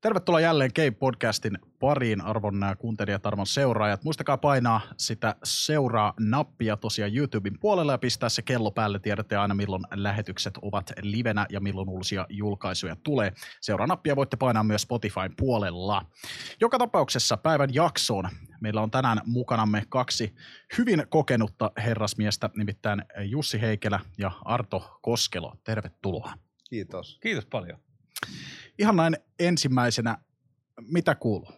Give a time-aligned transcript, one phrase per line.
[0.00, 4.04] Tervetuloa jälleen Game-podcastin pariin arvon nämä kuuntelijat, arvon seuraajat.
[4.04, 8.98] Muistakaa painaa sitä seuraa-nappia tosiaan YouTuben puolella ja pistää se kello päälle.
[8.98, 13.32] Tiedätte aina milloin lähetykset ovat livenä ja milloin uusia julkaisuja tulee.
[13.60, 16.06] Seuraa-nappia voitte painaa myös Spotifyn puolella.
[16.60, 18.28] Joka tapauksessa päivän jaksoon
[18.60, 20.34] meillä on tänään mukanamme kaksi
[20.78, 25.56] hyvin kokenutta herrasmiestä, nimittäin Jussi Heikelä ja Arto Koskelo.
[25.64, 26.32] Tervetuloa.
[26.70, 27.18] Kiitos.
[27.22, 27.78] Kiitos paljon.
[28.78, 30.18] Ihan näin ensimmäisenä,
[30.80, 31.52] mitä kuuluu?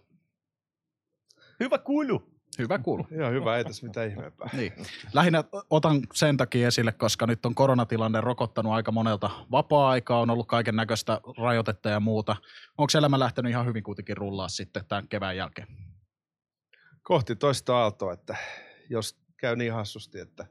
[1.60, 2.30] Hyvä kuulu.
[2.58, 3.06] Hyvä kuulu.
[3.18, 4.50] Joo, hyvä, ei tässä mitään ihmeempää.
[4.56, 4.72] Niin.
[5.12, 10.48] Lähinnä otan sen takia esille, koska nyt on koronatilanne rokottanut aika monelta vapaa-aikaa, on ollut
[10.48, 12.36] kaiken näköistä rajoitetta ja muuta.
[12.78, 15.68] Onko elämä lähtenyt ihan hyvin kuitenkin rullaa sitten tämän kevään jälkeen?
[17.02, 18.36] Kohti toista aaltoa, että
[18.90, 20.46] jos käy niin hassusti, että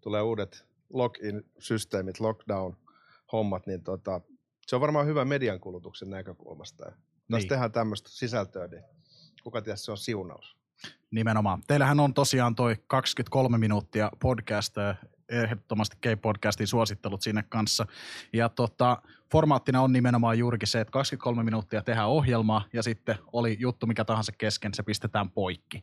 [0.00, 4.20] tulee uudet login-systeemit, lockdown-hommat, niin tota,
[4.68, 6.84] se on varmaan hyvä median kulutuksen näkökulmasta.
[6.84, 6.92] Ja
[7.28, 7.48] niin.
[7.48, 8.82] tehdään tämmöistä sisältöä, niin
[9.42, 10.56] kuka tiedä, se on siunaus.
[11.10, 11.62] Nimenomaan.
[11.66, 14.74] Teillähän on tosiaan toi 23 minuuttia podcast,
[15.28, 17.86] ehdottomasti K-podcastin suosittelut sinne kanssa.
[18.32, 19.02] Ja tota,
[19.32, 24.04] formaattina on nimenomaan juurikin se, että 23 minuuttia tehdään ohjelmaa ja sitten oli juttu mikä
[24.04, 25.82] tahansa kesken, se pistetään poikki.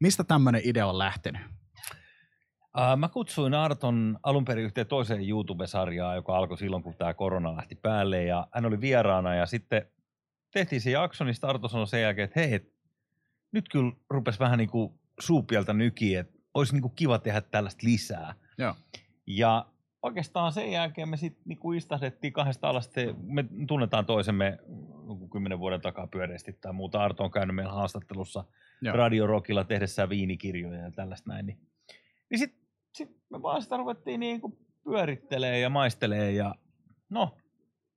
[0.00, 1.42] Mistä tämmöinen idea on lähtenyt?
[2.96, 7.74] Mä kutsuin Arton alun perin yhteen toiseen YouTube-sarjaan, joka alkoi silloin, kun tämä korona lähti
[7.74, 9.86] päälle, ja hän oli vieraana, ja sitten
[10.52, 12.72] tehtiin se jakso, niin Arto sanoi sen jälkeen, että hei, et,
[13.52, 17.86] nyt kyllä rupesi vähän niin kuin suupieltä nykiä, että olisi niin kuin kiva tehdä tällaista
[17.86, 18.34] lisää.
[18.58, 18.74] Joo.
[19.26, 19.66] Ja
[20.02, 24.58] oikeastaan sen jälkeen me sitten niin istahdettiin kahdesta alasta, me tunnetaan toisemme
[25.32, 27.02] kymmenen vuoden takaa pyöreästi tai muuta.
[27.02, 28.44] Arto on käynyt meillä haastattelussa
[28.82, 28.96] Joo.
[28.96, 31.58] Radio Rockilla tehdessään viinikirjoja ja tällaista näin, niin
[32.30, 32.60] niin sitten
[32.94, 36.54] sit me vaan sitä ruvettiin niin kuin pyörittelee ja maistelee ja
[37.10, 37.36] no,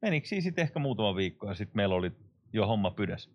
[0.02, 2.12] menikö siis sitten ehkä muutama viikko ja sitten meillä oli
[2.54, 3.30] jo homma pydäs.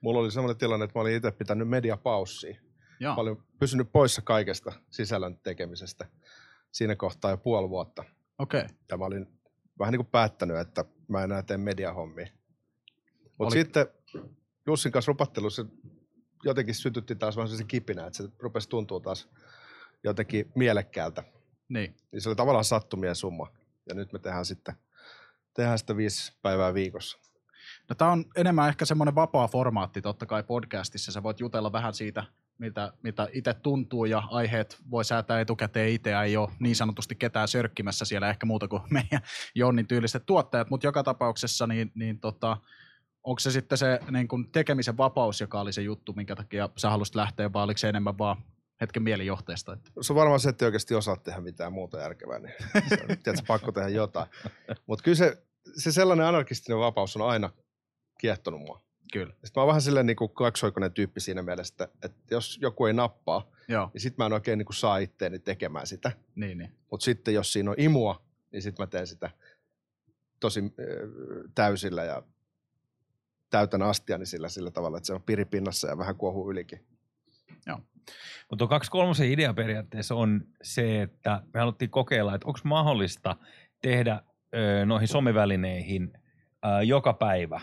[0.00, 2.60] Mulla oli sellainen tilanne, että mä olin itse pitänyt mediapaussia.
[3.00, 3.14] Joo.
[3.14, 6.06] Mä olin pysynyt poissa kaikesta sisällön tekemisestä
[6.72, 8.04] siinä kohtaa jo puoli vuotta.
[8.38, 8.60] Okei.
[8.60, 8.76] Okay.
[8.90, 9.26] Ja mä olin
[9.78, 12.26] vähän niin kuin päättänyt, että mä enää teen mediahommia.
[13.38, 13.50] Mutta oli...
[13.50, 13.86] sitten
[14.66, 15.66] Jussin kanssa rupattelussa
[16.44, 19.28] jotenkin sytytti taas vähän se kipinä, että se rupesi tuntua taas
[20.04, 21.22] jotenkin mielekkäältä.
[21.68, 21.96] Niin.
[22.12, 23.52] niin se oli tavallaan sattumien summa.
[23.88, 24.74] Ja nyt me tehdään sitten,
[25.54, 27.18] tehdään sitä viisi päivää viikossa.
[27.88, 31.12] No tämä on enemmän ehkä semmoinen vapaa formaatti totta kai podcastissa.
[31.12, 32.24] Sä voit jutella vähän siitä,
[32.58, 36.14] mitä, mitä itse tuntuu ja aiheet voi säätää etukäteen itse.
[36.14, 39.20] Ei ole niin sanotusti ketään sörkkimässä siellä ehkä muuta kuin meidän
[39.54, 42.56] Jonnin tyyliset tuottajat, mutta joka tapauksessa niin, niin tota,
[43.24, 46.90] onko se sitten se niin kun tekemisen vapaus, joka oli se juttu, minkä takia sä
[46.90, 48.36] halusit lähteä, vai oliko se enemmän vaan
[48.80, 49.72] hetken mielijohteesta.
[49.72, 49.90] Että.
[50.00, 52.54] Se on varmaan se, että oikeasti osaa tehdä mitään muuta järkevää, niin
[52.88, 54.26] se on tiedätkö, pakko tehdä jotain.
[54.86, 55.42] Mutta kyllä se,
[55.76, 57.50] se sellainen anarkistinen vapaus on aina
[58.20, 58.82] kiehtonut mua.
[59.12, 59.32] Kyllä.
[59.32, 62.86] Sitten mä oon vähän silleen niin kuin kaksoikoinen tyyppi siinä mielessä, että, että jos joku
[62.86, 63.90] ei nappaa, Joo.
[63.94, 66.12] niin sitten mä en oikein niin kuin saa itteeni tekemään sitä.
[66.34, 66.72] Niin, niin.
[66.90, 68.22] Mutta sitten jos siinä on imua,
[68.52, 69.30] niin sitten mä teen sitä
[70.40, 70.64] tosi äh,
[71.54, 72.22] täysillä ja
[73.50, 76.86] täytän astiani sillä, sillä tavalla, että se on piripinnassa ja vähän kuohuu ylikin.
[78.50, 83.36] Mutta kaksi kolmosen idea periaatteessa on se, että me haluttiin kokeilla, että onko mahdollista
[83.82, 84.22] tehdä
[84.54, 86.12] ö, noihin somevälineihin
[86.64, 87.60] ö, joka päivä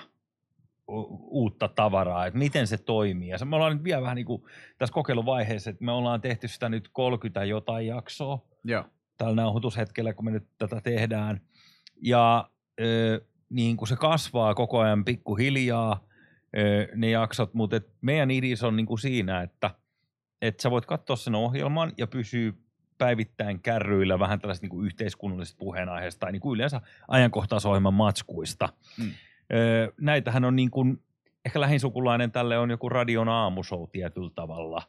[0.88, 3.30] uutta tavaraa, että miten se toimii.
[3.30, 4.44] Ja me ollaan nyt vielä vähän niin kuin
[4.78, 8.86] tässä kokeiluvaiheessa, että me ollaan tehty sitä nyt 30 jotain jaksoa Joo.
[9.18, 11.42] tällä nauhoitushetkellä, kun me nyt tätä tehdään.
[12.02, 12.50] Ja
[12.82, 16.08] ö, niin kuin se kasvaa koko ajan pikkuhiljaa
[16.58, 19.72] ö, ne jaksot, mutta et meidän idis on niin kuin siinä, että–
[20.42, 22.54] että sä voit katsoa sen ohjelman ja pysyä
[22.98, 28.70] päivittäin kärryillä vähän tällaisista niin yhteiskunnallisista puheenaiheista tai niin kuin yleensä ajankohtaisohjelman matskuista.
[28.98, 29.12] Hmm.
[29.54, 31.04] Öö, näitähän on niin kuin,
[31.46, 34.82] ehkä lähinsukulainen tälle on joku radion aamushow tietyllä tavalla.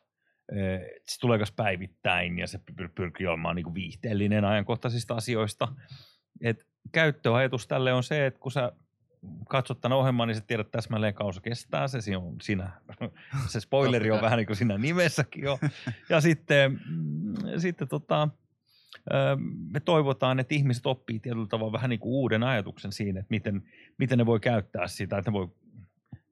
[0.52, 5.68] Öö, se tulee päivittäin ja se pyr- pyrkii olemaan niin kuin viihteellinen ajankohtaisista asioista.
[6.40, 8.72] Et käyttöajatus tälle on se, että kun sä
[9.48, 11.88] katsot tämän ohjelman, niin sä tiedät täsmälleen kausi kestää.
[11.88, 12.70] Se, on siinä,
[13.48, 15.58] se spoileri on vähän niin kuin siinä nimessäkin jo.
[16.08, 18.28] Ja sitten, mm, sitten tota,
[19.72, 23.62] me toivotaan, että ihmiset oppii tietyllä tavalla vähän niin kuin uuden ajatuksen siinä, että miten,
[23.98, 25.48] miten ne voi käyttää sitä, että ne voi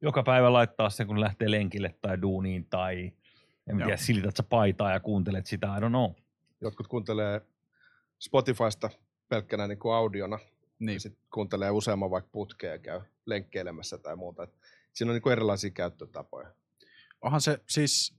[0.03, 3.13] joka päivä laittaa sen, kun lähtee lenkille tai duuniin tai
[3.67, 6.11] en tiedä, silität sä paitaa ja kuuntelet sitä, I don't know.
[6.61, 7.41] Jotkut kuuntelee
[8.19, 8.91] Spotifysta
[9.29, 10.39] pelkkänä niin kuin audiona
[10.87, 11.01] niin.
[11.01, 14.43] Sitten kuuntelee useamman vaikka putkea ja käy lenkkeilemässä tai muuta.
[14.43, 14.55] Et
[14.93, 16.49] siinä on niin kuin erilaisia käyttötapoja.
[17.21, 18.15] Onhan se siis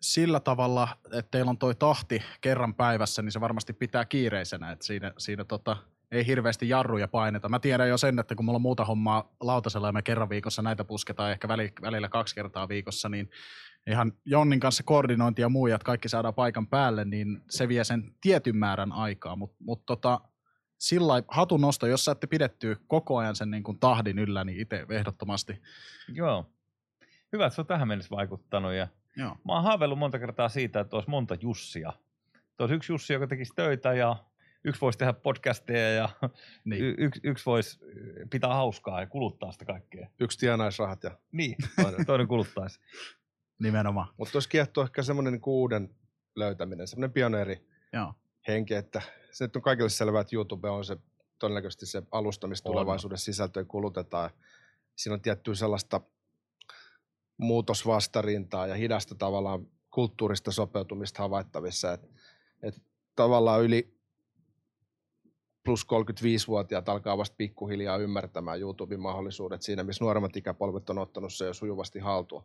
[0.00, 4.86] sillä tavalla, että teillä on toi tahti kerran päivässä, niin se varmasti pitää kiireisenä, että
[4.86, 5.76] siinä, siinä tota,
[6.10, 7.48] ei hirveästi jarruja paineta.
[7.48, 10.62] Mä tiedän jo sen, että kun mulla on muuta hommaa lautasella ja me kerran viikossa
[10.62, 11.48] näitä pusketaan ehkä
[11.82, 13.30] välillä kaksi kertaa viikossa, niin
[13.86, 18.14] ihan Jonnin kanssa koordinointi ja muu, että kaikki saadaan paikan päälle, niin se vie sen
[18.20, 20.20] tietyn määrän aikaa, mutta mut tota,
[20.78, 24.86] sillä hatun nosto, jos saatte pidettyä koko ajan sen niin kuin tahdin yllä, niin itse
[24.90, 25.62] ehdottomasti.
[26.08, 26.50] Joo.
[27.32, 28.72] Hyvä, että se on tähän mennessä vaikuttanut.
[28.72, 29.36] Ja Joo.
[29.44, 31.92] Mä oon haaveillut monta kertaa siitä, että olisi monta Jussia.
[32.58, 34.16] Olisi yksi Jussi, joka tekisi töitä ja
[34.64, 36.08] yksi voisi tehdä podcasteja ja
[36.64, 36.84] niin.
[36.84, 37.78] y- yksi, yksi voisi
[38.30, 40.08] pitää hauskaa ja kuluttaa sitä kaikkea.
[40.20, 42.80] Yksi tienaisi rahat ja niin, toinen, toinen kuluttaisi.
[43.58, 44.08] Nimenomaan.
[44.16, 45.94] Mutta olisi kiehtoa ehkä semmoinen niin uuden
[46.36, 48.14] löytäminen, semmoinen pioneeri Joo.
[48.48, 50.96] Henki, että se nyt on kaikille selvää, että YouTube on se
[51.38, 54.30] todennäköisesti se alusta, mistä tulevaisuudessa sisältöä kulutetaan.
[54.96, 56.00] Siinä on tiettyä sellaista
[57.38, 61.92] muutosvastarintaa ja hidasta tavallaan kulttuurista sopeutumista havaittavissa.
[61.92, 62.10] Et,
[62.62, 62.82] et
[63.16, 63.96] tavallaan yli
[65.64, 71.44] plus 35-vuotiaat alkaa vasta pikkuhiljaa ymmärtämään YouTuben mahdollisuudet siinä, missä nuoremmat ikäpolvet on ottanut se
[71.46, 72.44] jo sujuvasti haltuun.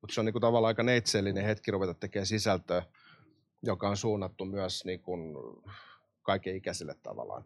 [0.00, 2.82] Mutta se on niinku tavallaan aika neitsellinen hetki ruveta tekemään sisältöä,
[3.62, 5.16] joka on suunnattu myös niinku
[6.22, 7.44] kaiken ikäisille tavallaan.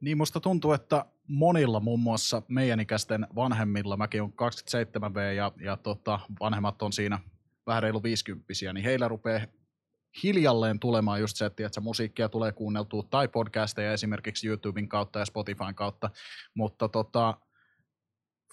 [0.00, 5.76] Niin musta tuntuu, että monilla muun muassa meidän ikäisten vanhemmilla, mäkin on 27V ja, ja
[5.76, 7.18] tota, vanhemmat on siinä
[7.66, 9.46] vähän reilu 50 niin heillä rupeaa
[10.22, 15.24] hiljalleen tulemaan just se, että, että musiikkia tulee kuunneltua tai podcasteja esimerkiksi YouTuben kautta ja
[15.24, 16.10] Spotifyn kautta,
[16.54, 17.34] mutta tota,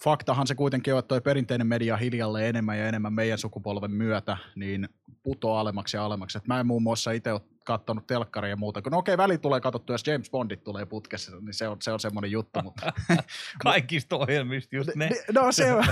[0.04, 4.36] faktahan se kuitenkin on, että toi perinteinen media hiljalleen enemmän ja enemmän meidän sukupolven myötä,
[4.54, 4.88] niin
[5.22, 6.38] putoaa alemmaksi ja alemmaksi.
[6.38, 9.38] Et mä en muun muassa itse ole katsonut telkkaria ja muuta, kun no okei, väli
[9.38, 12.62] tulee katsottu, jos James Bondit tulee putkessa, niin se on, se on semmoinen juttu.
[12.62, 12.92] Mutta...
[13.64, 15.10] Kaikista ohjelmista just ne.
[15.34, 15.84] No se on,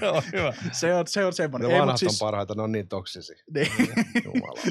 [0.00, 0.52] se on hyvä.
[0.72, 1.70] Se on, se on semmoinen.
[1.70, 2.22] Ne vanhat siis...
[2.22, 3.36] on parhaita, ne on niin toksisia.
[3.54, 3.72] Niin.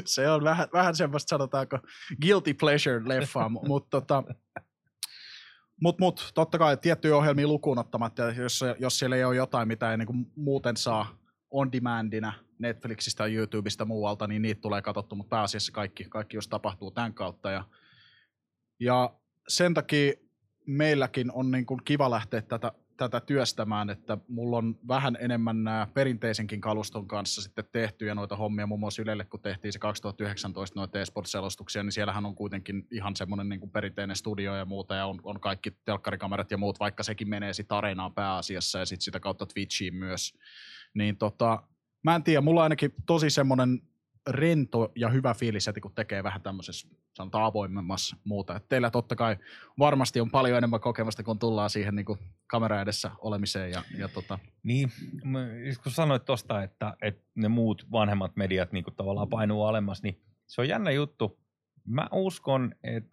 [0.04, 1.78] se on vähän, vähän semmoista, sanotaanko,
[2.22, 4.24] guilty pleasure-leffaa, mutta tota,
[5.80, 9.90] mut, mut, totta kai tiettyjä ohjelmia lukuun ottamatta, jos, jos siellä ei ole jotain, mitä
[9.90, 15.72] ei niin muuten saa on demandina Netflixistä, YouTubesta muualta, niin niitä tulee katsottu, mutta pääasiassa
[15.72, 17.50] kaikki, kaikki jos tapahtuu tämän kautta.
[17.50, 17.64] Ja,
[18.80, 19.14] ja
[19.48, 20.12] sen takia
[20.66, 25.88] meilläkin on niin kuin kiva lähteä tätä, tätä työstämään, että mulla on vähän enemmän nämä
[25.94, 30.98] perinteisenkin kaluston kanssa sitten tehtyjä noita hommia, muun muassa Ylelle, kun tehtiin se 2019 noita
[31.00, 35.20] eSports-selostuksia, niin siellähän on kuitenkin ihan semmoinen niin kuin perinteinen studio ja muuta, ja on,
[35.22, 39.46] on kaikki telkkarikamerat ja muut, vaikka sekin menee sitten areenaan pääasiassa ja sitten sitä kautta
[39.46, 40.38] Twitchiin myös.
[40.94, 41.62] Niin tota,
[42.02, 43.82] mä en tiedä, mulla on ainakin tosi semmoinen
[44.28, 48.56] rento ja hyvä fiilis että kun tekee vähän tämmöisessä sanotaan avoimemmassa muuta.
[48.56, 49.36] Et teillä totta kai
[49.78, 52.06] varmasti on paljon enemmän kokemusta, kun tullaan siihen niin
[52.46, 53.70] kamera edessä olemiseen.
[53.70, 54.38] Ja, ja tota.
[54.62, 54.92] Niin,
[55.82, 60.60] kun sanoit tuosta, että, että ne muut vanhemmat mediat niin tavallaan painuu alemmas, niin se
[60.60, 61.40] on jännä juttu.
[61.84, 63.10] Mä uskon, että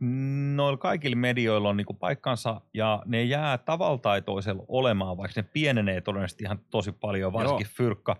[0.55, 5.49] noilla kaikilla medioilla on niin paikkansa ja ne jää tavalla tai toisella olemaan, vaikka ne
[5.53, 7.73] pienenee todennäköisesti ihan tosi paljon, varsinkin Joo.
[7.75, 8.17] fyrkka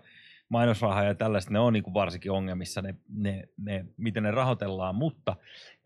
[0.48, 4.94] mainosrahaa ja tällaista, ne on niin kuin varsinkin ongelmissa, ne, ne, ne, miten ne rahoitellaan,
[4.94, 5.36] mutta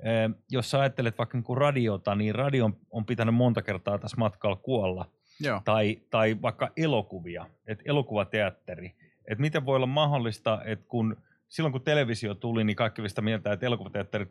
[0.02, 4.16] eh, jos sä ajattelet vaikka niin kuin radiota, niin radio on pitänyt monta kertaa tässä
[4.16, 5.10] matkalla kuolla,
[5.40, 5.62] Joo.
[5.64, 8.94] Tai, tai vaikka elokuvia, että elokuvateatteri,
[9.28, 11.16] että miten voi olla mahdollista, että kun
[11.48, 14.28] silloin kun televisio tuli, niin kaikki sitä mieltä, että elokuvateatterit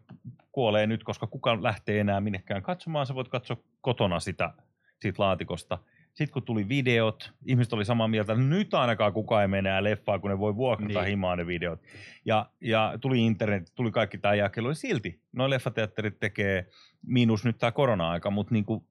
[0.52, 4.54] kuolee nyt, koska kukaan lähtee enää minnekään katsomaan, sä voit katsoa kotona sitä
[5.02, 5.78] siitä laatikosta.
[6.14, 9.84] Sitten kun tuli videot, ihmiset oli samaa mieltä, että nyt ainakaan kukaan ei mene enää
[9.84, 11.10] leffaa, kun ne voi vuokrata niin.
[11.10, 11.80] himaan ne videot.
[12.26, 16.66] Ja, ja tuli internet, tuli kaikki tämä jakelu, ja silti noin leffateatterit tekee,
[17.06, 18.84] miinus nyt tämä korona-aika, mutta niin kuin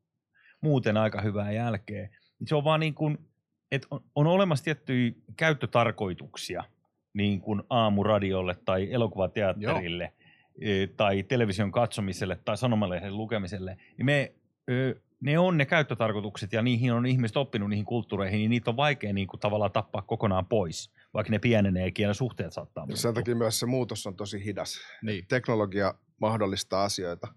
[0.61, 2.09] muuten aika hyvää jälkeä.
[2.47, 3.19] Se on vaan niin kuin,
[3.73, 6.65] että on, on olemassa tiettyjä käyttötarkoituksia
[7.12, 10.12] niin kuin aamuradiolle tai elokuvateatterille
[10.59, 10.87] Joo.
[10.97, 13.77] tai television katsomiselle tai sanomalehden lukemiselle.
[13.97, 14.33] Niin me
[15.21, 19.12] ne on ne käyttötarkoitukset ja niihin on ihmiset oppinut niihin kulttuureihin, niin niitä on vaikea
[19.12, 23.03] niin kuin tavallaan tappaa kokonaan pois, vaikka ne pieneneekin ja ne suhteet saattaa muuttua.
[23.03, 24.79] Sen takia myös se muutos on tosi hidas.
[25.03, 25.27] Niin.
[25.29, 27.29] Teknologia mahdollistaa asioita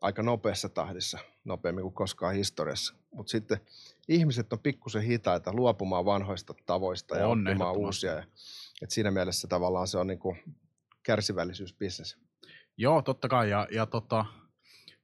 [0.00, 2.94] aika nopeassa tahdissa, nopeammin kuin koskaan historiassa.
[3.14, 3.60] Mutta sitten
[4.08, 8.24] ihmiset on pikkusen hitaita luopumaan vanhoista tavoista ja on oppimaan uusia.
[8.82, 10.36] Et siinä mielessä tavallaan se on niinku
[11.02, 12.18] kärsivällisyysbisnes.
[12.76, 13.50] Joo, totta kai.
[13.50, 14.24] Ja, ja tota,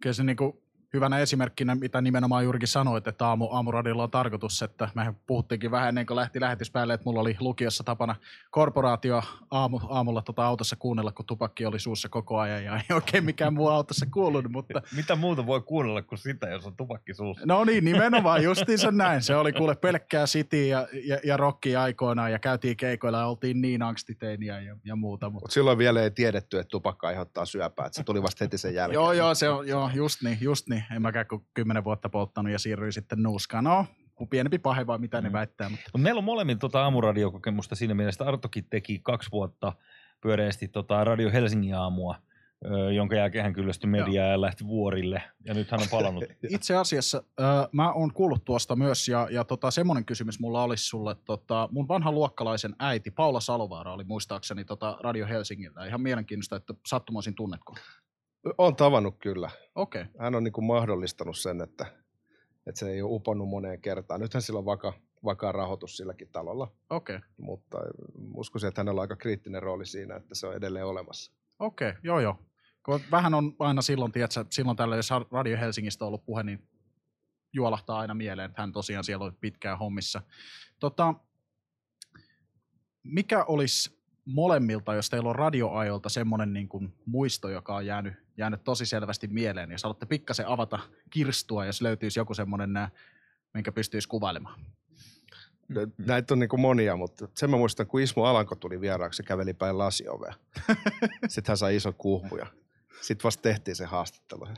[0.03, 4.89] kyllä se niinku, hyvänä esimerkkinä, mitä nimenomaan juurikin sanoit, että aamu, aamuradilla on tarkoitus, että
[4.95, 8.17] me puhuttiinkin vähän ennen kuin lähti lähetys päälle, että mulla oli lukiossa tapana
[8.51, 13.25] korporaatio aamu, aamulla tota autossa kuunnella, kun tupakki oli suussa koko ajan ja ei oikein
[13.25, 14.53] mikään muu autossa kuulunut.
[14.53, 14.83] Mutta...
[14.97, 17.47] Mitä muuta voi kuunnella kuin sitä, jos on tupakki suussa?
[17.47, 19.23] No niin, nimenomaan justiinsa näin.
[19.23, 23.61] Se oli kuule pelkkää City ja, ja, ja rockia aikoinaan ja käytiin keikoilla ja oltiin
[23.61, 25.31] niin angstiteiniä ja, ja muuta.
[25.31, 28.59] Mutta Mut silloin vielä ei tiedetty, että tupakka aiheuttaa syöpää, että se tuli vasta heti
[28.59, 28.95] sen jälkeen.
[28.95, 32.09] joo, joo, se on, joo, just niin, just niin niin en mäkään kuin kymmenen vuotta
[32.09, 33.65] polttanut ja siirryin sitten nuuskaan.
[33.65, 33.87] No,
[34.31, 35.25] pienempi pahe vai mitä mm.
[35.25, 35.69] ne väittää.
[35.69, 35.91] Mutta...
[35.95, 39.73] Mut meillä on molemmin tota aamuradiokokemusta siinä mielessä, Artokin teki kaksi vuotta
[40.21, 42.15] pyöreästi tota Radio Helsingin aamua,
[42.95, 46.25] jonka jälkeen hän kyllästyi mediaan ja lähti vuorille, ja nyt hän on palannut.
[46.49, 47.23] Itse asiassa
[47.73, 51.17] mä oon kuullut tuosta myös, ja, ja tota, semmoinen kysymys mulla olisi sulle.
[51.25, 55.87] Tota, mun vanha luokkalaisen äiti Paula Salovaara oli muistaakseni tota Radio Helsingillä.
[55.87, 57.75] Ihan mielenkiintoista, että sattumoisin tunnetko?
[58.59, 59.51] On tavannut kyllä.
[59.75, 60.03] Okei.
[60.03, 60.15] Okay.
[60.19, 61.87] Hän on niin kuin mahdollistanut sen, että,
[62.67, 64.21] että se ei ole uponnut moneen kertaan.
[64.21, 64.93] Nythän sillä on vaka,
[65.25, 66.73] vakaa rahoitus silläkin talolla.
[66.91, 67.17] Okei.
[67.17, 67.29] Okay.
[67.37, 67.79] Mutta
[68.35, 71.33] uskoisin, että hänellä on aika kriittinen rooli siinä, että se on edelleen olemassa.
[71.59, 72.39] Okei, okay, joo joo.
[72.85, 76.69] Kun vähän on aina silloin, tiedätkö, silloin tällä, jos Radio Helsingistä on ollut puhe, niin
[77.53, 80.23] juolahtaa aina mieleen, että hän tosiaan siellä oli pitkään hommissa.
[80.79, 81.15] Tota,
[83.03, 88.65] mikä olisi molemmilta, jos teillä on radioajolta semmoinen niin kuin muisto, joka on jäänyt, jäänyt
[88.65, 90.79] tosi selvästi mieleen, jos haluatte pikkasen avata
[91.11, 92.71] kirstua, jos löytyisi joku semmoinen,
[93.55, 94.61] minkä pystyisi kuvailemaan?
[95.99, 99.23] Näitä on niin kuin monia, mutta sen mä muistan, kun Ismo Alanko tuli vieraaksi, se
[99.23, 100.35] käveli päin lasiovea.
[101.29, 102.47] Sitten hän sai ison kuhmuja.
[103.01, 104.49] Sitten vasta tehtiin se haastattelu.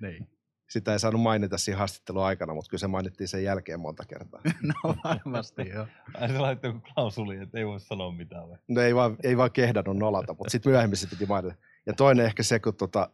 [0.00, 0.28] Niin.
[0.68, 4.40] Sitä ei saanut mainita siinä haastattelun aikana, mutta kyllä se mainittiin sen jälkeen monta kertaa.
[4.62, 5.86] no varmasti, joo.
[6.14, 8.58] Ai se laittoi joku klausuli, että ei voi sanoa mitään vai?
[8.68, 11.54] No ei vaan, ei vaan kehdannut nolata, mutta sitten myöhemmin se piti mainita.
[11.86, 13.10] Ja toinen ehkä se, kun tota,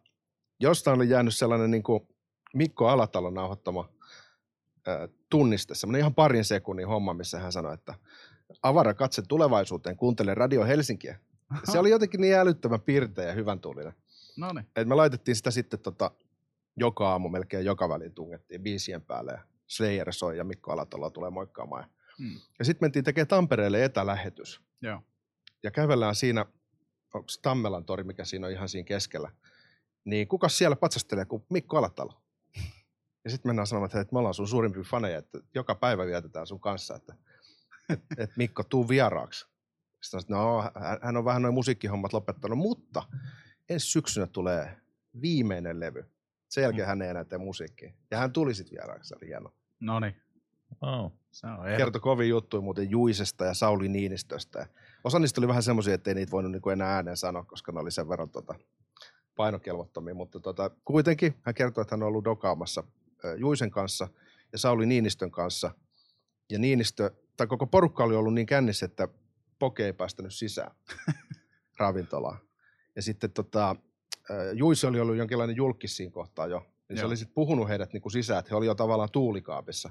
[0.63, 2.09] jostain oli jäänyt sellainen niin kuin
[2.55, 3.89] Mikko Alatalon nauhoittama
[4.89, 7.95] äh, tunniste, semmoinen ihan parin sekunnin homma, missä hän sanoi, että
[8.63, 11.19] avara katse tulevaisuuteen, kuuntele Radio Helsinkiä.
[11.73, 13.93] Se oli jotenkin niin älyttömän pirteä ja hyvän tuulinen.
[14.37, 14.67] No niin.
[14.77, 16.11] Et me laitettiin sitä sitten tota,
[16.77, 21.31] joka aamu melkein joka väliin tungettiin biisien päälle ja Slayer soi ja Mikko Alatolla tulee
[21.31, 21.91] moikkaamaan.
[22.19, 22.41] Hmm.
[22.59, 24.61] Ja sitten mentiin tekemään Tampereelle etälähetys.
[24.83, 25.03] Joo.
[25.63, 26.47] Ja kävellään siinä,
[27.15, 29.31] onko Tammelan tori, mikä siinä on ihan siinä keskellä.
[30.05, 32.23] Niin kuka siellä patsastelee kuin Mikko Alatalo?
[33.25, 36.47] Ja sitten mennään sanomaan, että, että me ollaan sun suurimpia faneja, että joka päivä vietetään
[36.47, 37.15] sun kanssa, että,
[37.89, 39.47] että, että Mikko, tuu vieraaksi.
[40.01, 43.03] Sitten sanoin, että no, hän on vähän noin musiikkihommat lopettanut, mutta
[43.69, 44.77] ensi syksynä tulee
[45.21, 46.05] viimeinen levy.
[46.49, 46.89] Sen jälkeen mm.
[46.89, 47.93] hän ei enää tee musiikkia.
[48.11, 49.53] Ja hän tuli sitten vieraaksi, se oli hieno.
[49.81, 50.17] No niin.
[50.81, 51.13] Oh.
[51.31, 54.67] Se on Kertoi kovin juttuja muuten Juisesta ja Sauli Niinistöstä.
[55.05, 57.81] Osa niistä oli vähän semmoisia, että ei niitä voinut niinku enää ääneen sanoa, koska ne
[57.81, 58.55] oli sen verran tota,
[59.37, 60.15] painokelvottomia.
[60.15, 62.85] Mutta tota, kuitenkin hän kertoi, että hän on ollut dokaamassa
[63.37, 64.09] Juisen kanssa
[64.53, 65.71] ja Sauli Niinistön kanssa.
[66.51, 69.09] Ja Niinistö, tai koko porukka oli ollut niin kännissä, että
[69.59, 70.71] Poke ei päästänyt sisään
[71.79, 72.39] ravintolaan.
[72.97, 73.77] Ja sitten tota,
[74.55, 76.67] Juisi oli ollut jonkinlainen julkis siinä kohtaa jo.
[76.89, 79.91] Niin se oli sitten puhunut heidät niin kuin sisään, että he olivat jo tavallaan tuulikaapissa.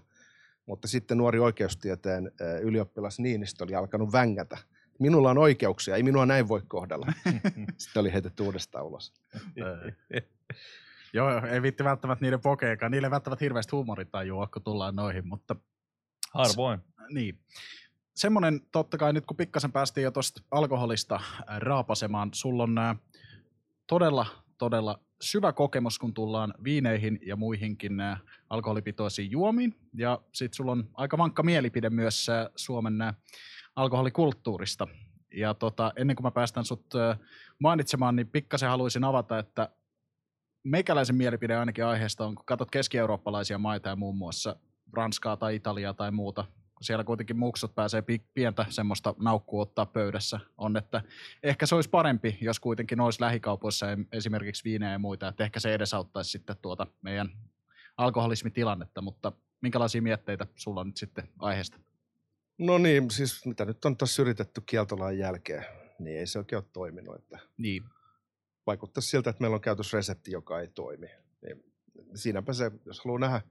[0.66, 2.32] Mutta sitten nuori oikeustieteen
[2.62, 4.58] ylioppilas Niinistö oli alkanut vängätä.
[5.02, 7.06] Minulla on oikeuksia, ei minua näin voi kohdella.
[7.78, 9.14] sitten oli heitetty uudestaan ulos.
[11.14, 12.92] Joo, ei viitti välttämättä niiden pokeekaan.
[12.92, 15.56] Niille välttämättä hirveästi huumorintajua, kun tullaan noihin, mutta...
[16.34, 16.80] Harvoin.
[16.80, 17.40] S- niin
[18.16, 21.20] semmoinen totta kai nyt kun pikkasen päästiin jo tuosta alkoholista
[21.58, 22.98] raapasemaan, sulla on äh,
[23.88, 24.26] todella,
[24.58, 29.76] todella syvä kokemus, kun tullaan viineihin ja muihinkin äh, alkoholipitoisiin juomiin.
[29.94, 33.16] Ja sitten sulla on aika vankka mielipide myös äh, Suomen äh,
[33.82, 34.88] alkoholikulttuurista.
[35.34, 36.86] Ja tota, ennen kuin mä päästän sut
[37.60, 39.70] mainitsemaan, niin pikkasen haluaisin avata, että
[40.64, 44.56] meikäläisen mielipide ainakin aiheesta on, kun katsot keski-eurooppalaisia maita ja muun muassa
[44.94, 46.46] Ranskaa tai Italiaa tai muuta,
[46.82, 51.02] siellä kuitenkin muksut pääsee pientä semmoista naukkua ottaa pöydässä, on, että
[51.44, 55.74] ehkä se olisi parempi, jos kuitenkin olisi lähikaupoissa esimerkiksi viinejä ja muita, että ehkä se
[55.74, 57.30] edesauttaisi sitten tuota meidän
[57.98, 61.78] alkoholismitilannetta, mutta minkälaisia mietteitä sulla on nyt sitten aiheesta?
[62.62, 65.66] No niin, siis mitä nyt on tässä yritetty kieltolain jälkeen,
[66.00, 67.16] niin ei se oikein ole toiminut.
[67.16, 67.84] Että niin.
[68.68, 71.08] Vaikuttaisi siltä, että meillä on käytösresepti, joka ei toimi.
[71.42, 71.64] Niin
[72.16, 73.42] siinäpä se, jos haluaa nähdä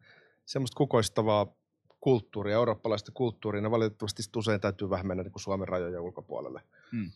[0.47, 1.55] semmoista kukoistavaa
[2.01, 6.63] kulttuuria, eurooppalaista kulttuuria, ne valitettavasti usein täytyy vähän mennä niin kuin Suomen rajojen ulkopuolelle.
[6.93, 7.11] Hmm.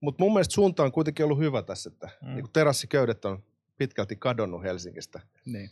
[0.00, 2.34] Mutta mun mielestä suunta on kuitenkin ollut hyvä tässä, että hmm.
[2.34, 3.42] niin terassiköydet on
[3.76, 5.20] pitkälti kadonnut Helsingistä.
[5.44, 5.70] Niin.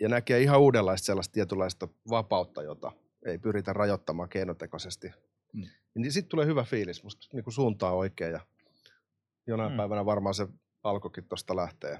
[0.00, 2.92] Ja näkee ihan uudenlaista sellaista tietynlaista vapautta, jota
[3.26, 5.12] ei pyritä rajoittamaan keinotekoisesti.
[5.52, 5.64] Hmm.
[5.94, 8.40] Niin sitten tulee hyvä fiilis, musta niin kuin suunta on oikea ja
[9.46, 9.76] jonain hmm.
[9.76, 10.48] päivänä varmaan se
[10.82, 11.98] alkoikin tuosta lähtee.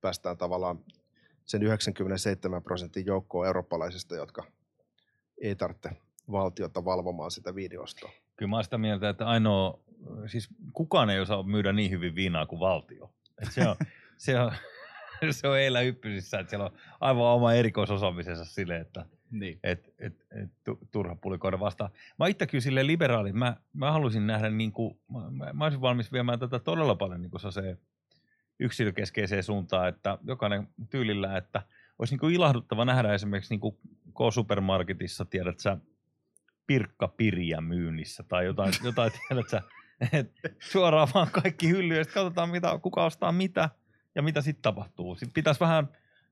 [0.00, 0.78] Päästään tavallaan
[1.44, 4.44] sen 97 prosentin joukkoon eurooppalaisista, jotka
[5.40, 5.90] ei tarvitse
[6.30, 8.10] valtiota valvomaan sitä videostoa.
[8.36, 9.80] Kyllä mä olen sitä mieltä, että ainoa,
[10.26, 13.10] siis kukaan ei osaa myydä niin hyvin viinaa kuin valtio.
[13.42, 13.76] Et se on,
[14.16, 14.52] se on,
[15.30, 19.58] se on eillä hyppysissä, että siellä on aivan oma erikoisosaamisensa sille, että niin.
[19.62, 20.50] et, et, et,
[20.90, 21.90] turha pulikoida vastaan.
[22.18, 24.98] Mä itse kyllä sille liberaali, mä, mä haluaisin nähdä, niin kuin,
[25.30, 27.76] mä, mä olisin valmis viemään tätä todella paljon niin kuin se
[28.58, 31.62] yksilökeskeiseen suuntaan, että jokainen tyylillä, että
[31.98, 33.76] olisi niin kuin ilahduttava nähdä esimerkiksi niin kuin
[34.14, 35.76] K-supermarketissa, tiedät sä,
[36.66, 39.62] pirkkapiriä myynnissä tai jotain, jotain tiedät sä,
[40.12, 43.70] et suoraan vaan kaikki hyllyä sitten katsotaan, mitä, kuka ostaa mitä
[44.14, 45.14] ja mitä sitten tapahtuu.
[45.14, 45.88] Sitten pitäisi vähän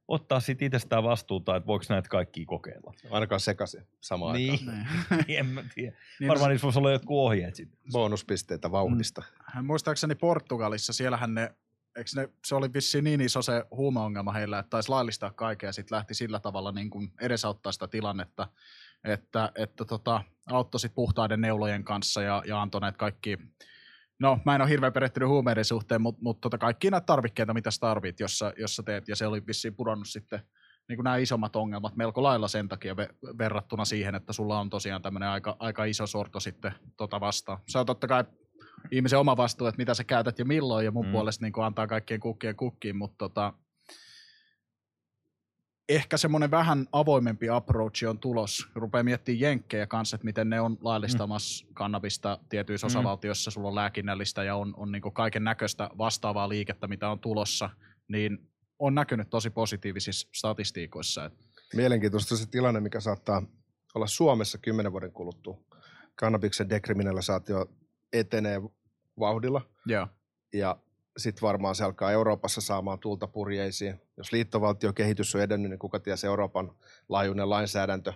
[0.09, 2.95] ottaa sit itsestään vastuuta, että voiko näitä kaikkia kokeilla.
[3.11, 4.51] Ainakaan sekaisin samaan Niin.
[4.53, 4.87] aikaan.
[5.27, 5.97] Niin, en mä tiedä.
[6.21, 7.79] Niin, Varmaan niissä voisi olla jotkut ohjeet sitten.
[7.93, 9.23] Bonuspisteitä vauhdista.
[9.45, 11.55] Hän muistaakseni Portugalissa, siellähän ne,
[11.97, 15.73] eikö ne, se oli vissiin niin iso se huumeongelma heillä, että taisi laillistaa kaiken ja
[15.73, 18.49] sitten lähti sillä tavalla niin kuin edesauttaa sitä tilannetta,
[19.05, 23.39] että, että tota, auttoi sit puhtaiden neulojen kanssa ja, ja antoi näitä kaikki,
[24.21, 27.71] no mä en ole hirveän perehtynyt huumeiden suhteen, mutta mut tota, kaikki näitä tarvikkeita, mitä
[27.71, 30.41] sä tarvit, jos sä, jos sä teet, ja se oli vissiin pudonnut sitten
[30.89, 35.03] niin nämä isommat ongelmat melko lailla sen takia ve- verrattuna siihen, että sulla on tosiaan
[35.03, 37.59] tämmöinen aika, aika iso sorto sitten tota vastaan.
[37.69, 38.25] Se on totta kai
[38.91, 41.13] ihmisen oma vastuu, että mitä sä käytät ja milloin, ja mun mm.
[41.13, 43.53] puolesta niin antaa kaikkien kukkien kukkiin, mutta tota,
[45.89, 48.69] ehkä semmoinen vähän avoimempi approach on tulos.
[48.75, 51.75] Rupeaa miettimään jenkkejä kanssa, että miten ne on laillistamassa mm.
[51.75, 52.89] kannabista tietyissä Mm.
[52.89, 57.71] osavaltioissa, sulla on lääkinnällistä ja on, on niin kaiken näköistä vastaavaa liikettä, mitä on tulossa,
[58.09, 58.39] niin
[58.79, 61.31] on näkynyt tosi positiivisissa statistiikoissa.
[61.75, 63.43] Mielenkiintoista se tilanne, mikä saattaa
[63.95, 65.61] olla Suomessa kymmenen vuoden kuluttua.
[66.15, 67.67] Kannabiksen dekriminalisaatio
[68.13, 68.61] etenee
[69.19, 70.09] vauhdilla joo.
[70.53, 70.77] ja
[71.19, 74.01] sitten varmaan se alkaa Euroopassa saamaan tulta purjeisiin.
[74.17, 76.71] Jos liittovaltiokehitys on edennyt, niin kuka ties Euroopan
[77.09, 78.13] laajuinen lainsäädäntö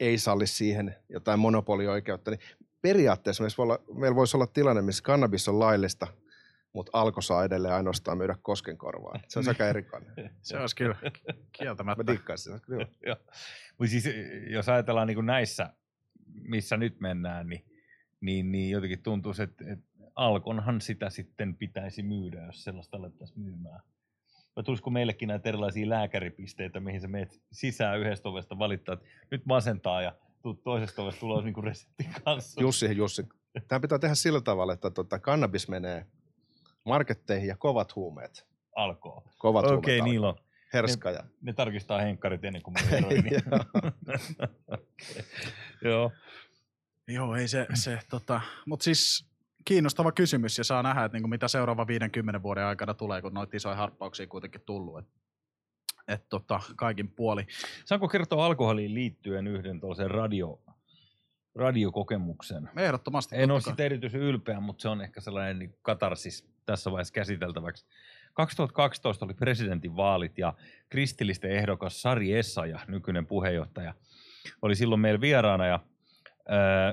[0.00, 2.30] ei salli siihen jotain monopolioikeutta.
[2.30, 2.40] Niin
[2.82, 6.06] periaatteessa meillä, voi olla, meillä voisi olla tilanne, missä kannabis on laillista,
[6.72, 9.20] mutta alko saa edelleen ainoastaan myydä koskenkorvaa.
[9.28, 10.14] Se on aika erikoinen.
[10.42, 11.10] Se olisi kyllä Mä
[11.52, 12.06] kieltämättä.
[12.06, 12.66] dikkaisin sitä.
[12.66, 12.86] Kyllä.
[13.06, 13.16] Joo.
[13.78, 14.04] Mut siis,
[14.50, 15.70] jos ajatellaan niin kuin näissä,
[16.42, 17.64] missä nyt mennään, niin,
[18.20, 19.84] niin, niin jotenkin tuntuu, että, että
[20.14, 23.80] Alkonhan sitä sitten pitäisi myydä, jos sellaista alettaisiin myymään.
[24.56, 29.46] Vai tulisiko meillekin näitä erilaisia lääkäripisteitä, mihin sä menet sisään yhdestä ovesta valittaa, että nyt
[29.46, 32.60] masentaa ja tuut toisesta ovesta tulos niin kuin reseptin kanssa.
[32.60, 33.28] Jussi, Jussi.
[33.68, 36.06] Tämä pitää tehdä sillä tavalla, että tota, kannabis menee
[36.84, 38.46] marketteihin ja kovat huumeet.
[38.76, 39.24] Alkoo.
[39.38, 40.10] Kovat Okei, huumeet okay, alkoi.
[40.10, 40.36] niillä on.
[40.72, 41.24] Herska ja...
[41.42, 43.42] Ne tarkistaa henkkarit ennen kuin heroiniin.
[43.52, 44.80] Okei.
[45.90, 46.12] Joo.
[47.08, 49.33] Joo, ei se, se tota, mutta siis
[49.64, 53.56] kiinnostava kysymys ja saa nähdä, että niinku mitä seuraava 50 vuoden aikana tulee, kun noita
[53.56, 54.98] isoja harppauksia kuitenkin tullut.
[54.98, 55.06] Et,
[56.08, 57.46] et tota, kaikin puoli.
[57.84, 60.60] Saanko kertoa alkoholiin liittyen yhden tuollaisen radio,
[61.54, 62.70] radiokokemuksen?
[62.76, 63.36] Ehdottomasti.
[63.38, 67.86] En ole sitä erityisen ylpeä, mutta se on ehkä sellainen niin katarsis tässä vaiheessa käsiteltäväksi.
[68.34, 70.54] 2012 oli presidentinvaalit ja
[70.88, 73.94] kristillisten ehdokas Sari Essaja, nykyinen puheenjohtaja,
[74.62, 75.66] oli silloin meillä vieraana.
[75.66, 75.80] Ja,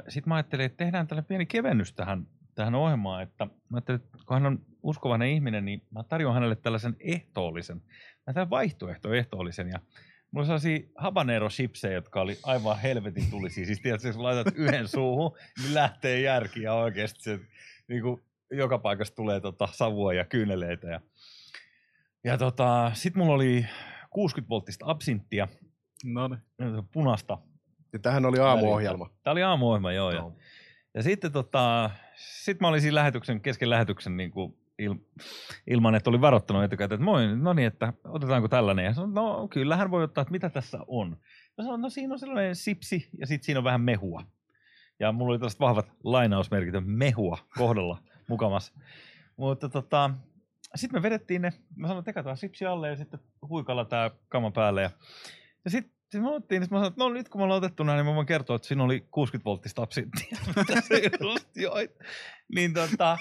[0.08, 3.24] sitten mä ajattelin, että tehdään tällainen pieni kevennys tähän, tähän ohjelmaan.
[3.24, 7.78] Että mä ajattelin, että kun hän on uskovainen ihminen, niin mä tarjoan hänelle tällaisen ehtoollisen,
[7.78, 9.68] mä tällainen vaihtoehto ehtoollisen.
[9.68, 9.80] Ja
[10.32, 13.66] Mulla oli sellaisia habanero chipsejä, jotka oli aivan helvetin tulisia.
[13.66, 17.40] Siis tiedätkö, jos laitat yhden suuhun, niin lähtee järki ja oikeasti se,
[17.88, 20.88] niin kuin, joka paikasta tulee tota, savua ja kyyneleitä.
[20.88, 21.02] Ja,
[22.24, 23.66] ja tota, sit mulla oli
[24.10, 25.48] 60 volttista absinttia,
[26.06, 26.42] No niin.
[26.92, 27.38] punasta.
[27.94, 29.10] Ja tähän oli aamuohjelma.
[29.24, 30.12] Tämä oli aamuohjelma, joo.
[30.12, 30.38] Ja, Joo.
[30.94, 34.96] ja sitten tota, sit mä olin siinä lähetyksen, kesken lähetyksen niin kuin il,
[35.68, 38.86] ilman, että oli varoittanut etukäteen, että moi, no niin, että otetaanko tällainen.
[38.86, 41.18] Ja sanoin, no kyllähän voi ottaa, että mitä tässä on.
[41.58, 44.24] Ja sanoin, no siinä on sellainen sipsi ja sitten siinä on vähän mehua.
[45.00, 47.98] Ja mulla oli tällaiset vahvat lainausmerkit, mehua kohdalla
[48.30, 48.74] mukamassa.
[49.38, 50.12] Mutta tota,
[50.76, 54.82] sitten me vedettiin ne, mä sanoin, että sipsi alle ja sitten huikalla tämä kama päälle.
[54.82, 54.90] Ja,
[55.66, 57.84] ja sitten sit me otettiin, niin mä sanoin, että no nyt kun me ollaan otettu
[57.84, 60.38] näin, niin mä voin kertoa, että siinä oli 60 volttista absinttia.
[62.56, 63.18] Niin tota,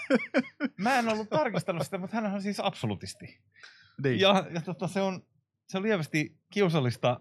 [0.76, 3.40] mä en ollut tarkistanut sitä, mutta hän on siis absolutisti.
[4.04, 4.20] Niin.
[4.20, 5.22] Ja, ja tota, se, on,
[5.68, 7.20] se on lievästi kiusallista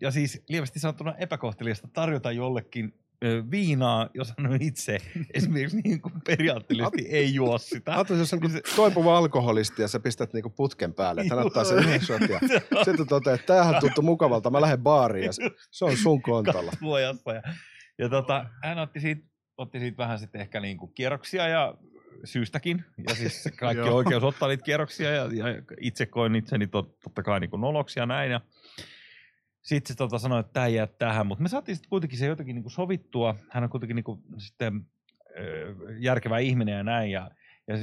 [0.00, 3.03] ja siis lievästi sanottuna epäkohteliasta tarjota jollekin
[3.50, 4.98] viinaa, jos hän on itse
[5.34, 7.94] esimerkiksi niin kuin periaatteellisesti ei juo sitä.
[7.94, 11.64] Ajattelin, jos on niin toipuva alkoholisti ja sä pistät niinku putken päälle, että hän ottaa
[11.64, 12.40] sen yhden shot ja
[12.84, 16.22] sitten toteaa, että tämähän tuntuu mukavalta, mä lähden baariin ja se, se on sun
[16.78, 17.32] suojassa.
[17.32, 17.42] Ja,
[17.98, 19.22] ja tota, hän otti siitä,
[19.56, 21.74] otti siitä vähän sitten ehkä niin kuin kierroksia ja
[22.24, 22.84] syystäkin.
[23.08, 25.44] Ja siis kaikki oikeus ottaa niitä kierroksia ja, ja
[25.80, 28.30] itse koin itseni tot, totta kai niin kuin noloksi ja näin.
[28.30, 28.40] Ja
[29.64, 32.54] sitten se tota, sanoi, että tämä jää tähän, mutta me saatiin sitten kuitenkin se jotenkin
[32.54, 33.34] niin kuin sovittua.
[33.50, 34.86] Hän on kuitenkin niin kuin sitten
[35.98, 37.10] järkevä ihminen ja näin.
[37.10, 37.30] Ja,
[37.66, 37.76] ja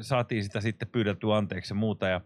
[0.00, 2.08] saatiin sitä sitten pyydeltyä anteeksi ja muuta.
[2.08, 2.20] Ja,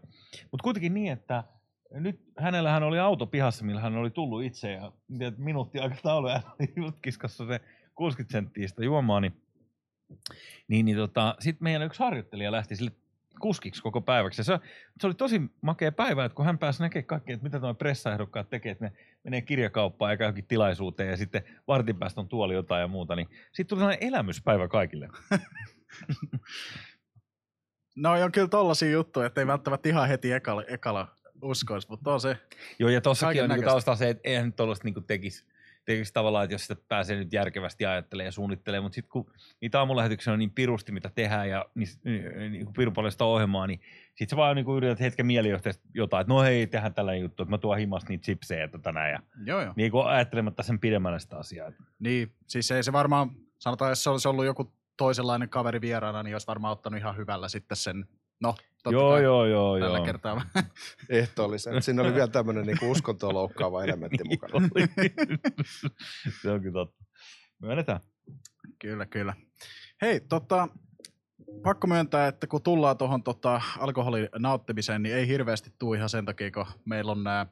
[0.51, 1.43] mutta kuitenkin niin, että
[1.91, 4.91] nyt hänellähän oli auto pihassa, millä hän oli tullut itse ja
[5.37, 7.59] minuutti aikataulu hän oli just kiskassa se
[7.95, 9.41] 60 senttiä sitä juomaa, niin,
[10.67, 12.91] niin, niin tota, sitten meidän yksi harjoittelija lähti sille
[13.41, 14.39] kuskiksi koko päiväksi.
[14.39, 14.59] Ja se,
[14.99, 18.49] se, oli tosi makea päivä, että kun hän pääsi näkemään kaikkea, että mitä tuo pressaehdokkaat
[18.49, 18.91] tekee, että ne
[19.23, 23.27] menee kirjakauppaan ja johonkin tilaisuuteen ja sitten vartin päästä on tuoli jotain ja muuta, niin
[23.51, 25.09] sitten tuli sellainen elämyspäivä kaikille.
[27.95, 31.07] No on kyllä tollasia juttuja, että ei välttämättä ihan heti ekalla, ekalla
[31.41, 32.37] uskoisi, mutta on se.
[32.79, 35.45] Joo, ja tossakin Kaiken on niinku taustalla se, että eihän nyt tollaista niinku tekisi,
[35.85, 39.79] tekisi tavallaan, että jos sitä pääsee nyt järkevästi ajattelemaan ja suunnittelemaan, mutta sitten kun niitä
[39.79, 43.81] aamulähetyksiä on niin pirusti, mitä tehdään ja niin, niin, niin pirun paljon sitä ohjelmaa, niin
[44.07, 47.49] sitten sä vaan niinku yrität hetken mielijohteesta jotain, että no hei, tehdään tällainen juttu, että
[47.49, 49.73] mä tuon himasta niitä chipsejä tänään ja Joo, joo.
[49.75, 51.71] niin kuin ajattelematta sen pidemmälle sitä asiaa.
[51.99, 56.35] Niin, siis ei se varmaan, sanotaan, jos se olisi ollut joku toisenlainen kaveri vieraana, niin
[56.35, 58.05] olisi varmaan ottanut ihan hyvällä sitten sen,
[58.41, 60.05] no, totta Joo, kai, joo, joo, tällä joo.
[60.05, 60.41] kertaa.
[61.09, 61.81] Ehtoollisen.
[61.81, 64.69] Siinä oli vielä tämmöinen niinku uskontoa loukkaava elementti Niin mukana.
[64.75, 64.87] oli.
[66.41, 67.03] se on kyllä totta.
[67.61, 67.99] Myönnetään.
[68.79, 69.33] Kyllä, kyllä.
[70.01, 70.67] Hei, tota,
[71.63, 76.25] pakko myöntää, että kun tullaan tuohon tota, alkoholin nauttimiseen, niin ei hirveästi tule ihan sen
[76.25, 77.45] takia, kun meillä on nää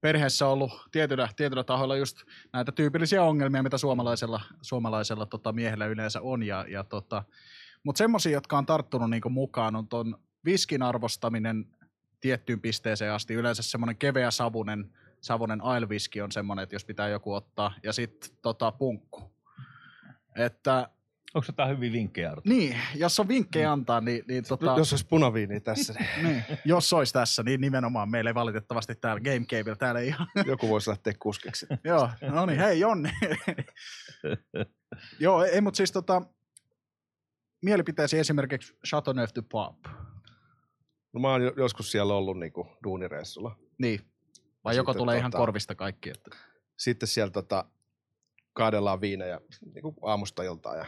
[0.00, 2.16] perheessä ollut tietyllä, tietyllä tahoilla just
[2.52, 6.42] näitä tyypillisiä ongelmia, mitä suomalaisella, suomalaisella tota, miehellä yleensä on.
[6.42, 7.24] Ja, ja tota,
[7.84, 11.66] Mutta semmoisia, jotka on tarttunut niinku mukaan, on ton viskin arvostaminen
[12.20, 13.34] tiettyyn pisteeseen asti.
[13.34, 17.74] Yleensä semmoinen keveä savunen, savunen ailviski on semmoinen, että jos pitää joku ottaa.
[17.82, 19.32] Ja sitten tota, punkku.
[20.36, 20.88] Että
[21.36, 22.42] Onko tämä hyvin vinkkejä, Arto?
[22.44, 26.92] niin, jos on vinkkejä antaa, niin, niin tota, Jos olisi punaviini tässä, niin niin, jos
[26.92, 30.26] olisi tässä, niin nimenomaan meillä ei valitettavasti täällä Game Caveilla täällä ei ihan.
[30.46, 31.66] joku voisi lähteä kuskiksi.
[31.84, 33.10] Joo, no niin, hei Jonni.
[35.20, 36.22] Joo, ei, mutta siis tota,
[37.62, 39.88] mielipiteesi esimerkiksi Chateauneuf du Pape.
[41.16, 43.56] No mä oon jo- joskus siellä ollut niinku duunireissulla.
[43.78, 44.00] Niin,
[44.64, 46.10] vai Ja joko sitten tulee ihan tota- korvista kaikki?
[46.10, 46.30] Että...
[46.76, 47.64] Sitten siellä tota,
[48.52, 49.40] kaadellaan viinejä
[49.74, 50.78] niinku aamusta iltaan.
[50.78, 50.86] Ja,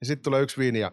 [0.00, 0.92] ja sitten tulee yksi viini ja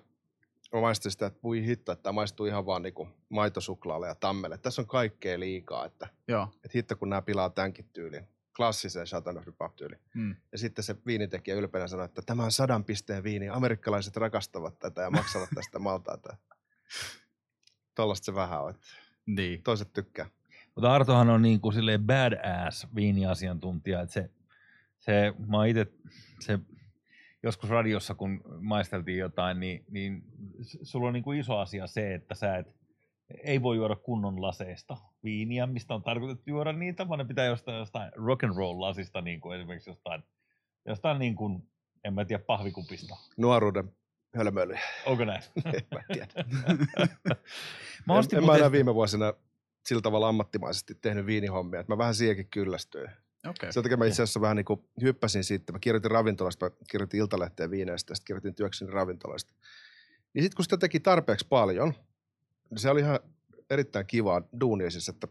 [0.74, 4.58] mä maistin sitä, että voi hitto, että tämä maistuu ihan vaan niinku maitosuklaalle ja tammelle.
[4.58, 8.28] Tässä on kaikkea liikaa, että, Joo, että hitto kun nämä pilaa tämänkin tyylin.
[8.56, 9.96] Klassisen Chateauneuf du Pape tyyli.
[10.16, 10.36] mm.
[10.52, 13.50] Ja sitten se viinitekijä ylpeänä sanoi, että tämä on sadan pisteen viini.
[13.50, 16.38] Amerikkalaiset rakastavat tätä ja maksavat tästä maltaita.
[17.96, 18.88] Tollasta se vähän on, että
[19.26, 19.64] niin.
[19.64, 20.26] toiset tykkää.
[20.76, 24.30] Mutta Artohan on niin kuin silleen badass viiniasiantuntija, että se,
[25.00, 25.88] se mä ite,
[26.40, 26.60] se
[27.44, 30.24] joskus radiossa, kun maisteltiin jotain, niin, niin
[30.62, 32.76] sulla on niin kuin iso asia se, että sä et,
[33.44, 37.78] ei voi juoda kunnon laseista viiniä, mistä on tarkoitettu juoda niitä, vaan ne pitää jostain,
[37.78, 40.24] jostain rock and roll lasista, niin kuin esimerkiksi jostain,
[40.86, 41.70] jostain niin kuin,
[42.04, 43.16] en mä tiedä, pahvikupista.
[43.38, 43.92] Nuoruuden
[44.36, 44.82] hölmöilyjä.
[45.06, 45.44] Onko näin?
[45.66, 46.28] En mä tiedä.
[48.08, 49.34] Mä en, en mä enää viime vuosina
[49.86, 53.10] sillä tavalla ammattimaisesti tehnyt viinihommia, että mä vähän siihenkin kyllästyin.
[53.48, 53.74] Okei.
[53.74, 57.20] Sen takia mä itse asiassa vähän niin kuin hyppäsin siitä, mä kirjoitin ravintolasta, mä kirjoitin
[57.20, 59.54] iltalehteen viineistä, sitten kirjoitin työkseni ravintolasta.
[60.34, 61.94] Niin sitten kun sitä teki tarpeeksi paljon,
[62.70, 63.20] niin se oli ihan
[63.70, 65.28] erittäin kivaa duunia siis, että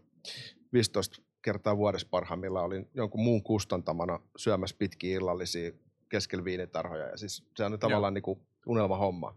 [0.72, 5.72] 15 kertaa vuodessa parhaimmillaan olin jonkun muun kustantamana syömässä pitkiä illallisia
[6.10, 7.06] keskellä viinitarhoja.
[7.06, 9.36] Ja siis se on tavallaan niin kuin unelma homma.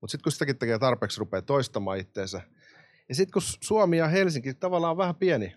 [0.00, 2.40] Mutta sitten kun sitäkin tekee tarpeeksi, rupeaa toistamaan itteensä.
[3.08, 5.54] Ja sitten kun Suomi ja Helsinki tavallaan on vähän pieni,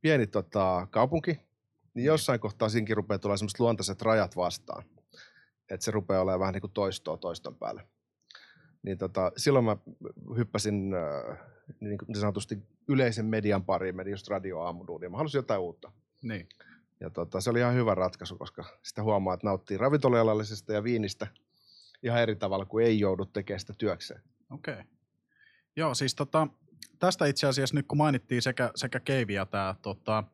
[0.00, 1.40] pieni tota, kaupunki,
[1.94, 4.84] niin jossain kohtaa siinkin rupeaa tulla semmoiset luontaiset rajat vastaan.
[5.70, 7.86] Että se rupeaa olemaan vähän niin kuin toistoa toiston päälle.
[8.82, 9.76] Niin tota, silloin mä
[10.36, 11.38] hyppäsin äh,
[11.80, 15.10] niin, niin sanotusti yleisen median pariin, menin just radio aamuduunia.
[15.10, 15.92] Mä halusin jotain uutta.
[16.22, 16.48] Niin.
[17.02, 21.26] Ja tota, se oli ihan hyvä ratkaisu, koska sitä huomaa, että nauttii ravintolajallisesta ja viinistä
[22.02, 24.22] ihan eri tavalla kuin ei joudu tekemään sitä työkseen.
[24.50, 24.74] Okei.
[24.74, 24.84] Okay.
[25.76, 26.48] Joo, siis tota,
[26.98, 30.24] tästä itse asiassa nyt kun mainittiin sekä, sekä keivi ja tämä tota,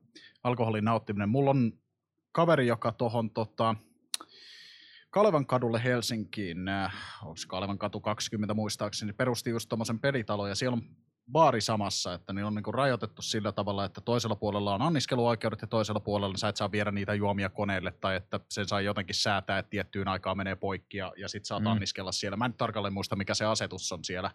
[0.42, 1.72] alkoholin nauttiminen, mulla on
[2.32, 3.74] kaveri, joka tuohon tota,
[5.10, 10.74] Kalevan kadulle Helsinkiin, äh, onko Kalevan katu 20 muistaakseni, perusti just tuommoisen pelitalon ja siellä
[10.74, 10.82] on
[11.32, 15.66] baari samassa, että niin on niinku rajoitettu sillä tavalla, että toisella puolella on anniskeluoikeudet ja
[15.66, 19.58] toisella puolella sä et saa viedä niitä juomia koneelle tai että sen saa jotenkin säätää,
[19.58, 21.66] että tiettyyn aikaan menee poikki ja, ja sit saat Mm.
[21.66, 22.36] anniskella siellä.
[22.36, 24.30] Mä en tarkalleen muista, mikä se asetus on siellä,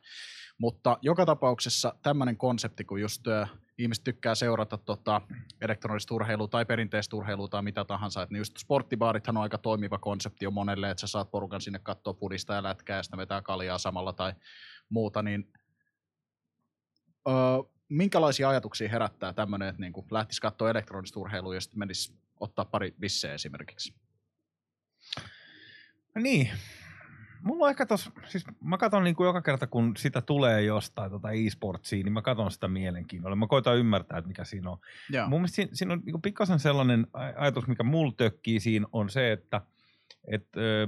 [0.58, 5.22] mutta joka tapauksessa tämmöinen konsepti, kun just ö, ihmiset tykkää seurata tota,
[5.62, 9.98] elektronista urheilua tai perinteistä urheilua tai mitä tahansa, että niin just sporttibaarithan on aika toimiva
[9.98, 13.42] konsepti jo monelle, että sä saat porukan sinne katsoa pudista ja lätkää ja sitten vetää
[13.42, 14.34] kaljaa samalla tai
[14.90, 15.52] muuta, niin
[17.28, 17.34] öö,
[17.90, 22.96] minkälaisia ajatuksia herättää tämmöinen, että niin lähtisi katsoa elektronista urheilua ja sitten menisi ottaa pari
[23.02, 23.96] visseä esimerkiksi?
[26.16, 26.50] No niin.
[27.42, 31.12] Mulla on ehkä tos, siis mä katson niin kuin joka kerta, kun sitä tulee jostain
[31.12, 33.36] tota e-sportsia, niin mä katson sitä mielenkiinnolla.
[33.36, 34.78] Mä koitan ymmärtää, että mikä siinä on.
[35.10, 35.28] Joo.
[35.28, 39.10] Mun mielestä siinä, siinä on niin pikkasen sellainen aj- ajatus, mikä mulla tökkii siinä, on
[39.10, 39.62] se, että
[40.28, 40.88] et, ö,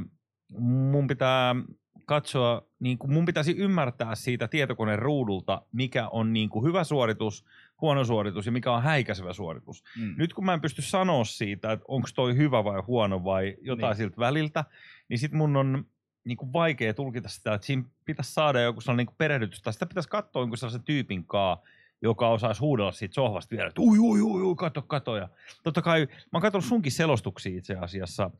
[0.59, 1.55] mun pitää
[2.05, 7.45] katsoa, niin kuin mun pitäisi ymmärtää siitä tietokoneen ruudulta, mikä on niin kuin hyvä suoritus,
[7.81, 9.83] huono suoritus ja mikä on häikäisevä suoritus.
[9.99, 10.15] Mm.
[10.17, 13.89] Nyt kun mä en pysty sanoa siitä, että onko toi hyvä vai huono vai jotain
[13.89, 13.97] Niin.
[13.97, 14.65] siltä väliltä,
[15.09, 15.85] niin sit mun on
[16.23, 19.73] niin kuin vaikea tulkita sitä, että siinä pitäisi saada joku sellainen niin kuin perehdytys, tai
[19.73, 21.61] sitä pitäisi katsoa jonkun sellaisen tyypin kaa,
[22.01, 25.17] joka osaisi huudella siitä sohvasta vielä, että ui, ui, ui, ui, kato, kato.
[25.17, 25.29] Ja
[25.63, 28.31] totta kai, mä oon katsonut sunkin selostuksia itse asiassa,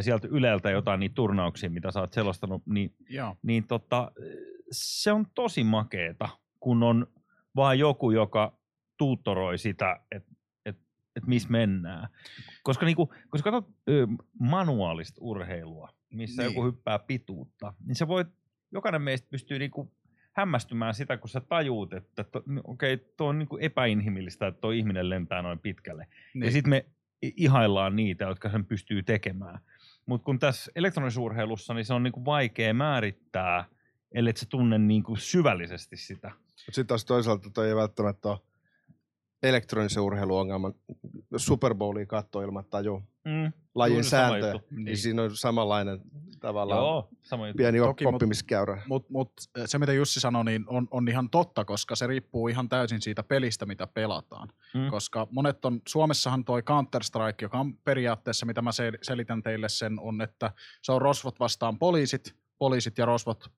[0.00, 3.36] sieltä Yleltä jotain niitä turnauksia, mitä sä oot selostanut, niin Joo.
[3.42, 4.12] niin tota,
[4.70, 6.28] se on tosi makeeta,
[6.60, 7.06] kun on
[7.56, 8.58] vaan joku, joka
[8.98, 10.32] tuuttoroi sitä, että
[10.64, 10.76] et,
[11.16, 12.08] et missä mennään.
[12.62, 13.74] Koska, niinku, koska katsot
[14.40, 16.50] manuaalista urheilua, missä niin.
[16.50, 18.24] joku hyppää pituutta, niin se voi,
[18.72, 19.95] jokainen meistä pystyy niinku
[20.36, 24.70] hämmästymään sitä, kun sä tajuut, että to, okei, okay, tuo on niinku epäinhimillistä, että tuo
[24.70, 26.02] ihminen lentää noin pitkälle.
[26.04, 26.16] Niin.
[26.34, 26.44] Niin.
[26.44, 26.86] Ja sitten me
[27.22, 29.58] ihaillaan niitä, jotka sen pystyy tekemään.
[30.06, 33.64] Mutta kun tässä elektronisessa urheilussa, niin se on niinku vaikea määrittää,
[34.12, 36.32] ellei se tunne niinku syvällisesti sitä.
[36.56, 38.38] Sitten taas toisaalta toi ei välttämättä ole
[39.42, 40.74] elektronisen urheiluongelman.
[41.36, 43.52] Super Bowlia katsoo ilman taju Mm.
[43.74, 44.66] lajin juttu.
[44.70, 44.84] niin.
[44.84, 44.98] Niin.
[44.98, 46.00] siinä on samanlainen
[46.40, 47.56] tavallaan Joo, sama juttu.
[47.56, 48.82] pieni Toki, oppimiskäyrä.
[48.88, 49.32] Mutta mut
[49.66, 53.22] se, mitä Jussi sanoi, niin on, on ihan totta, koska se riippuu ihan täysin siitä
[53.22, 54.48] pelistä, mitä pelataan.
[54.74, 54.88] Mm.
[54.90, 60.00] Koska monet on, Suomessahan toi Counter-Strike, joka on periaatteessa, mitä mä sel- selitän teille sen,
[60.00, 63.50] on, että se on rosvot vastaan poliisit, poliisit ja rosvot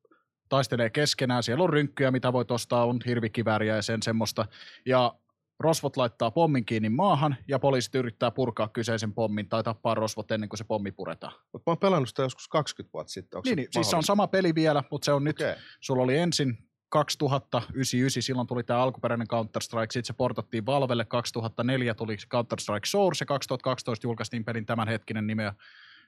[0.48, 4.46] taistelee keskenään, siellä on rynkkyjä, mitä voi ostaa, on hirvikivääriä ja sen semmoista,
[4.86, 5.14] ja
[5.60, 10.48] rosvot laittaa pommin kiinni maahan, ja poliisit yrittää purkaa kyseisen pommin tai tappaa rosvot ennen
[10.48, 11.32] kuin se pommi puretaan.
[11.52, 13.38] Mutta mä oon pelannut sitä joskus 20 vuotta sitten.
[13.38, 15.54] Onko Niin, niin, siis se on sama peli vielä, mutta se on nyt Okay.
[15.80, 22.16] Sulla oli ensin 2099, silloin tuli tämä alkuperäinen Counter-Strike, sitten se portattiin Valvelle, 2004 tuli
[22.16, 25.54] Counter-Strike Source ja 2012 julkaistiin pelin tämänhetkinen nimeä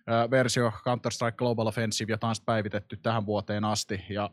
[0.07, 4.05] ää, versio Counter-Strike Global Offensive, jota on päivitetty tähän vuoteen asti.
[4.09, 4.31] Ja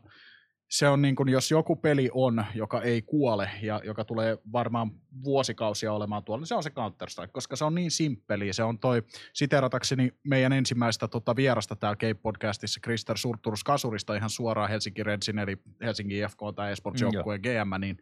[0.68, 4.90] se on niin kuin, jos joku peli on, joka ei kuole ja joka tulee varmaan
[5.24, 8.52] vuosikausia olemaan tuolla, niin se on se Counter-Strike, koska se on niin simppeli.
[8.52, 9.02] Se on toi,
[9.32, 15.56] siteratakseni meidän ensimmäistä tota, vierasta täällä Cape-podcastissa, Krister Surturus Kasurista ihan suoraan Helsinki Redsin, eli
[15.82, 17.98] Helsingin IFK tai esports-joukkueen GM, niin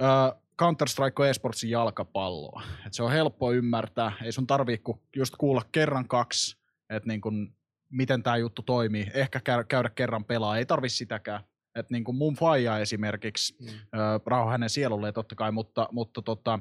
[0.00, 2.62] ö, Counter-Strike on esportsin jalkapalloa.
[2.86, 4.82] Et se on helppo ymmärtää, ei sun tarvii
[5.16, 6.56] just kuulla kerran kaksi,
[6.90, 7.54] että niin kun,
[7.90, 9.06] miten tämä juttu toimii.
[9.14, 11.40] Ehkä käydä, kerran pelaa, ei tarvi sitäkään.
[11.74, 13.66] Et niin kuin mun faija esimerkiksi, Mm.
[14.26, 16.58] rauha hänen sielulleen totta kai, mutta, mutta tota,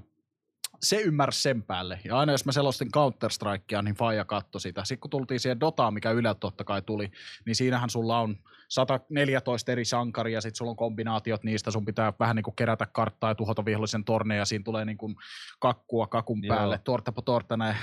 [0.81, 1.99] se ymmärsi sen päälle.
[2.03, 4.83] Ja aina jos mä selostin Counter-Strikea, niin faija katsoi sitä.
[4.83, 7.11] Sitten kun tultiin siihen Dotaan, mikä Yleltä totta kai tuli,
[7.45, 8.37] niin siinähän sulla on
[8.69, 13.29] 114 eri sankaria, sitten sulla on kombinaatiot niistä, sun pitää vähän niin kuin kerätä karttaa
[13.29, 15.15] ja tuhota vihollisen torneja, ja siinä tulee niin kuin
[15.59, 16.55] kakkua kakun Joo.
[16.55, 17.75] päälle, torta po torta näin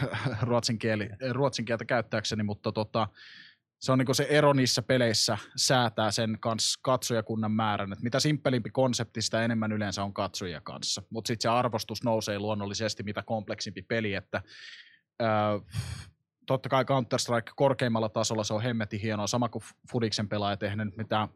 [0.43, 3.09] ruotsin, kieli, ruotsin kieltä käyttääkseni, mutta tota,
[3.83, 8.71] se on niinku se ero niissä peleissä säätää sen kanssa katsojakunnan määrän, että mitä simppelimpi
[8.71, 11.03] konsepti, sitä enemmän yleensä on katsojia kanssa.
[11.11, 14.43] Mutta sitten se arvostus nousee luonnollisesti, mitä kompleksimpi peli, että
[15.23, 15.29] öö,
[16.47, 20.97] totta kai Counter-Strike korkeimmalla tasolla se on hemmetin hienoa, sama kuin Fudiksen pelaaja tehnyt nyt
[20.97, 21.29] mitään,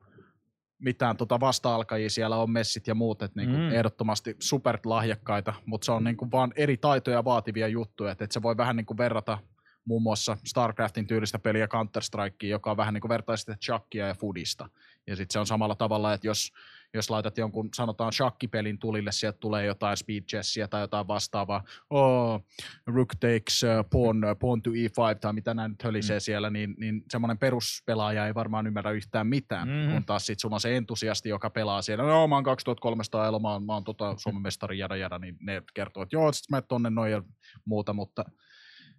[0.79, 3.73] mitään tota vasta-alkajia, siellä on messit ja muut, että niinku Mm.
[3.73, 8.43] ehdottomasti super lahjakkaita, mutta se on niinku vaan eri taitoja vaativia juttuja, että et se
[8.43, 9.39] voi vähän niinku verrata
[9.87, 14.69] muun muassa StarCraftin tyylistä peliä Counter-Strikea, joka on vähän niin kuin vertaisesti Chuckia ja Foodista.
[15.07, 16.53] Ja sitten se on samalla tavalla, että jos,
[16.95, 22.47] jos laitat jonkun, sanotaan shakkipelin tulille, sieltä tulee jotain speed chessia tai jotain vastaavaa, oh,
[22.87, 26.21] rook takes uh, pawn, uh, pawn to e5 tai mitä näin nyt hölisee mm.
[26.21, 29.93] siellä, niin, niin semmoinen peruspelaaja ei varmaan ymmärrä yhtään mitään, mm.
[29.93, 33.39] kun taas sitten sulla on se entusiasti, joka pelaa siellä, no mä oon 2300 elo,
[33.39, 36.51] mä oon, mä oon tota Suomen mestari, jada jada, niin ne kertoo, että joo, sit
[36.51, 37.23] mä tonne noin ja
[37.65, 38.25] muuta, mutta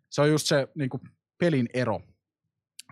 [0.09, 1.01] se on just se niin kuin
[1.37, 2.01] pelin ero.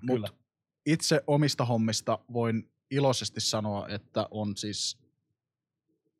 [0.07, 0.27] Kyllä.
[0.27, 0.39] Mut
[0.85, 5.05] itse omista hommista voin iloisesti sanoa, että on siis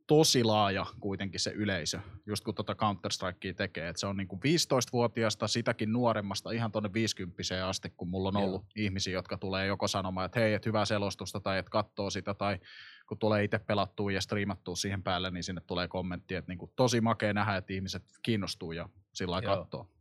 [0.08, 3.90] tosi laaja kuitenkin se yleisö, just kun tuota Counter-Strikea tekee.
[3.90, 8.36] Et se on niin kuin 15-vuotiaasta, sitäkin nuoremmasta, ihan tuonne 50 asti, kun mulla on
[8.36, 8.44] Joo.
[8.44, 12.34] ollut ihmisiä, jotka tulee joko sanomaan, että hei, et hyvää selostusta, tai että katsoo sitä,
[12.34, 12.60] tai
[13.08, 16.72] kun tulee itse pelattua ja striimattua siihen päälle, niin sinne tulee kommentti, että niin kuin
[16.76, 19.58] tosi makea nähdä, että ihmiset kiinnostuu ja sillä lailla Joo.
[19.58, 19.95] katsoo.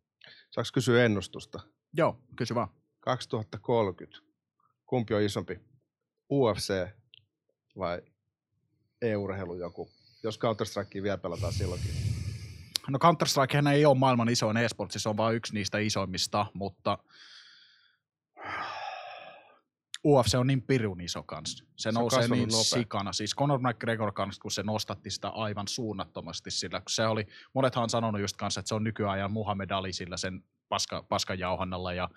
[0.54, 1.60] Saanko kysyä ennustusta?
[1.92, 2.68] Joo, kysy vaan.
[3.00, 4.18] 2030.
[4.86, 5.60] Kumpi on isompi?
[6.30, 6.88] UFC
[7.78, 8.02] vai
[9.02, 9.90] e-urheilu joku?
[10.22, 11.90] Jos Counter-Strikea vielä pelataan silloinkin.
[12.88, 16.98] No Counter-Strike ei ole maailman isoin esportsi, se on vain yksi niistä isoimmista, mutta
[20.06, 21.64] UFC on niin pirun iso kanssa.
[21.64, 22.64] Se, Se nousee niin nopea.
[22.64, 23.12] sikana.
[23.12, 27.82] Siis Conor McGregor kanssa, kun se nostatti sitä aivan suunnattomasti sillä, kun se oli, monethan
[27.82, 31.92] on sanonut just kanssa, että se on nykyajan Muhammed Ali sillä sen paska, paskan jauhannalla
[31.92, 32.08] ja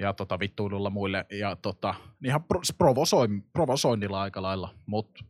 [0.00, 1.26] ja tota, vittuilulla muille.
[1.30, 5.24] Ja tota, ihan pro, provosoin, provosoinnilla aika lailla, mutta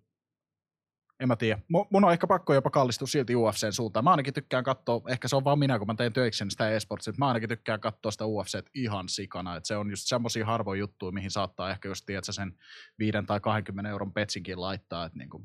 [1.20, 1.60] en mä tiedä.
[1.68, 4.04] Mun on ehkä pakko jopa kallistua silti UFCn suuntaan.
[4.04, 7.14] Mä ainakin tykkään katsoa, ehkä se on vaan minä, kun mä teen töikseni sitä esportsia,
[7.18, 9.56] mä ainakin tykkään katsoa sitä UFC ihan sikana.
[9.56, 12.58] Et se on just semmosia harvoja juttuja, mihin saattaa ehkä just tiedätkö, sen
[12.98, 15.10] 5 tai 20 euron petsinkin laittaa.
[15.14, 15.42] Niinku.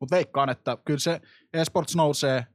[0.00, 1.20] Mutta veikkaan, että kyllä se
[1.52, 2.46] esports nousee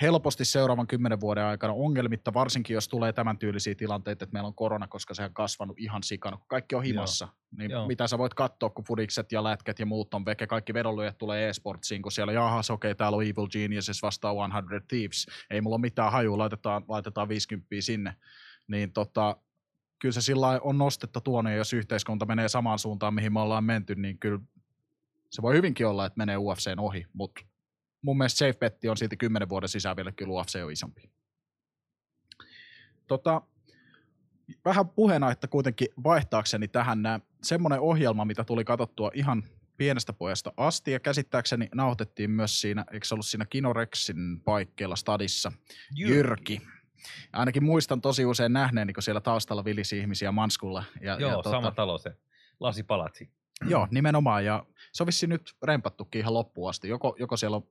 [0.00, 4.54] helposti seuraavan kymmenen vuoden aikana ongelmitta, varsinkin jos tulee tämän tyylisiä tilanteita, että meillä on
[4.54, 7.24] korona, koska se on kasvanut ihan sikana, kun kaikki on himassa.
[7.24, 7.58] Joo.
[7.58, 7.86] Niin Joo.
[7.86, 11.48] mitä sä voit katsoa, kun fudikset ja lätket ja muut on veke, kaikki vedonlyöjät tulee
[11.48, 15.76] e-sportsiin, kun siellä jahas, okei, okay, täällä on Evil Geniuses vastaan 100 Thieves, ei mulla
[15.76, 18.16] ole mitään hajua, laitetaan, laitetaan 50 sinne.
[18.68, 19.36] Niin tota,
[19.98, 23.94] kyllä se sillä on nostetta tuonne, jos yhteiskunta menee samaan suuntaan, mihin me ollaan menty,
[23.94, 24.40] niin kyllä
[25.30, 27.40] se voi hyvinkin olla, että menee UFCn ohi, mutta
[28.02, 31.10] mun mielestä safe betti on silti 10 vuoden sisään vielä kyllä UFC on isompi.
[33.06, 33.42] Tota,
[34.64, 34.84] vähän
[35.32, 39.44] että kuitenkin vaihtaakseni tähän nää, semmoinen ohjelma, mitä tuli katsottua ihan
[39.76, 45.52] pienestä pojasta asti, ja käsittääkseni nauhoitettiin myös siinä, eikö se ollut siinä Kinorexin paikkeilla stadissa,
[45.94, 46.14] Jyrki.
[46.14, 46.60] Jyrki.
[47.32, 50.84] Ainakin muistan tosi usein nähneeni, kun siellä taustalla vilisi ihmisiä manskulla.
[51.00, 52.16] Ja, Joo, ja tuota, sama talo se,
[52.60, 53.30] lasipalatsi.
[53.68, 56.88] Joo, nimenomaan, ja se on nyt rempattukin ihan loppuun asti.
[56.88, 57.66] Joko, joko siellä on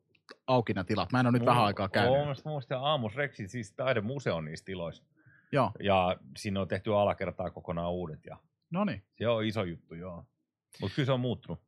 [0.48, 1.12] auki ne tilat.
[1.12, 2.22] Mä en ole nyt vähän aikaa käynyt.
[2.22, 5.04] Olen muistan Aamus Rexin, siis taidemuseo on niissä tiloissa.
[5.52, 5.72] Joo.
[5.84, 8.26] Ja siinä on tehty alakertaa kokonaan uudet.
[8.26, 8.38] Ja
[8.72, 9.04] no niin.
[9.18, 10.26] Se on iso juttu, joo.
[10.82, 11.62] Mutta kyllä se on muuttunut.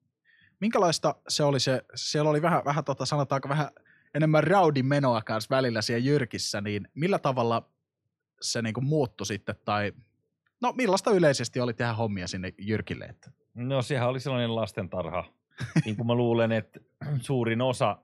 [0.59, 3.69] Minkälaista se oli se, siellä oli vähän, vähän tota, sanotaanko vähän
[4.15, 7.69] enemmän raudin menoa kanssa välillä siellä Jyrkissä, niin millä tavalla
[8.41, 9.93] se niinku muuttui sitten, tai
[10.61, 13.05] no millaista yleisesti oli tehdä hommia sinne Jyrkille?
[13.05, 13.31] Että?
[13.53, 15.23] No sehän oli sellainen lastentarha,
[15.85, 16.79] niin kuin mä luulen, että
[17.21, 17.97] suurin osa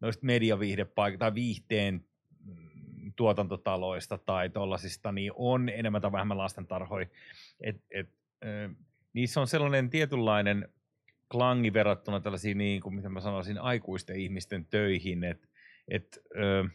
[0.00, 2.04] noista mediaviihdepaikoista tai viihteen
[2.44, 7.06] mm, tuotantotaloista tai tuollaisista, niin on enemmän tai vähemmän lastentarhoja.
[7.60, 8.08] Et, et,
[8.44, 8.76] äh,
[9.12, 10.68] niissä on sellainen tietynlainen
[11.30, 15.48] klangi verrattuna tällaisiin, niin kuin, mitä mä sanoisin, aikuisten ihmisten töihin, että
[15.88, 16.70] et, äh,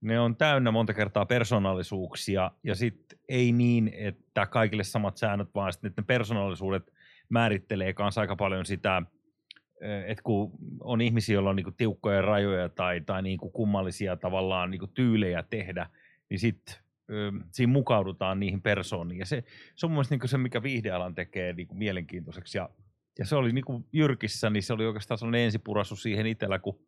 [0.00, 5.72] ne on täynnä monta kertaa persoonallisuuksia ja sitten ei niin, että kaikille samat säännöt, vaan
[5.72, 6.92] sitten ne persoonallisuudet
[7.28, 9.02] määrittelee kanssa aika paljon sitä,
[10.06, 14.86] että kun on ihmisiä, joilla on niinku tiukkoja rajoja tai, tai niinku kummallisia tavallaan niinku
[14.86, 15.86] tyylejä tehdä,
[16.30, 16.74] niin sitten
[17.50, 19.18] siinä mukaudutaan niihin persooniin.
[19.18, 19.44] Ja se,
[19.76, 22.58] se on mun mielestä niinku se, mikä viihdealan tekee niinku mielenkiintoiseksi.
[22.58, 22.70] Ja,
[23.18, 26.78] ja se oli niinku Jyrkissä, niin se oli oikeastaan sellainen ensipurasu siihen itsellä, kun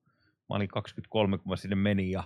[0.48, 2.10] mä olin 23, kun mä sinne menin.
[2.10, 2.24] Ja,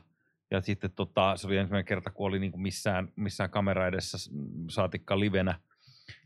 [0.51, 4.19] ja sitten tota, se oli ensimmäinen kerta, kun oli niinku missään, missään kamera edessä
[4.71, 5.61] saatikka livenä,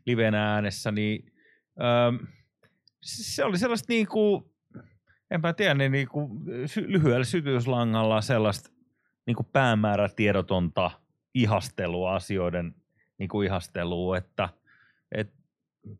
[0.07, 1.33] livenä äänessä, niin
[1.81, 2.27] öö,
[3.03, 4.45] se oli sellaista niin kuin,
[5.31, 6.31] enpä tiedä, niin, niin kuin
[6.87, 8.71] lyhyellä sytyyslangalla sellaista
[9.27, 10.91] niin kuin päämäärätiedotonta
[11.35, 12.75] ihastelua, asioiden
[13.19, 14.49] niin kuin ihastelua, että,
[15.13, 15.35] että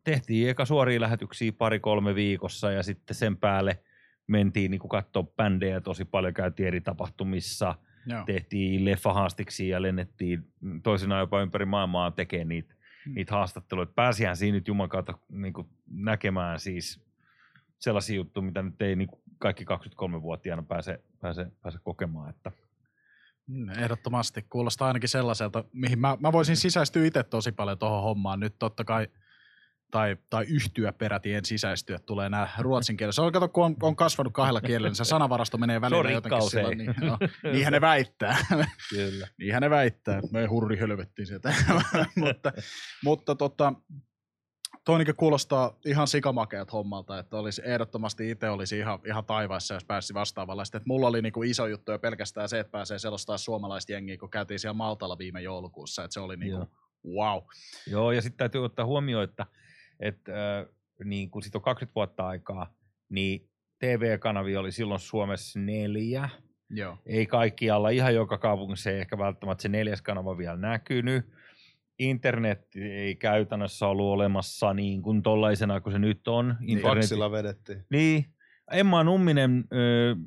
[0.03, 3.83] tehtiin eka suoria lähetyksiä pari-kolme viikossa ja sitten sen päälle
[4.27, 8.23] mentiin niin katsoa bändejä tosi paljon, käytiin eri tapahtumissa, Joo.
[8.25, 10.43] tehtiin leffahaastiksi ja lennettiin
[10.83, 12.73] toisinaan jopa ympäri maailmaa tekemään niitä.
[13.05, 13.85] Niitä haastatteluja.
[13.85, 17.01] Pääsihän siinä nyt Juman kautta niin kuin, näkemään siis
[17.79, 22.29] sellaisia juttuja, mitä nyt ei niin kuin kaikki 23-vuotiaana pääse, pääse, pääse kokemaan.
[22.29, 22.51] Että.
[23.47, 24.45] Mm, ehdottomasti.
[24.49, 28.39] Kuulostaa ainakin sellaiselta, mihin mä, mä voisin sisäistyä itse tosi paljon tuohon hommaan.
[28.39, 29.07] Nyt totta kai–
[29.93, 33.11] tai, tai yhtyä peräti, en sisäistyä, tulee nämä ruotsin kielellä.
[33.11, 36.49] Se on, kato, kun on, on kasvanut kahdella kielellä, niin se sanavarasto menee välillä jotenkin
[36.49, 37.17] sillä, niin, no,
[37.53, 38.37] niinhän ne väittää.
[38.89, 39.27] Kyllä.
[39.37, 40.21] niinhän ne väittää.
[40.31, 41.53] Me hurri hölvettiin sieltä.
[42.15, 42.53] mutta
[43.03, 43.73] mutta tota,
[44.85, 50.13] toinenkin kuulostaa ihan sikamakeat hommalta, että olisi ehdottomasti itse olisi ihan, ihan taivaissa, jos pääsi
[50.13, 50.65] vastaavalla.
[50.65, 54.17] Sitten, että mulla oli niinku iso juttu jo pelkästään se, että pääsee selostaa suomalaista jengiä,
[54.17, 56.67] kun käytiin siellä Maltalla viime joulukuussa, että se oli niinku,
[57.07, 57.43] wow.
[57.87, 59.45] Joo, ja sitten täytyy ottaa huomioon, että
[60.03, 60.65] että äh,
[61.03, 62.73] niin kun sit on 20 vuotta aikaa,
[63.09, 66.29] niin TV-kanavia oli silloin Suomessa neljä.
[66.69, 66.97] Joo.
[67.05, 71.25] Ei kaikkialla, ihan joka kaupungissa ei ehkä välttämättä se neljäs kanava vielä näkynyt.
[71.99, 76.55] Internet ei käytännössä ollut olemassa niin kuin tollaisena kuin se nyt on.
[76.59, 76.97] Niin, Internet...
[76.97, 77.85] Faksilla vedettiin.
[77.89, 78.25] Niin.
[78.71, 79.65] Emma Numminen,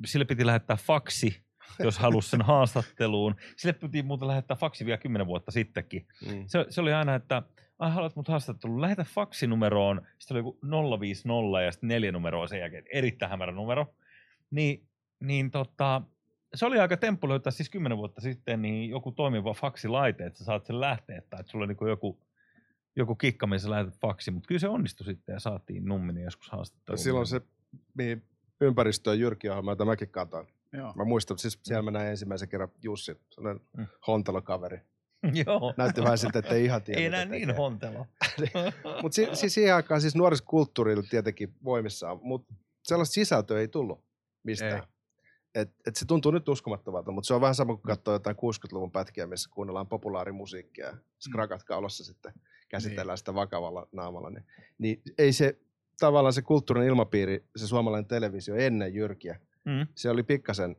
[0.05, 1.41] sille piti lähettää faksi,
[1.79, 3.35] jos halusi sen haastatteluun.
[3.55, 6.07] Sille piti muuten lähettää faksi vielä kymmenen vuotta sittenkin.
[6.27, 6.43] Mm.
[6.47, 7.43] Se, se oli aina, että
[7.79, 12.59] ai haluat mut haastatteluun, lähetä faksinumeroon, sitten oli joku 050 ja sitten neljä numeroa sen
[12.59, 13.95] jälkeen, erittäin hämärä numero.
[14.51, 14.87] Niin,
[15.19, 16.01] niin tota,
[16.55, 20.45] se oli aika temppu löytää siis kymmenen vuotta sitten niin joku toimiva faksilaite, että sä
[20.45, 22.19] saat sen lähteä, tai että sulla on niin joku,
[22.95, 26.97] joku kikka, missä lähetät faksi, mutta kyllä se onnistui sitten ja saatiin numminen joskus haastatteluun.
[26.97, 27.41] Silloin se,
[27.93, 28.23] mihin
[28.61, 30.47] ympäristöön Jyrki jota mäkin katoin.
[30.73, 30.93] Joo.
[30.93, 33.87] Mä muistan, siis siellä mä näin ensimmäisen kerran Jussi, sellainen mm.
[34.07, 34.81] hontalokaveri
[35.45, 35.73] Joo.
[35.77, 37.57] Näytti vähän siltä, että ei ihan tiedä, Ei mitä enää niin tekee.
[37.57, 38.05] hontelo.
[39.01, 42.53] Mutta si- siis siihen aikaan siis nuorisokulttuuri oli tietenkin voimissaan, mutta
[42.83, 44.03] sellaista sisältöä ei tullut
[44.43, 44.73] mistään.
[44.73, 44.81] Ei.
[45.55, 48.91] Et, et se tuntuu nyt uskomattomalta, mutta se on vähän sama kuin katsoo jotain 60-luvun
[48.91, 52.33] pätkiä, missä kuunnellaan populaarimusiikkia ja skrakat kaulassa sitten
[52.69, 53.17] käsitellään Niin.
[53.17, 54.29] sitä vakavalla naamalla.
[54.29, 54.45] Niin,
[54.77, 55.59] niin ei se
[55.99, 59.87] tavallaan se kulttuurin ilmapiiri, se suomalainen televisio ennen Jyrkiä, Mm.
[59.95, 60.75] se oli pikkasen,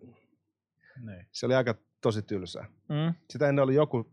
[1.07, 1.27] Niin.
[1.33, 2.67] se oli aika tosi tylsää.
[2.89, 3.15] Mm.
[3.31, 4.11] Sitä ennen oli joku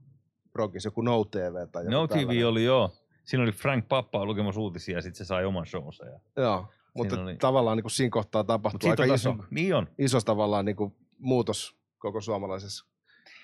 [0.55, 2.47] progis, joku No TV tai joku No TV tällainen.
[2.47, 2.91] oli joo.
[3.23, 6.05] Siinä oli Frank Pappa lukemassa uutisia ja sitten se sai oman shownsa.
[6.05, 6.19] Ja...
[6.37, 9.87] Joo, mutta oli- tavallaan niin kuin siinä kohtaa tapahtui aika on iso, taas, niin on.
[9.97, 12.85] iso tavallaan niin kuin muutos koko suomalaisessa.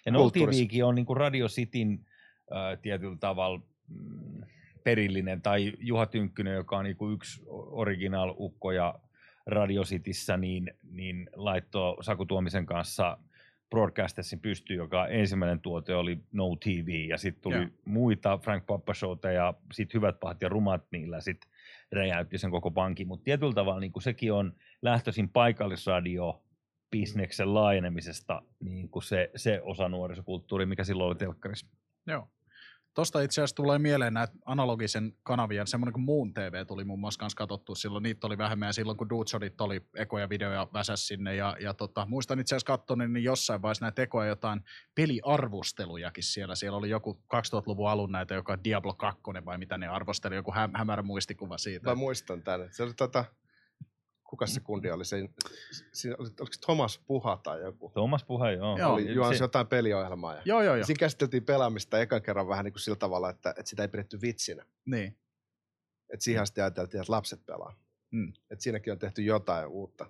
[0.05, 0.29] Ja No.
[0.29, 2.05] TVkin on niin kuin Radio Cityn
[2.51, 4.41] äh, tietyllä tavalla mm,
[4.83, 7.41] perillinen, tai Juha Tynkkynen, joka on niin kuin yksi
[7.71, 8.95] original ukko ja
[9.45, 13.17] Radio Cityssä, niin, niin laittoi Saku Tuomisen kanssa
[13.71, 17.65] Broadcastersin pystyyn, joka ensimmäinen tuote oli No TV, ja sitten tuli Joo.
[17.85, 21.51] muita Frank Pappa Showta, ja sitten Hyvät, pahat ja rumat, niillä sitten
[21.91, 26.43] räjäytti sen koko pankin, mutta tietyllä tavalla niin kuin sekin on lähtöisin paikallisradio
[26.91, 31.67] bisneksen laajenemisesta niin kuin se, se osa nuorisokulttuuri, mikä silloin oli telkkarissa.
[32.07, 32.27] Joo.
[32.93, 37.19] Tosta itse asiassa tulee mieleen näitä analogisen kanavien, semmoinen kuin Moon TV tuli muun muassa
[37.19, 41.35] kanssa katsottua silloin, niitä oli vähemmän ja silloin kun Dudesorit oli ekoja videoja väsäs sinne
[41.35, 44.61] ja, ja tota, muistan itse asiassa kattonut, niin jossain vaiheessa näitä ekoja jotain
[44.95, 50.35] peliarvostelujakin siellä, siellä oli joku 2000-luvun alun näitä, joka Diablo 2 vai mitä ne arvosteli,
[50.35, 51.89] joku hä- hämärä muistikuva siitä.
[51.89, 52.67] Mä muistan tämän.
[52.71, 53.25] Se oli tota,
[54.31, 55.05] kuka se kundi oli?
[55.05, 55.29] Se,
[55.93, 57.91] siinä, oli- oliko se Thomas Puha tai joku?
[57.93, 58.77] Tuomas Puhe, joo.
[58.77, 58.93] Joo.
[58.93, 60.35] oli juonsi se, jotain peliohjelmaa.
[60.35, 60.85] Ja Joo, joo, joo.
[60.85, 64.21] Siinä käsiteltiin pelaamista ekan kerran vähän niin kuin sillä tavalla, että, että sitä ei pidetty
[64.21, 64.65] vitsinä.
[64.85, 65.17] Niin.
[66.13, 67.75] Että siihen asti ajateltiin, että lapset pelaa.
[68.11, 68.33] Mm.
[68.51, 70.05] Että siinäkin on tehty jotain uutta.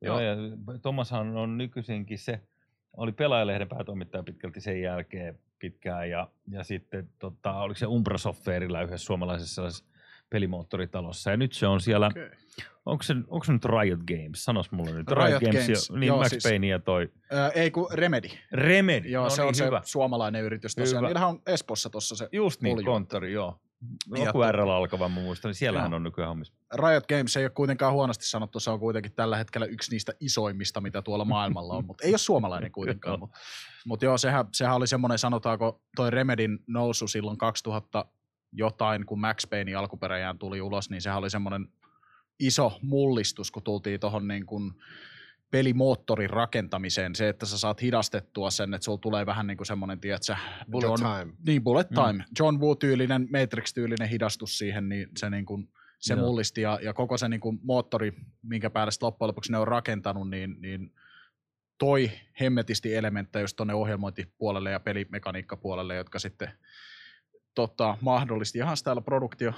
[0.00, 0.36] joo, ja
[0.82, 2.40] Thomashan on nykyisinkin se,
[2.96, 8.82] oli pelaajalehden päätoimittaja pitkälti sen jälkeen pitkään, ja, ja sitten tota, oliko se Umbra Softwareilla
[8.82, 9.84] yhdessä suomalaisessa sellaisessa
[10.34, 12.30] pelimoottoritalossa, ja nyt se on siellä, Okay.
[12.86, 16.18] onko se, onko se nyt Riot Games, sanos mulle nyt, Riot Games, ja, niin joo,
[16.18, 18.28] Max siis- Payne ja toi Ö, ei kun Remedy.
[18.52, 19.80] Remedy, Joo, no se niin, on hyvä.
[19.84, 20.98] se suomalainen yritys tosiaan.
[21.00, 21.08] Hyvä.
[21.08, 23.58] Niillähän on Espossa tuossa se Just niin, Oli konttori, joo.
[24.16, 25.96] Ja Joku RL alkava, mä muistan, niin siellähän Joo.
[25.96, 26.54] on nykyään hommissa.
[26.74, 30.80] Riot Games ei ole kuitenkaan huonosti sanottu, se on kuitenkin tällä hetkellä yksi niistä isoimmista,
[30.80, 33.18] mitä tuolla maailmalla on, mutta ei ole suomalainen kuitenkaan.
[33.20, 33.38] mutta
[33.86, 38.04] mut joo, sehän, sehän oli semmoinen, sanotaanko, toi Remedin nousu silloin 2000
[38.54, 41.68] jotain, kun Max Payne alkuperäjään tuli ulos, niin sehän oli semmoinen
[42.40, 44.72] iso mullistus, kun tultiin tuohon niin kuin
[45.50, 47.14] pelimoottorin rakentamiseen.
[47.14, 50.36] Se, että sä saat hidastettua sen, että sulla tulee vähän niin kuin semmoinen, tiedätkö,
[50.70, 51.32] Bullet John, time.
[51.46, 51.94] niin, bullet Mm.
[51.94, 52.24] time.
[52.38, 56.26] John Woo-tyylinen, Matrix-tyylinen hidastus siihen, niin se, niin kuin, se Joo.
[56.26, 56.60] mullisti.
[56.60, 60.56] Ja, ja koko se niin kuin moottori, minkä päälle loppujen lopuksi ne on rakentanut, niin,
[60.60, 60.92] niin
[61.78, 66.48] toi hemmetisti elementtejä just tuonne ohjelmointipuolelle ja pelimekaniikkapuolelle, jotka sitten
[67.54, 69.52] tota, mahdollisti ihan täällä produktio,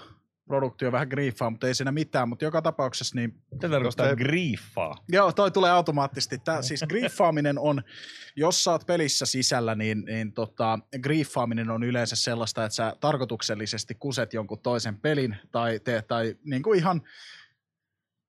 [0.46, 4.94] produktio vähän griefaa, mutta ei siinä mitään, mutta joka tapauksessa niin Tätä tarkoittaa ei- griiffaa.
[5.08, 6.38] Joo, toi tulee automaattisesti.
[6.38, 7.82] Tää, siis griffaaminen on,
[8.36, 13.94] jos sä oot pelissä sisällä, niin, niin tota, griffaaminen on yleensä sellaista, että sä tarkoituksellisesti
[13.94, 17.02] kuset jonkun toisen pelin tai teet tai niin kuin ihan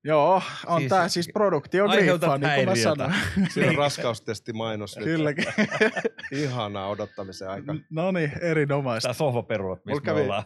[0.07, 3.13] Joo, on Siis siis, tää siis produktio griffaa, niin kuin mä sanoin.
[3.35, 3.77] Siinä on Niin.
[3.77, 4.95] raskaustesti mainos.
[4.97, 5.05] nyt.
[5.05, 5.45] Kylläkin.
[6.31, 7.75] Ihanaa odottamisen aika.
[7.89, 9.07] no niin, erinomaista.
[9.07, 10.43] Tää sohvaperuat, missä Mulla me kävi- ollaan.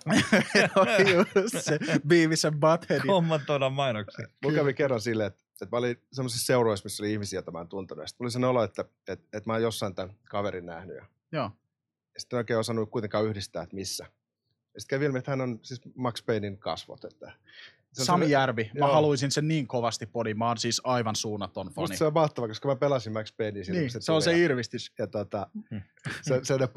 [1.13, 3.01] Joo, just se Beavis and Butthead.
[3.07, 4.27] Kommentoidaan mainoksia.
[4.43, 7.61] Mulla kävi kerran silleen, että, että mä olin semmoisissa seuroissa, missä oli ihmisiä, joita mä
[7.61, 8.07] en tuntenut.
[8.07, 10.95] Sitten tuli sen olo, että, että, että mä oon jossain tämän kaverin nähnyt.
[10.95, 11.51] Ja Joo.
[12.17, 14.05] sitten en oikein osannut kuitenkaan yhdistää, että missä.
[14.73, 17.03] Ja sitten kävi ilmi, että hän on siis Max Paynein kasvot.
[17.05, 17.31] Että
[17.93, 18.93] se on Sami se- Järvi, mä Joo.
[18.93, 20.37] haluaisin sen niin kovasti podiin.
[20.37, 21.83] Mä oon siis aivan suunnaton fani.
[21.83, 23.31] Musta se on mahtava, koska mä pelasin Max
[23.63, 24.91] silloin, niin, kun se on se irvistys.
[24.99, 25.81] Ja tota, Hmm.
[26.21, 26.67] se, se on ne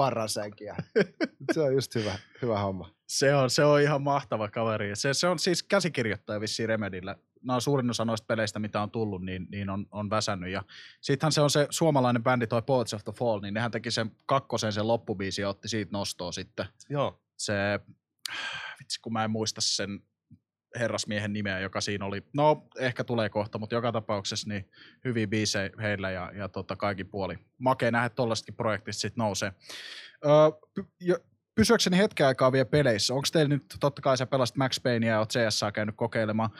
[1.52, 2.94] Se on just hyvä, hyvä homma.
[3.06, 4.96] Se on, se on ihan mahtava kaveri.
[4.96, 7.16] Se, se on siis käsikirjoittaja vissiin Remedillä.
[7.42, 10.50] Nämä on suurin osa noista peleistä, mitä on tullut, niin, niin on, on väsännyt.
[10.50, 10.62] Ja
[11.00, 14.10] sittenhän se on se suomalainen bändi, toi Poets of the Fall, niin nehän teki sen
[14.26, 16.66] kakkosen sen loppubiisi ja otti siitä nostoa sitten.
[16.88, 17.20] Joo.
[17.36, 17.52] Se,
[18.80, 20.00] vitsi kun mä en muista sen
[20.78, 22.22] herrasmiehen nimeä, joka siinä oli.
[22.32, 24.68] No, ehkä tulee kohta, mutta joka tapauksessa niin
[25.04, 27.38] hyviä biisejä heillä ja, ja tota, kaikki puoli.
[27.58, 29.52] Makea nähdä tollaistakin projektista sitten nousee.
[30.24, 31.12] Öö,
[31.54, 33.14] pysyäkseni hetken aikaa vielä peleissä.
[33.14, 35.32] Onko teillä nyt, totta kai sä pelasit Max Payneä ja oot
[35.74, 36.50] käynyt kokeilemaan.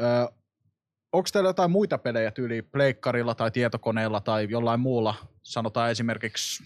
[0.00, 0.26] Öö,
[1.12, 5.14] onko teillä jotain muita pelejä tyyli pleikkarilla tai tietokoneella tai jollain muulla?
[5.42, 6.64] Sanotaan esimerkiksi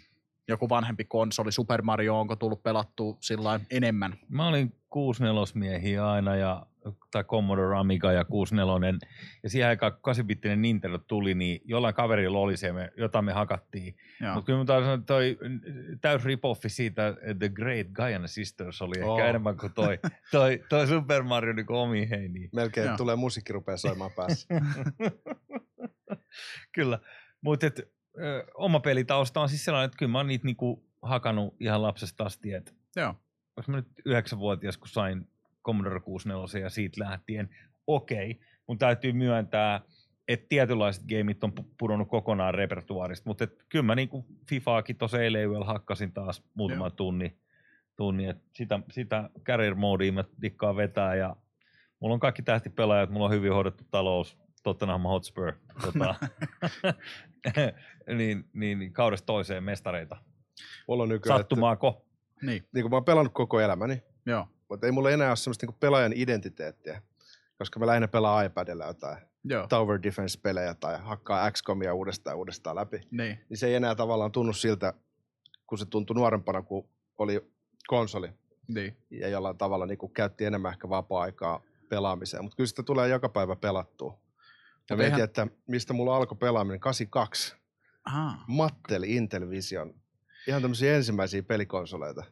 [0.48, 4.18] joku vanhempi konsoli, Super Mario, onko tullut pelattua sillain enemmän?
[4.28, 6.66] Mä olin 64 miehiä aina ja
[7.10, 8.98] tai Commodore Amiga ja 64.
[9.42, 10.26] Ja siihen aikaan, kun 8
[10.56, 13.96] Nintendo tuli, niin jollain kaverilla oli se, me- jota me hakattiin.
[14.34, 15.38] Mutta kyllä mä sanoa, että toi
[16.00, 19.18] täys ripoffi siitä The Great Guyana Sisters oli ehkä Oo.
[19.18, 19.98] enemmän kuin toi,
[20.32, 22.50] toi, toi Super Mario niin omi heiniin.
[22.54, 22.96] Melkein Joo.
[22.96, 24.48] tulee musiikki rupeaa soimaan päässä.
[26.74, 26.98] Kyllä,
[27.40, 27.66] mutta
[28.54, 32.52] oma pelitausta on siis sellainen, että kyllä mä oon niitä niinku hakannut ihan lapsesta asti,
[32.52, 33.08] että Joo.
[33.56, 35.28] onko mä nyt yhdeksänvuotias, kun sain
[35.66, 37.48] Commodore 64 ja siitä lähtien,
[37.86, 39.80] okei, mun täytyy myöntää,
[40.28, 45.20] että tietynlaiset gameit on pu- pudonnut kokonaan repertuaarista, mutta et kyllä mä niinku FIFAakin tuossa
[45.20, 46.90] eilen yöllä hakkasin taas muutaman Joo.
[46.90, 47.38] tunnin,
[47.96, 51.36] tunnin että sitä, sitä career modea mä dikkaan vetää ja
[52.00, 55.52] mulla on kaikki tähtipelaajat, mulla on hyvin hoidettu talous, Tottenham Hotspur,
[55.82, 56.14] tota,
[58.16, 60.16] niin, niin, niin, kaudesta toiseen mestareita.
[60.88, 62.06] Mulla on nykyään, että, Sattumaako?
[62.42, 64.48] Niin, niin kuin mä oon pelannut koko elämäni, joo.
[64.68, 67.02] Mutta ei mulla enää ole semmoista niin pelaajan identiteettiä,
[67.58, 69.66] koska mä lähinnä pelaan iPadilla jotain Joo.
[69.66, 73.00] Tower Defense-pelejä tai hakkaa XCOMia uudestaan ja uudestaan läpi.
[73.10, 74.94] Niin, Niin se ei enää tavallaan tunnu siltä,
[75.66, 76.88] kun se tuntui nuorempana, kun
[77.18, 77.50] oli
[77.88, 78.28] konsoli
[78.68, 78.96] niin.
[79.10, 82.44] ja jollain tavalla niin käytti enemmän ehkä vapaa-aikaa pelaamiseen.
[82.44, 84.18] Mutta kyllä sitä tulee joka päivä pelattua.
[84.90, 87.56] Ja mietin, eihän- että mistä mulla alkoi pelaaminen, 82.
[88.04, 88.44] Aha.
[88.48, 89.94] Mattel Intellivision.
[90.46, 92.24] Ihan tämmöisiä ensimmäisiä pelikonsoleita.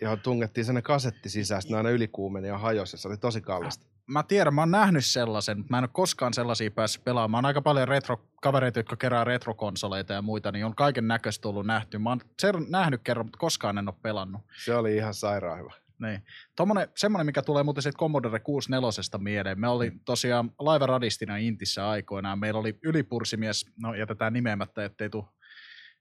[0.00, 3.86] Johon tungettiin sellainen kasetti sisään, sitten aina ylikuumeni ja hajosi, ja se oli tosi kallista.
[4.06, 7.44] Mä tiedän, mä oon nähnyt sellaisen, mutta mä en ole koskaan sellaisia päässyt pelaamaan.
[7.44, 11.98] On aika paljon retro-kavereita, jotka kerää retrokonsoleita ja muita, niin on kaiken näköistä tullut nähty.
[11.98, 14.42] Mä oon sen nähnyt kerran, mutta koskaan en ole pelannut.
[14.64, 15.72] Se oli ihan sairaan hyvä.
[15.98, 16.22] Niin.
[16.56, 19.60] Tommonen, semmonen, mikä tulee muuten siitä Commodore 64 mieleen.
[19.60, 22.38] Me oli tosiaan laivaradistina Intissä aikoinaan.
[22.38, 25.28] Meillä oli ylipursimies, no jätetään nimeämättä, ettei tuu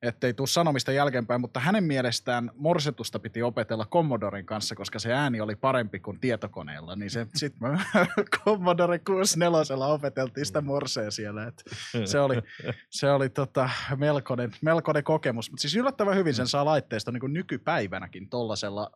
[0.02, 5.41] ettei tuu sanomista jälkeenpäin, mutta hänen mielestään morsetusta piti opetella Commodoren kanssa, koska se ääni
[5.41, 7.80] oli parempi kuin tietokoneella, niin se sitten
[8.45, 11.64] Commodore 64 opeteltiin sitä morsea siellä, että
[12.06, 12.36] se oli,
[12.89, 17.34] se oli tota, melkoinen, melkoinen kokemus, mutta siis yllättävän hyvin sen saa laitteesta niin kuin
[17.34, 18.91] nykypäivänäkin tollasella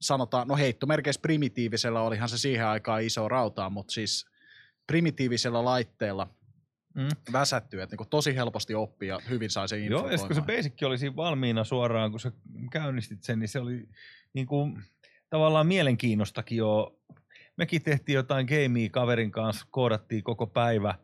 [0.00, 4.26] sanotaan, no heittomerkeissä primitiivisellä, olihan se siihen aikaan iso rautaa, mutta siis
[4.86, 6.37] primitiivisellä laitteella
[6.94, 7.32] Mm.
[7.32, 10.40] väsätty, että niin tosi helposti oppii ja hyvin sai sen info Joo, ja kun se
[10.40, 12.32] basic oli siinä valmiina suoraan, kun sä
[12.72, 13.88] käynnistit sen, niin se oli
[14.32, 14.82] niin kuin,
[15.30, 16.94] tavallaan mielenkiinnostakin jo.
[17.56, 20.94] Mekin tehtiin jotain gamea kaverin kanssa, koodattiin koko päivä.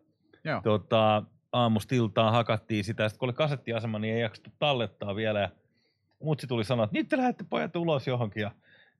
[0.45, 0.61] Joo.
[0.63, 1.23] Tota,
[1.53, 5.41] aamusta iltaan hakattiin sitä, sitten kun oli kasettiasema, niin ei jaksettu tallettaa vielä.
[5.41, 5.49] Ja
[6.23, 8.41] mutsi tuli sanoa, että nyt te lähdette pojat ulos johonkin.
[8.41, 8.51] Ja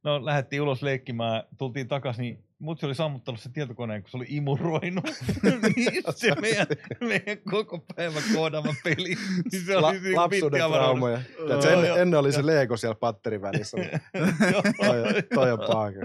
[0.05, 4.27] no, lähdettiin ulos leikkimään, tultiin takaisin, niin mutsi oli sammuttanut se tietokoneen, kun se oli
[4.29, 5.05] imuroinut.
[5.77, 6.67] niin se meidän,
[7.01, 9.15] meidän koko päivä koodaama peli.
[9.53, 11.21] Niin se La- oli siinä lapsuuden traumoja.
[11.39, 11.97] Joo, ennen, joo.
[11.97, 13.77] ennen oli se Lego siellä patterin välissä.
[14.87, 16.01] toi, toi on paaka.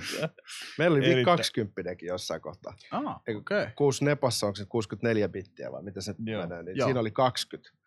[0.77, 1.25] Meillä oli Erittäin.
[1.25, 2.73] 20 jossain kohtaa.
[2.91, 3.35] Ah, okei.
[3.35, 3.67] Okay.
[3.75, 7.79] Kuusi nepassa onko se 64 bittiä vai mitä se menee, niin siinä oli 20.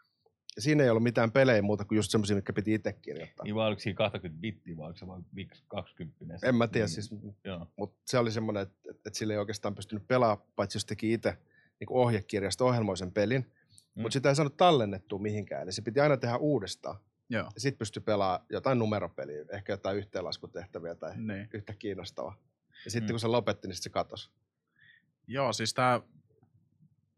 [0.58, 3.44] Siinä ei ollut mitään pelejä muuta kuin just semmoisia, mitkä piti itse kirjoittaa.
[3.44, 5.24] Niin vai oliko siinä 20 bittiä vai oliko se vain
[5.68, 6.48] 20?
[6.48, 7.10] En mä tiedä, Niin, siis,
[7.44, 7.66] Joo.
[7.76, 11.12] mutta se oli semmoinen, että, että, että sillä ei oikeastaan pystynyt pelaamaan, paitsi jos teki
[11.12, 11.38] itse
[11.80, 13.46] niin ohjekirjasta ohjelmoi sen pelin.
[13.94, 14.02] Mm.
[14.02, 16.96] Mutta sitä ei saanut tallennettua mihinkään, eli se piti aina tehdä uudestaan.
[17.28, 17.44] Joo.
[17.54, 21.48] Ja sitten pystyi pelaamaan jotain numeropeliä, ehkä jotain yhteenlaskutehtäviä tai Niin.
[21.54, 22.36] yhtä kiinnostavaa.
[22.84, 23.12] Ja sitten Mm.
[23.12, 24.30] kun se lopetti, niin sit se katosi.
[25.26, 26.00] Joo, siis tämä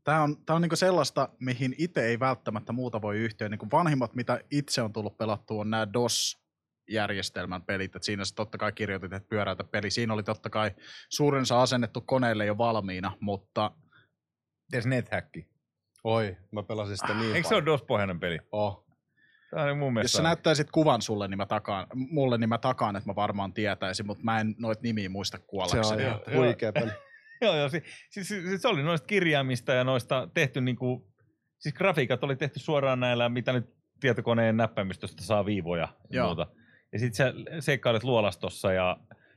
[0.05, 3.49] Tämä on, tää on niinku sellaista, mihin itse ei välttämättä muuta voi yhtyä.
[3.49, 7.97] Niinku vanhimmat, mitä itse on tullut pelattua, on nämä DOS-järjestelmän pelit.
[7.97, 9.91] Et siinä sä totta kai kirjoitit, että pyöräytä peli.
[9.91, 10.71] Siinä oli totta kai
[11.09, 13.71] suurin osa asennettu koneelle jo valmiina, mutta
[14.73, 15.47] Mites NetHacki?
[16.05, 18.39] Oi, mä pelasin sitä niin Eikö se ole DOS-pohjainen peli?
[18.53, 18.85] Oh.
[19.51, 22.97] Tämä on mun jos sä näyttäisit kuvan sulle, niin mä takaan, mulle, niin mä takaan,
[22.97, 26.03] että mä varmaan tietäisin, mutta mä en noit nimiä muista Se on kuollakseni.
[26.03, 26.91] ihan huikea peli.
[27.41, 27.69] Joo, joo.
[27.69, 31.09] Siis, siis, siis se oli noista kirjaimista ja noista tehty niinku...
[31.59, 36.27] Siis grafiikat oli tehty suoraan näillä, mitä nyt tietokoneen näppäimistöstä saa viivoja ja Joo.
[36.27, 36.47] muuta.
[36.93, 38.97] Ja sit sä seikkailet luolastossa ja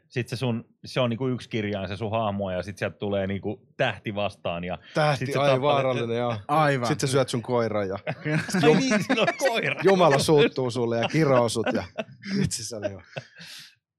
[0.09, 3.27] sit se, sun, se on niinku yksi kirjain, se sun hahmo, ja sit sieltä tulee
[3.27, 4.63] niinku tähti vastaan.
[4.63, 4.77] Ja...
[4.93, 6.35] Tähti, Sit se ai vaarallinen, joo.
[6.47, 6.87] Aivan.
[6.87, 9.05] Sitten sä syöt sun koiran ja Ai niin,
[9.37, 9.81] koira.
[9.83, 11.83] Jumala suuttuu sulle ja kiroo sut ja
[12.39, 13.03] vitsi se oli hyvä.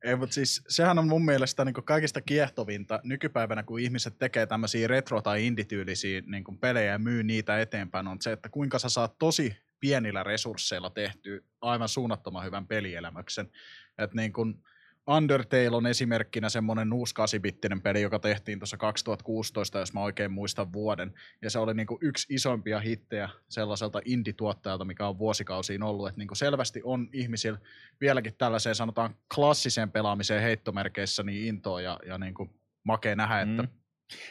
[0.04, 4.88] Ei, mutta siis sehän on mun mielestä niin kaikista kiehtovinta nykypäivänä, kun ihmiset tekee tämmöisiä
[4.88, 9.18] retro- tai indityylisiä niin pelejä ja myy niitä eteenpäin, on se, että kuinka sä saat
[9.18, 13.50] tosi pienillä resursseilla tehtyä aivan suunnattoman hyvän pelielämyksen.
[13.98, 14.62] Et niin kun,
[15.08, 20.72] Undertale on esimerkkinä semmoinen uusi 8-bittinen peli, joka tehtiin tuossa 2016, jos mä oikein muistan
[20.72, 21.14] vuoden.
[21.42, 26.08] Ja se oli niinku yksi isompia hittejä sellaiselta indie-tuottajalta, mikä on vuosikausiin ollut.
[26.08, 27.58] Että niinku selvästi on ihmisillä
[28.00, 32.48] vieläkin tällaiseen sanotaan klassiseen pelaamiseen heittomerkeissä niin intoa ja, ja niinku
[32.84, 33.68] makea nähdä, että Mm.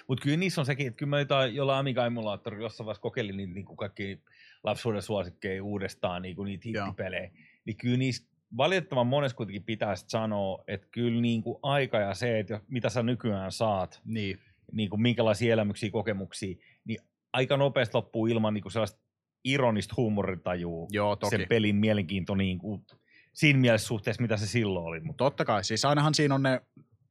[0.07, 3.53] Mutta kyllä niissä on sekin, että kyllä mä jotain, jollain Amiga-emulaattorilla jossain vaiheessa kokeilin niitä
[3.53, 4.21] niin kuin kaikki
[4.63, 6.86] lapsuuden suosikkeja uudestaan, niin kuin niitä Joo.
[6.86, 7.32] hittipelejä.
[7.65, 12.39] Niin kyllä niissä valitettavan monessa kuitenkin pitäisi sanoa, että kyllä niin kuin aika ja se,
[12.39, 14.39] että mitä sä nykyään saat, niin,
[14.72, 17.00] niin kuin minkälaisia elämyksiä, kokemuksia, niin
[17.34, 19.00] aika nopeasti loppuu ilman niin kuin sellaista
[19.43, 21.38] ironista huumorintajua joo toki.
[21.38, 22.86] sen pelin mielenkiinto niin kuin,
[23.34, 25.00] siinä mielessä suhteessa, mitä se silloin oli.
[25.00, 26.62] Mutta Totta kai, siis ainahan siinä on ne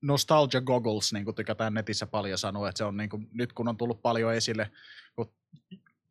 [0.03, 3.69] nostalgia goggles, niin kuin tykätään netissä paljon sanoa, että se on niin kuin, nyt kun
[3.69, 4.71] on tullut paljon esille,
[5.17, 5.33] kun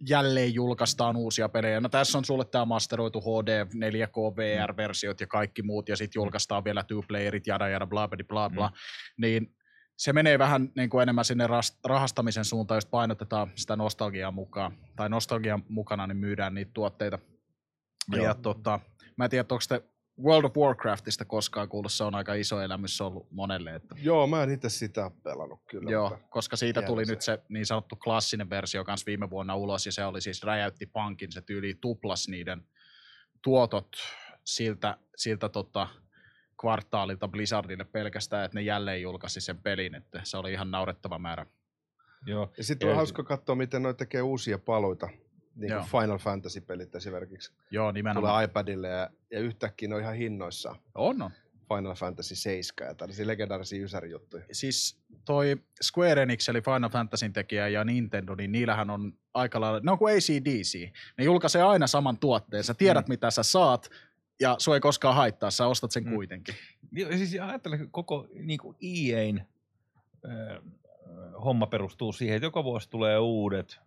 [0.09, 1.81] jälleen julkaistaan uusia pelejä.
[1.81, 6.63] No tässä on sulle tämä masteroitu HD, 4K VR-versiot ja kaikki muut, ja sitten julkaistaan
[6.63, 8.71] vielä two-playerit, jada jada, bla bla bla bla,
[9.17, 9.55] niin
[9.97, 11.47] se menee vähän niin kuin enemmän sinne
[11.85, 17.19] rahastamisen suuntaan, jos painotetaan sitä nostalgiaa mukaan, tai nostalgian mukana, niin myydään niitä tuotteita.
[18.11, 18.25] Joo.
[18.25, 18.79] Ja tota,
[19.17, 19.83] mä en tiedä, onko te
[20.23, 23.75] World of Warcraftista koskaan kuullut, se on aika iso elämys ollut monelle.
[23.75, 25.91] Että, Joo, mä en itse sitä pelannut kyllä.
[25.91, 27.13] joo, mutta- koska siitä tuli sen.
[27.13, 30.85] nyt se niin sanottu klassinen versio kanssa viime vuonna ulos, ja se oli siis räjäytti
[30.85, 32.63] pankin, se tyyli tuplas niiden
[33.41, 33.95] tuotot
[34.43, 35.87] siltä, siltä tota,
[36.61, 41.45] kvartaalilta Blizzardille pelkästään, että ne jälleen julkaisi sen pelin, että se oli ihan naurettava määrä.
[42.25, 45.09] joo, Ja sitten on hauska katsoa, miten ne tekee uusia paluita.
[45.55, 45.85] Niin Joo.
[45.91, 47.51] kuin Final Fantasy-pelit esimerkiksi.
[47.71, 48.31] Joo, nimenomaan.
[48.33, 50.75] Tulee iPadille ja, ja yhtäkkiä ne on ihan hinnoissaan.
[50.95, 51.31] On, on.
[51.75, 54.43] Final Fantasy 7 ja tällaisia legendaarisia ysärijuttuja.
[54.51, 59.79] siis toi Square Enix, eli Final Fantasyn tekijä ja Nintendo, niin niillähän on aika lailla,
[59.79, 60.91] ne on kuin ACDC.
[61.17, 63.11] Ne julkaisee aina saman tuotteen, sä tiedät mm.
[63.11, 63.89] mitä sä saat,
[64.39, 66.13] ja sua ei koskaan haittaa, sä ostat sen Mm.
[66.13, 66.55] kuitenkin.
[66.91, 69.37] Ja siis ajattelen koko niin kuin EAN
[70.25, 70.57] äh,
[71.45, 73.79] homma perustuu siihen, että joka vuosi tulee uudet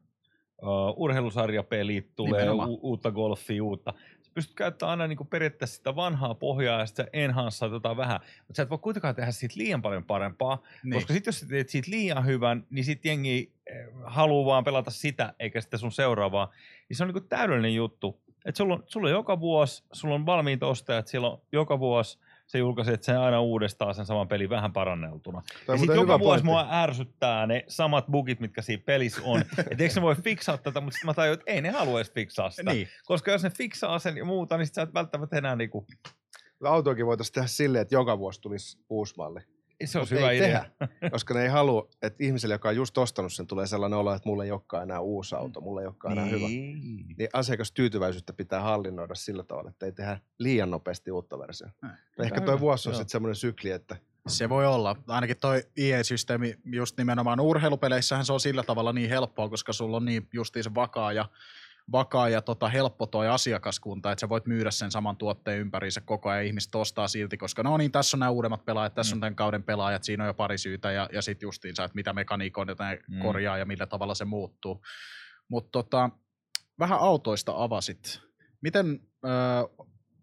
[0.62, 2.70] uh, urheilusarjapelit, tulee Nimenomaan.
[2.70, 3.94] u- uutta golfia, uutta.
[4.22, 8.54] Sä pystyt käyttämään aina niin periaatteessa sitä vanhaa pohjaa ja sitten enhanssaat jotain vähän, mutta
[8.56, 10.94] sä et voi kuitenkaan tehdä siitä liian paljon parempaa, Niin.
[10.94, 14.90] koska sitten jos sä teet siitä liian hyvän, niin sitten jengi eh, haluaa vaan pelata
[14.90, 16.50] sitä, eikä sitä sun seuraavaa.
[16.88, 18.20] Niin se on niin täydellinen juttu.
[18.44, 22.18] Että sulla on, sulla on joka vuosi, sulla on valmiit ostajat, silloin joka vuosi
[22.49, 25.42] se julkaiset sen aina uudestaan sen saman pelin vähän paranneltuna.
[25.66, 26.44] Toi ja sitten joka vuosi pointti.
[26.44, 29.40] mua ärsyttää ne samat bugit, mitkä siinä pelissä on.
[29.70, 32.12] että eikö ne voi fiksaa tätä, mutta sitten mä tajun, että ei ne halua edes
[32.12, 32.72] fiksaa sitä.
[32.72, 32.88] niin.
[33.07, 35.86] Koska jos ne fiksaa sen ja muuta, niin sit sä et välttämättä enää niinku,
[36.64, 39.40] Autoakin voitaisiin tehdä silleen, että joka vuosi tulisi uusi malli.
[39.85, 40.64] Se on hyvä idea.
[40.81, 44.14] tehdä, koska ne ei halua, että ihmiselle, joka on just ostanut sen, tulee sellainen olo,
[44.14, 46.47] että mulla ei olekaan enää uusi auto, mulla ei olekaan enää hyvä.
[46.47, 47.07] Niin.
[47.18, 51.74] Niin asiakastyytyväisyyttä pitää hallinnoida sillä tavalla, että ei tehdä liian nopeasti uutta versiota.
[51.83, 52.47] No ehkä Hyvä.
[52.47, 54.97] toi vuosi on sitten semmoinen sykli, että Se voi olla.
[55.07, 60.05] Ainakin toi EA-systeemi just nimenomaan urheilupeleissähän se on sillä tavalla niin helppoa, koska sulla on
[60.05, 61.29] niin justiin se vakaa ja,
[61.93, 66.28] vakaa ja tota helppo toi asiakaskunta, että sä voit myydä sen saman tuotteen ympäriinsä koko
[66.28, 69.16] ajan, ihmiset ostaa silti, koska no niin, tässä on nämä uudemmat pelaajat, tässä Mm.
[69.16, 72.12] on tämän kauden pelaajat, siinä on jo pari syytä ja, ja sitten justiinsa, että mitä
[72.12, 73.18] mekaniikoita ne Mm.
[73.22, 74.82] korjaa ja millä tavalla se muuttuu.
[75.49, 76.11] Mutta tota,
[76.78, 78.20] vähän autoista avasit.
[78.61, 79.28] Miten, ö,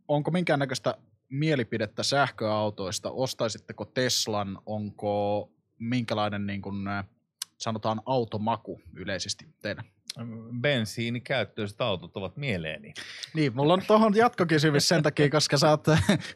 [0.08, 0.96] onko minkäännäköistä
[1.30, 3.12] mielipidettä sähköautoista?
[3.12, 4.60] Ostaisitteko Teslan?
[4.66, 5.50] Onko
[5.80, 7.04] minkälainen niin kuin, ö,
[7.58, 9.84] sanotaan automaku yleisesti teillä?
[10.62, 12.94] Bensiinikäyttöiset autot ovat mieleeni.
[13.34, 15.86] Niin, mulla on tuohon jatkokysymys sen takia, koska sä oot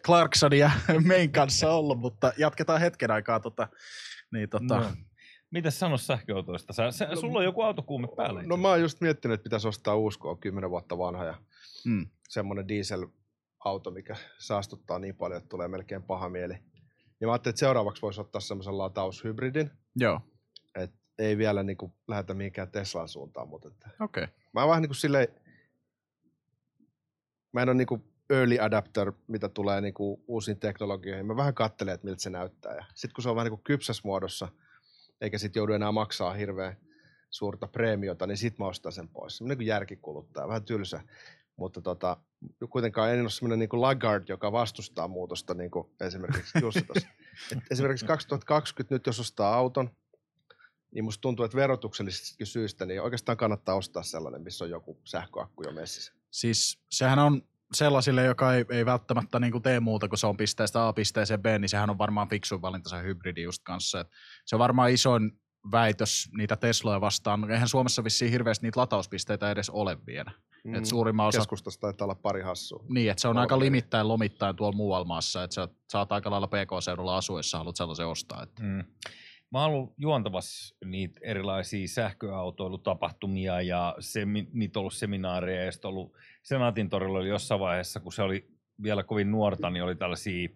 [0.05, 0.71] Clarkson ja
[1.07, 3.39] Main kanssa ollut, mutta jatketaan hetken aikaa.
[3.39, 3.67] Tota,
[4.31, 4.85] niin, tota, No.
[5.51, 6.73] Mitäs sano sähköautoista?
[6.73, 8.43] Sä, sä, sulla on joku autokuume päällä.
[8.43, 11.35] No mä oon just miettinyt, että pitäisi ostaa uusi, kun on 10 vuotta vanha ja
[11.85, 16.53] mm, semmoinen dieselauto, mikä saastuttaa niin paljon, että tulee melkein paha mieli.
[17.21, 20.21] Ja mä ajattelin, että seuraavaksi voisi ottaa semmoisen lataushybridin, joo,
[21.19, 24.23] ei vielä niin kuin lähdetä mihinkään Teslan suuntaan, mutta että okei.
[24.23, 24.35] Okay.
[24.53, 25.27] mä vähän niin kuin silleen,
[27.53, 31.25] mä en ole niin kuin early adapter, mitä tulee niin kuin uusiin teknologioihin.
[31.25, 32.75] Mä vähän katselen, että miltä se näyttää.
[32.75, 34.47] Ja sitten kun se on vähän niin kuin kypsässä muodossa,
[35.21, 36.77] eikä sitten joudu enää maksaa hirveän
[37.29, 39.37] suurta preemiota, niin sit mä ostan sen pois.
[39.37, 41.01] Semmoinen kuin järkikuluttaja, vähän tylsä.
[41.55, 42.17] Mutta tota,
[42.69, 47.07] kuitenkaan en ole semmoinen niin laggard, joka vastustaa muutosta, niin kuin esimerkiksi Jussi tuossa.
[47.71, 49.89] Esimerkiksi 2020 nyt, jos ostaa auton,
[50.91, 55.63] niin musta tuntuu, että verotuksellisista syistä niin oikeastaan kannattaa ostaa sellainen, missä on joku sähköakku
[55.63, 56.13] jo messissä.
[56.31, 57.41] Siis sehän on
[57.73, 61.41] sellaisille, joka ei, ei välttämättä niin kuin tee muuta, kun se on pisteestä A pisteeseen
[61.41, 63.99] B, niin sehän on varmaan fiksuin valinta se hybridi just kanssa.
[63.99, 64.07] Et
[64.45, 65.31] se on varmaan isoin
[65.71, 67.51] väitös niitä Tesloja vastaan.
[67.51, 70.31] Eihän Suomessa vissiin hirveästi niitä latauspisteitä edes ole vielä.
[70.63, 70.75] Mm.
[70.75, 72.83] Et suurimman osa, Keskustassa taitaa olla pari hassua.
[72.89, 76.31] niin, että se on kolme aika limittäin lomittain tuolla muualla maassa, että sä saat aika
[76.31, 78.43] lailla PK-seudulla asuessa, haluat sellaisen ostaa.
[78.43, 78.63] Että.
[78.63, 78.83] Mm.
[79.51, 86.13] Mä oon ollut juontavassa niitä erilaisia sähköautoilutapahtumia ja semi, niitä ollut seminaareja ja sitten ollut
[86.43, 88.47] Senaatin torilla oli jossain vaiheessa, kun se oli
[88.83, 90.49] vielä kovin nuorta, niin oli tällaisia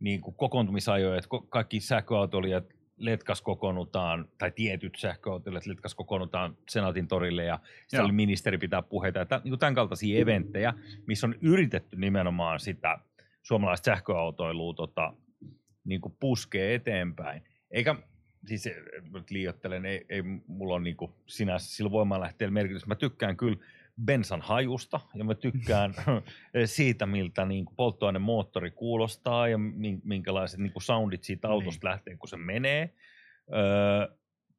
[0.00, 2.64] niin kuin kokoontumisajoja, että kaikki sähköautoilijat
[2.96, 7.58] letkas kokoonnutaan, tai tietyt sähköautoilijat letkas kokoonnutaan Senaatin torille ja
[7.92, 8.04] Joo.
[8.04, 10.74] oli ministeri pitää puheita ja tämän, niin tämän kaltaisia eventtejä,
[11.06, 12.98] missä on yritetty nimenomaan sitä
[13.42, 15.12] suomalaista sähköautoilua tota,
[15.84, 17.42] niin kuin puskee eteenpäin.
[17.70, 17.96] Eikä,
[18.46, 18.74] siis eh,
[19.12, 22.86] nyt liioittelen, ei, ei mulla ole niin kuin sinänsä sillä voimalähteellä merkitys.
[22.86, 23.56] Mä tykkään kyllä
[24.04, 25.94] bensan hajusta ja mä tykkään
[26.64, 31.90] siitä, miltä niin kuin polttoainemoottori kuulostaa ja min- minkälaiset niin kuin soundit siitä autosta niin.
[31.90, 32.94] lähtee, kun se menee.
[33.54, 34.16] Öö,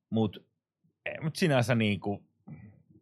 [0.09, 0.39] Mutta
[1.21, 2.23] mut sinänsä niin kuin,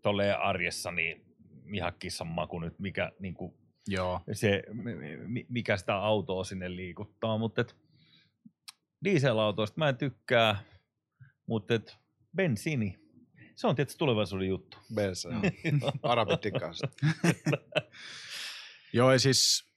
[0.01, 1.25] tolleen arjessa niin
[1.73, 3.53] ihan kissan maku nyt, mikä niin kuin,
[3.87, 4.21] Joo.
[4.31, 4.63] se,
[5.27, 7.75] mi- mikä sitä autoa sinne liikuttaa, mutta et
[9.03, 10.63] dieselautoista mä en tykkää,
[11.45, 11.97] mutta et
[12.35, 12.99] bensiini,
[13.55, 14.77] se on tietysti tulevaisuuden juttu.
[14.95, 15.29] Bensa.
[15.29, 15.41] Joo.
[16.03, 16.87] Arabitin kanssa.
[18.93, 19.69] Joo, ei siis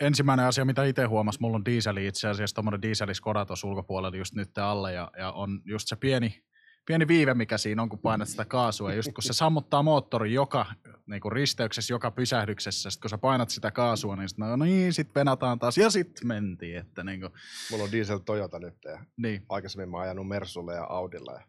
[0.00, 4.16] ensimmäinen asia, mitä itse huomasin, mulla on dieseli itse asiassa, tuommoinen dieseli Skoda tuossa ulkopuolella
[4.16, 6.42] just nyt alle, ja, ja on just se pieni,
[6.90, 10.34] pieni viive, mikä siinä on, kun painat sitä kaasua, ja just kun se sammuttaa moottorin
[10.34, 10.66] joka
[11.06, 14.92] niin kuin risteyksessä, joka pysähdyksessä, sit kun sä painat sitä kaasua, niin sit, no niin,
[14.92, 17.32] sit venataan taas, ja sit mentiin, että niin kuin,
[17.70, 21.42] Mulla on diesel Toyota nyt ja niin, aikaisemmin mä oon ajanut Mersulle ja Audilla ja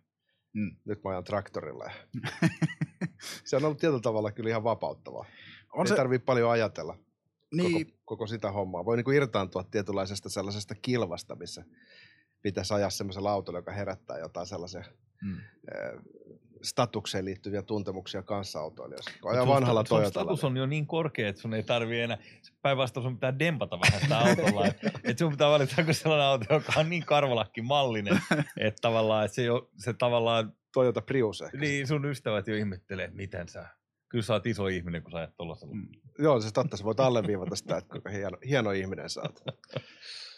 [0.53, 0.75] Mm.
[0.85, 1.85] nyt mä ajan traktorilla.
[2.21, 2.29] Ja
[3.43, 5.25] se on ollut tietyllä tavalla kyllä ihan vapauttavaa.
[5.73, 6.97] on Ei se, tarvii paljon ajatella
[7.53, 8.85] niin, koko, koko sitä hommaa.
[8.85, 11.63] Voi niinku irtaantua tietynlaisesta sellaisesta kilvasta, missä
[12.41, 14.83] pitäisi ajaa semmoisella autolla, joka herättää jotain sellaisia
[15.21, 15.37] mm.
[16.61, 19.11] statukseen liittyviä tuntemuksia kanssaautoilijoissa.
[19.21, 20.25] Kun ajaa sun vanhalla sun Toyotalla.
[20.25, 22.17] status on jo niin korkea, että sun ei tarvi enää,
[22.61, 24.65] päinvastoin sun pitää dempata vähän sitä autolla.
[24.65, 28.19] että et sun pitää valita joku sellainen auto, joka on niin karvalakki mallinen,
[28.57, 31.57] että tavallaan, että se, jo, se tavallaan, Toyota Prius ehkä.
[31.57, 33.67] niin sun ystävät jo ihmettelee, että miten sä,
[34.09, 35.73] kyllä sä oot iso ihminen, kun sä ajat tuollaisella.
[35.73, 35.87] Mm.
[36.19, 36.77] Joo, se totta.
[36.77, 39.43] Sä voit alleviivata sitä, että kuinka hieno, hieno ihminen sä oot.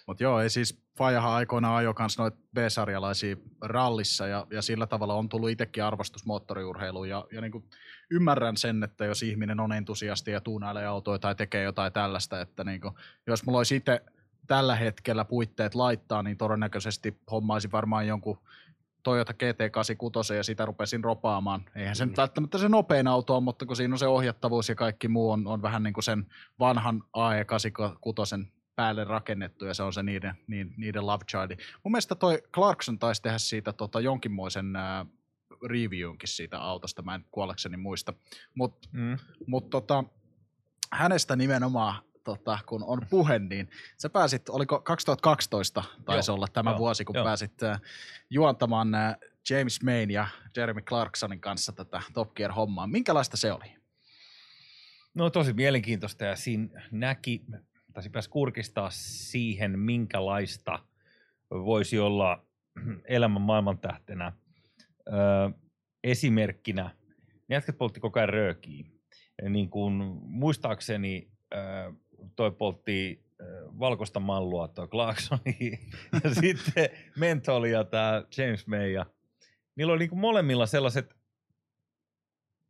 [0.07, 5.13] Mutta joo, ei siis Fajahan aikoinaan ajoi kans noita B-sarjalaisia rallissa ja, ja sillä tavalla
[5.13, 7.63] on tullut itsekin arvostus moottoriurheiluun ja, ja niinku
[8.11, 12.63] ymmärrän sen, että jos ihminen on entusiasti ja tuunailee autoja tai tekee jotain tällaista, että
[12.63, 12.91] niinku,
[13.27, 14.01] jos mulla olisi itse
[14.47, 18.37] tällä hetkellä puitteet laittaa, niin todennäköisesti hommaisin varmaan jonkun
[19.03, 21.65] Toyota GT86 ja sitä rupesin ropaamaan.
[21.75, 24.75] Eihän se nyt välttämättä se nopein auto on, mutta kun siinä on se ohjattavuus ja
[24.75, 26.25] kaikki muu on, on vähän niin kuin sen
[26.59, 28.45] vanhan AE86
[28.75, 31.55] päälle rakennettu ja se on se niiden, niiden, niiden love childi.
[31.83, 35.05] Mun mielestä toi Clarkson taisi tehdä siitä tota, jonkinmoisen ää,
[35.69, 38.13] reviewinkin siitä autosta, mä en kuollekseni muista.
[38.55, 39.17] Mutta Mm.
[39.47, 40.03] mut, tota,
[40.91, 46.69] hänestä nimenomaan, tota, kun on puhe, niin sä pääsit, oliko 2012 taisi Joo, olla tämä
[46.69, 47.25] joo, vuosi, kun joo.
[47.25, 47.79] pääsit ää,
[48.29, 49.15] juontamaan ää,
[49.49, 52.87] James Main ja Jeremy Clarksonin kanssa tätä Top Gear-hommaa.
[52.87, 53.75] Minkälaista se oli?
[55.13, 57.41] No tosi mielenkiintoista ja siinä näki,
[57.93, 60.79] tai pääsi kurkistaa siihen, minkälaista
[61.51, 62.45] voisi olla
[63.05, 64.31] elämän maailmantähtenä.
[65.07, 65.15] Öö,
[66.03, 66.95] esimerkkinä,
[67.49, 68.85] jätkät poltti koko ajan röökiä.
[69.49, 71.31] Niin kuin muistaakseni
[72.35, 73.23] toi poltti
[73.79, 75.57] valkoista mallua toi Clarksoni
[76.23, 78.91] ja sitten Menthol ja tämä James May.
[78.91, 79.05] Ja
[79.75, 81.15] niillä oli niin kuin molemmilla sellaiset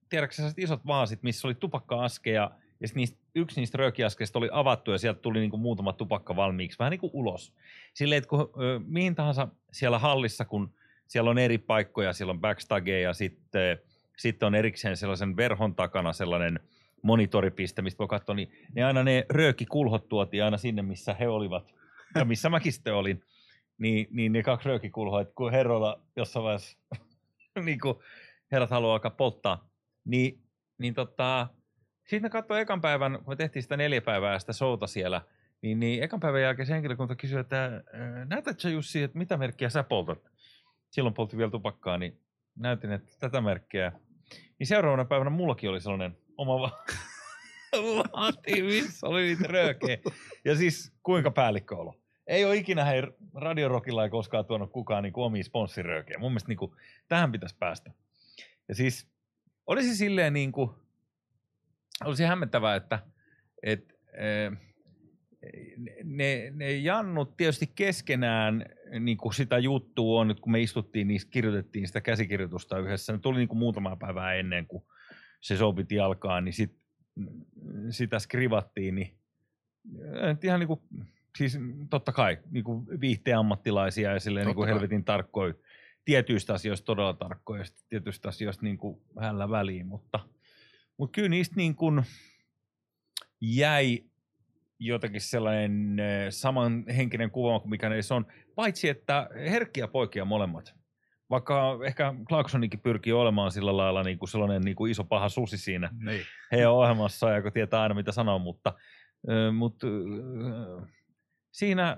[0.10, 4.98] tiedätkö sellaiset isot vaasit, missä oli tupakka-askeja, ja niistä, yksi niistä röökiaskeista oli avattu, ja
[4.98, 7.54] sieltä tuli niinku muutama tupakka valmiiksi, vähän niin kuin ulos.
[7.94, 10.74] Silleen, että kun ö, mihin tahansa siellä hallissa, kun
[11.08, 13.80] siellä on eri paikkoja, siellä on backstageja, ja sitten,
[14.18, 16.60] sitten on erikseen sellaisen verhon takana sellainen
[17.02, 21.74] monitoripiste, mistä voi katsoa, niin ne aina ne röökikulhot tuotiin aina sinne, missä he olivat,
[22.16, 23.24] ja missä mäkin sitten olin.
[23.78, 26.78] Niin, niin ne kaksi röökikulhoa, että kun herroilla jossain vaiheessa,
[27.66, 27.96] niin kuin
[28.52, 29.70] herrat haluaa alkaa polttaa,
[30.06, 30.42] niin,
[30.78, 31.48] niin tota,
[32.04, 35.22] sitten ne katsoi ekan päivän, kun me tehtiin sitä neljä päivää sitä showta siellä,
[35.62, 39.70] niin, niin ekan päivän jälkeen se henkilökunta kysyi, että "Ää, näytätkö Jussi, että mitä merkkiä
[39.70, 40.32] sä poltat?
[40.90, 42.20] Silloin poltti vielä tupakkaa, niin
[42.56, 43.92] näytin, että tätä merkkiä.
[44.60, 46.84] Niin seuraavana päivänä mullakin oli sellainen oma va-
[48.14, 49.98] vaati, missä oli niitä röökejä.
[50.46, 52.00] Ja siis kuinka päällikköolo.
[52.28, 53.02] Ei ole ikinä, hei,
[53.36, 56.20] Radio Rockilla ei koskaan tuonut kukaan niin omia sponssiröökejä.
[56.20, 56.72] Mun mielestä niin kuin,
[57.08, 57.92] tähän pitäisi päästä.
[58.68, 59.08] Ja siis
[59.68, 60.70] olisi silleen niin kuin,
[62.06, 63.00] olisi hämmentävää, että
[63.64, 64.52] et, eh,
[66.04, 68.66] ne, ne jannut tietysti keskenään
[69.00, 73.14] niin kuin sitä juttua on, kun me istuttiin, niin kirjoitettiin sitä käsikirjoitusta yhdessä.
[73.14, 74.84] Ne tuli niin kuin muutama päivää ennen kuin
[75.42, 76.84] se show piti alkaa, niin sitten
[77.90, 79.18] sitä skrivattiin, niin
[80.24, 80.82] äh, ihan niin kuin,
[81.38, 84.74] siis totta kai niin kuin viihteen ammattilaisia ja silleen niin kuin kai.
[84.74, 85.54] helvetin tarkkoja,
[86.06, 90.20] tietyistä asioista todella tarkkoja ja tietyistä asioista niin kuin hällä väliin, mutta,
[90.98, 92.04] mutta kyllä niistä niin kuin
[93.42, 94.04] jäi
[94.80, 95.98] jotenkin sellainen
[96.30, 98.26] samanhenkinen kuva kuin mikä ne on,
[98.56, 100.76] paitsi että herkkiä poikia molemmat.
[101.30, 105.58] Vaikka ehkä Clarksonikin pyrkii olemaan sillä lailla niin kuin sellainen niin kuin iso paha susi
[105.58, 106.22] siinä Niin.
[106.52, 108.74] heidän ohjelmassaan, joka tietää aina mitä sanoo, mutta,
[109.54, 109.88] mutta
[111.52, 111.98] siinä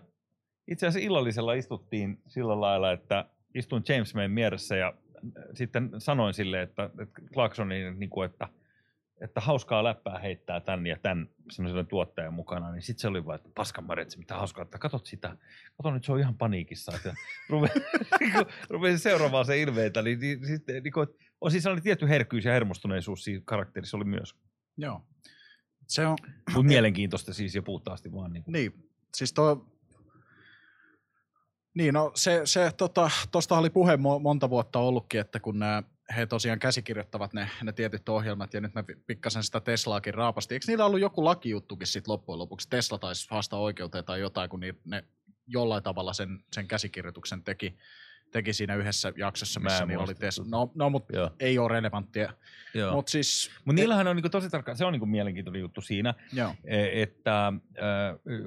[0.68, 3.26] itse asiassa illallisella istuttiin sillä lailla, että
[3.56, 4.94] istuin James Mayn mielessä ja
[5.54, 8.48] sitten sanoin sille, että, että Clarksonin, niin kuin, että,
[9.22, 13.36] että hauskaa läppää heittää tän ja tän semmoisen tuottajan mukana, niin sitten se oli vaan,
[13.36, 15.38] että paskan Maretsi, mitä hauskaa, että katot sitä,
[15.78, 17.14] kato nyt se on ihan paniikissa, että
[17.50, 17.82] rupesin,
[18.70, 21.08] rupesin seuraamaan se ilmeitä, niin, niin, sitten, niin kuin,
[21.42, 24.36] on siis sellainen tietty herkkyys ja hermostuneisuus siinä karakterissa oli myös.
[24.78, 25.02] Joo.
[25.88, 26.18] Se on,
[26.54, 28.34] Mutta mielenkiintoista siis ja puhtaasti vaan.
[28.34, 28.44] Niin.
[28.48, 29.76] niin, siis tuo,
[31.74, 35.84] niin no se, se tota, tosta oli puhe mo- monta vuotta ollutkin, että kun nämä
[36.16, 40.56] he tosiaan käsikirjoittavat ne, ne tietyt ohjelmat, ja nyt mä pi- pikkasen sitä Teslaakin raapasti.
[40.56, 42.70] Eikö niillä ollut joku lakijuttukin sitten loppujen lopuksi?
[42.70, 45.04] Tesla taisi haastaa oikeuteen tai jotain, kun ne
[45.48, 47.78] jollain tavalla sen, sen käsikirjoituksen teki,
[48.32, 50.46] teki siinä yhdessä jaksossa, missä niillä oli Tesla.
[50.48, 51.32] No, no mutta Joo.
[51.40, 52.34] ei ole relevanttia.
[52.92, 56.56] Mutta siis, Mutta niillähän on niinku tosi tarkka, se on niinku mielenkiintoinen juttu siinä, joo,
[56.64, 57.54] e- että äh,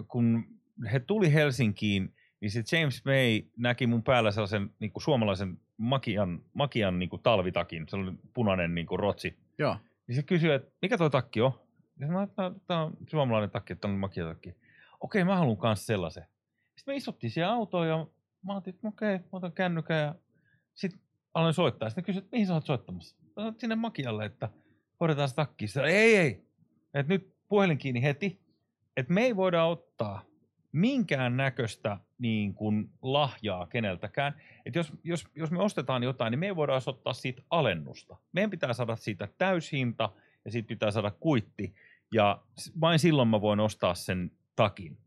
[0.09, 0.47] kun
[0.93, 6.99] he tuli Helsinkiin, niin se James May näki mun päällä sellaisen niinku suomalaisen makian, makian
[6.99, 9.39] niinku talvitakin, sellainen punainen niinku rotsi.
[9.59, 9.77] joo.
[10.07, 11.53] Niin se kysyi, että mikä toi takki on?
[12.01, 14.55] Ja sanoin, että tämä on suomalainen takki, että on makiatakki.
[15.01, 16.25] Okei, mä haluan myös sellaisen.
[16.77, 18.07] Sitten me istuttiin siihen autoon ja
[18.43, 20.15] mä ajattelin, että okei, mä otan kännykän ja
[20.75, 21.01] sitten
[21.35, 21.89] aloin soittaa.
[21.91, 23.17] Sitten kysyi, että mihin sä oot soittamassa?
[23.37, 24.49] Mä sinne makialle, että
[25.01, 25.67] hoidetaan se takki.
[25.67, 26.47] Sitten, ei, ei,
[26.95, 28.41] että nyt puhelin kiinni heti,
[28.97, 30.25] että me ei voida ottaa
[30.73, 34.35] minkään näköistä niin kuin lahjaa keneltäkään.
[34.67, 38.17] Että jos, jos, jos me ostetaan jotain, niin me ei voida ottaa siitä alennusta.
[38.33, 40.11] Meidän pitää saada siitä täyshinta
[40.45, 41.75] ja siitä pitää saada kuitti.
[42.13, 42.43] Ja
[42.81, 44.99] vain silloin mä voin ostaa sen takin.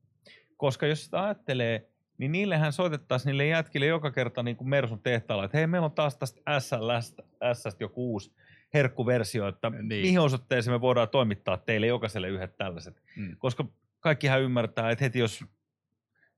[0.57, 1.87] Koska jos sitä ajattelee,
[2.17, 5.91] niin niillehän soitettaisiin niille jätkille joka kerta niin kuin Mersun tehtaalla, että hei, meillä on
[5.91, 8.31] taas tästä SLstä, SLstä joku uusi
[8.73, 9.87] herkkuversio, että Niin.
[9.87, 10.01] niin.
[10.01, 13.01] mihin osoitteeseen me voidaan toimittaa teille jokaiselle yhdet tällaiset.
[13.15, 13.35] Mm.
[13.37, 13.65] Koska
[13.99, 15.45] kaikkihan ymmärtää, että heti jos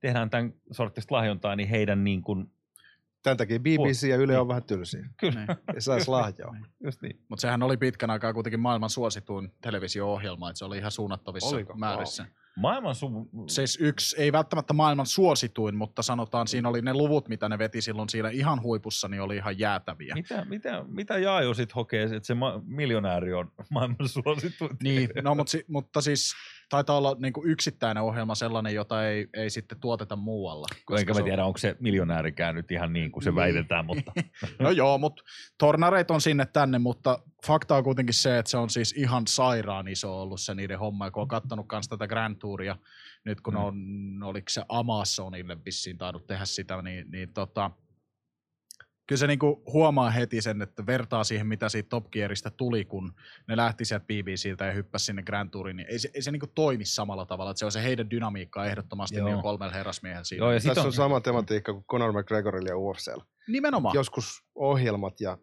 [0.04, 2.52] tehdään tämän sorttista lahjontaa, niin heidän niin kuin,
[3.24, 5.10] Tämän takia BBC ja Yle on vähän tylsiä.
[5.20, 5.58] kyllä, Niin.
[5.76, 6.56] Ei saisi lahjaa.
[6.84, 7.20] just niin.
[7.30, 11.74] Mutta sehän oli pitkän aikaa kuitenkin maailman suosituin televisio-ohjelma, että se oli ihan suunnattavissa Oliko?
[11.74, 12.26] määrissä.
[12.58, 13.30] Maailman su...
[13.50, 17.82] Siis yksi, ei välttämättä maailman suosituin, mutta sanotaan siinä oli ne luvut, mitä ne veti
[17.82, 20.16] silloin siinä ihan huipussa, niin oli ihan jäätäviä.
[20.16, 24.78] Mitä, mitä, mitä Jaajo sit hokee, että se ma- miljonääri on maailman suosituin?
[24.84, 26.34] Niin, no, mutta, si, mutta siis
[26.70, 30.68] taitaa olla niin kuin yksittäinen ohjelma sellainen, jota ei, ei sitten tuoteta muualla.
[31.00, 33.36] Enkä mä on- tiedä, onko se miljonäärikään nyt ihan niin kuin se Niin.
[33.36, 34.12] väitetään, mutta
[34.60, 35.24] No joo, mutta
[35.58, 39.88] tornareit on sinne tänne, mutta fakta on kuitenkin se, että se on siis ihan sairaan
[39.88, 42.76] iso ollut se niiden homma, ja kun on kattonut kanssa tätä Grand Touria,
[43.26, 43.60] nyt kun Mm.
[43.60, 43.76] on,
[44.24, 47.72] oliko se Amazonille vissiin tainnut tehdä sitä, niin, niin tota,
[49.08, 53.14] kyllä se niinku huomaa heti sen, että vertaa siihen, mitä siitä Top Gearista tuli, kun
[53.48, 56.48] ne lähti sieltä BBCltä ja hyppäsi sinne Grand Touriin, niin ei se, ei se niinku
[56.48, 59.28] toimi samalla tavalla, että se on se heidän dynamiikka ehdottomasti Joo.
[59.28, 60.44] niin kolmella herrasmiehellä siinä.
[60.46, 63.24] Joo, ja Tässä on, on- sama tematiikka kuin Conor McGregorilla ja UFCllä.
[63.48, 63.96] Nimenomaan.
[63.96, 65.38] Joskus ohjelmat ja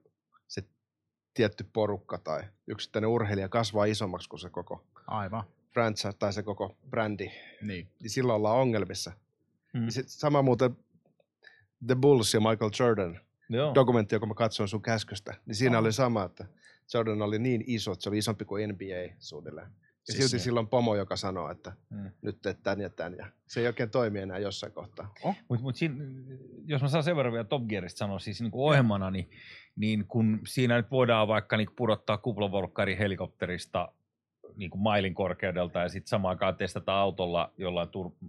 [1.35, 6.77] tietty porukka tai yksittäinen urheilija kasvaa isommaksi kuin se koko Aivan, franchise tai se koko
[6.91, 7.31] brändi,
[7.63, 7.89] niin.
[8.01, 9.13] niin silloin ollaan ongelmissa.
[9.75, 9.81] Mm.
[9.81, 9.89] Mm.
[9.89, 10.77] Sit sama muuten
[11.87, 13.75] The Bulls ja Michael Jordan joo.
[13.75, 15.81] dokumentti, joka mä katsoin sun käskystä, niin siinä Aa.
[15.81, 16.47] oli sama, että
[16.95, 19.71] Jordan oli niin iso, että se oli isompi kuin NBA suunnilleen.
[20.11, 22.11] Ja Siis silti se- silloin pomo, joka sanoo, että Mm.
[22.23, 23.15] nyt teet tän ja tän.
[23.19, 25.15] Ja se ei oikein toimi enää jossain kohtaa.
[25.49, 25.95] Mutta mut siinä,
[26.65, 29.31] jos mä saan sen verran vielä Top Gearista sanoa, siis niin kuin ohjelmana, niin,
[29.77, 33.93] niin kun siinä nyt voidaan vaikka niin pudottaa kuplavolkkari helikopterista
[34.57, 38.29] niin kuin mailin korkeudelta ja sitten samaan aikaan testata autolla jollain tur-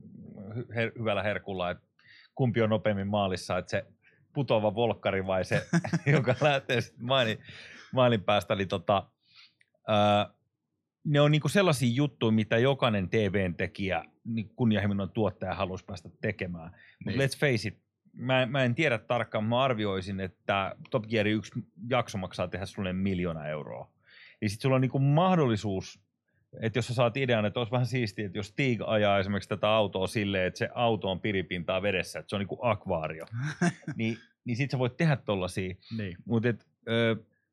[0.69, 1.83] her- hyvällä herkulla, että
[2.35, 3.85] kumpi on nopeammin maalissa, että se
[4.33, 5.67] putoava volkkari vai se,
[6.13, 7.37] joka lähtee sitten mailin,
[7.93, 9.07] mailin päästä, niin tota,
[9.87, 10.33] ää,
[11.03, 16.71] ne on niinku sellaisia juttuja, mitä jokainen TVn tekijä, niin kunnianhimoinen tuottaja haluaisi päästä tekemään.
[17.05, 17.29] Mutta Niin.
[17.29, 17.77] let's face it,
[18.13, 21.51] mä, mä en tiedä tarkkaan, mä arvioisin, että Top Gear yksi
[21.89, 23.91] jakso maksaa tehdä sulle miljoona euroa.
[24.41, 25.99] Niin sitten sulla on niinku mahdollisuus,
[26.61, 29.69] että jos sä saat idean, että olisi vähän siistiä, että jos Stig ajaa esimerkiksi tätä
[29.69, 33.25] autoa silleen, että se auto on piripintaa vedessä, että se on niinku akvaario,
[33.95, 35.75] niin, niin sit sä voit tehdä tollasia.
[35.97, 36.17] niin.
[36.25, 36.49] Mutta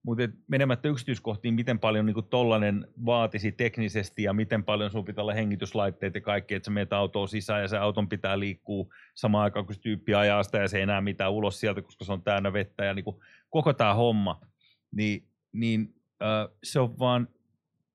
[0.03, 5.35] Mutta menemättä yksityiskohtiin, miten paljon niin tollainen vaatisi teknisesti ja miten paljon sun pitää olla
[5.35, 9.67] hengityslaitteet ja kaikki, että sä menet autoon sisään ja se auton pitää liikkua samaan aikaan,
[9.67, 12.23] kun se tyyppi ajaa sitä ja se ei enää mitään ulos sieltä, koska se on
[12.23, 13.17] täynnä vettä ja niin kuin
[13.51, 14.41] koko tämä homma,
[14.95, 17.29] niin, niin äh, se on vaan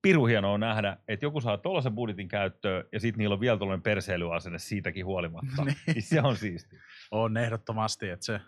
[0.04, 3.84] piru hienoa nähdä, että joku saa tuollaisen budjetin käyttöön ja sitten niillä on vielä tuollainen
[3.84, 5.64] perseilyasenne siitäkin huolimatta.
[5.66, 5.78] Niin.
[5.88, 6.76] niin se on siisti.
[7.12, 8.42] On ehdottomasti, että se,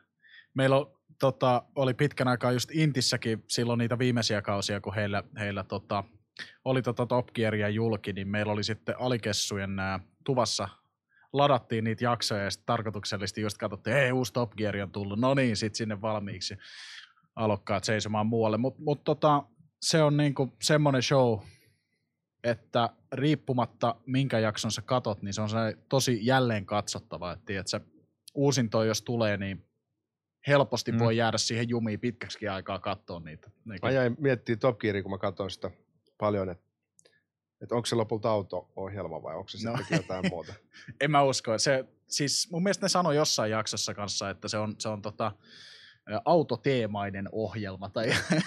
[0.54, 5.64] meillä on, tota, oli pitkän aikaa just Intissäkin silloin niitä viimeisiä kausia, kun heillä, heillä
[5.64, 6.04] tota,
[6.66, 10.70] oli tota Top Gearia julki, niin meillä oli sitten alikessujen nää, tuvassa.
[11.34, 15.34] Ladattiin niitä jaksoja ja sitten tarkoituksellisesti just katsottiin, ei uusi Top Gear on tullut, no
[15.34, 16.58] niin, sitten sinne valmiiksi
[17.36, 19.44] alokkaat seisomaan muualle, mutta mut tota,
[19.82, 21.40] se on niinku semmoinen show,
[22.44, 25.58] että riippumatta minkä jakson sä katot, niin se on se
[25.90, 27.68] tosi jälleen katsottava, että tiedät,
[28.34, 29.66] uusinto jos tulee, niin
[30.48, 31.00] helposti mm.
[31.00, 33.52] voi jäädä siihen jumiin pitkäksi aikaa katsoa niitä.
[33.82, 35.72] Mä jäin miettimään Top Gearia, kun mä katsoin sitä
[36.18, 36.66] paljon, että,
[37.62, 39.78] että onko se lopulta auto-ohjelma vai onko se no.
[39.78, 40.54] sittenkin jotain muuta?
[41.02, 41.60] en mä usko.
[41.60, 45.32] Se, siis mun mielestä ne sanoi jossain jaksossa kanssa, että se on, se on tota,
[46.26, 48.06] autoteemainen ohjelma tai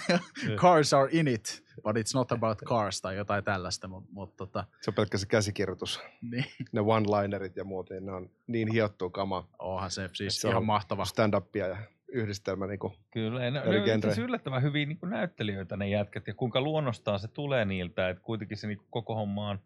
[0.61, 3.87] cars are in it, but it's not about cars tai jotain tällaista.
[3.87, 4.65] Mut, mut, tota...
[4.81, 6.01] Se on pelkkä se käsikirjoitus.
[6.21, 6.45] Niin.
[6.71, 9.47] Ne one-linerit ja muut, niin ne on niin hiottua kama.
[9.59, 11.05] Onhan se siis se ihan mahtava.
[11.05, 11.77] Stand-upia ja
[12.11, 16.27] yhdistelmä niin kuin Kyllä, ne, ne on siis yllättävän hyviä niin kuin näyttelijöitä ne jätkät
[16.27, 19.59] ja kuinka luonnostaan se tulee niiltä, että kuitenkin se niin kuin koko homma on,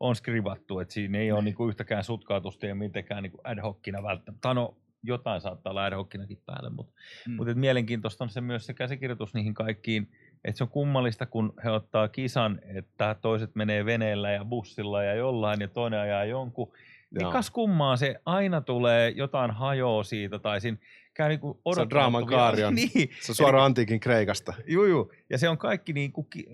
[0.00, 3.60] on skrivattu, että siinä ei ole niin kuin yhtäkään sutkautusta ja mitenkään niin kuin ad
[3.60, 4.54] hocina välttämättä.
[4.54, 6.92] No, jotain saattaa olla ad päälle, mutta,
[7.28, 7.34] mm.
[7.34, 10.08] mutta mielenkiintoista on se myös se käsikirjoitus niihin kaikkiin,
[10.44, 15.14] että se on kummallista, kun he ottaa kisan, että toiset menee veneellä ja bussilla ja
[15.14, 16.72] jollain ja toinen ajaa jonkun,
[17.10, 20.78] niin kas kummaa se aina tulee jotain hajoa siitä tai siinä
[21.20, 22.74] käy niinku Se on draaman kaari on.
[22.94, 23.10] niin.
[23.20, 24.54] Se on suoraan antiikin Kreikasta.
[24.66, 25.12] Juu, juu.
[25.30, 26.48] Ja se on kaikki niinku ki-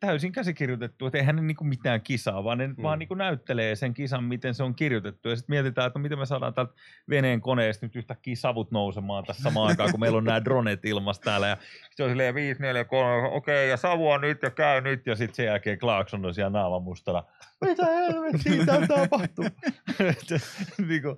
[0.00, 2.82] täysin käsikirjoitettu, että eihän ne niinku mitään kisaa, vaan ne hmm.
[2.82, 5.28] vaan niinku näyttelee sen kisan, miten se on kirjoitettu.
[5.28, 6.72] Ja sitten mietitään, että no miten me saadaan täältä
[7.08, 11.22] veneen koneesta nyt yhtäkkiä savut nousemaan tässä samaan aikaan, kun meillä on nämä dronet ilmassa
[11.22, 11.48] täällä.
[11.48, 11.56] Ja
[11.90, 15.06] se on silleen 5, 4, 3, okei, okay, ja savua nyt ja käy nyt.
[15.06, 17.22] Ja sitten sen jälkeen Clarkson on siellä naaman mustana.
[17.64, 19.44] Mitä helvettiä täällä tapahtuu?
[20.88, 21.16] niin kuin,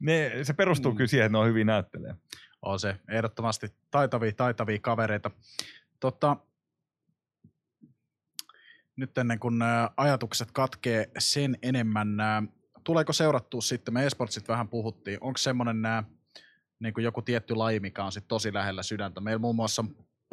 [0.00, 0.96] ne, se perustuu mm.
[0.96, 2.14] kyllä siihen, että ne on hyvin näyttelee.
[2.62, 5.30] On se ehdottomasti taitavia, taitavia kavereita.
[6.00, 6.36] Tota,
[8.96, 9.54] nyt ennen kuin
[9.96, 12.08] ajatukset katkee sen enemmän,
[12.84, 15.82] tuleeko seurattua sitten, me esportsit vähän puhuttiin, onko semmoinen
[16.78, 19.20] niin kuin joku tietty laji, mikä on sit tosi lähellä sydäntä.
[19.20, 19.84] Meillä muun muassa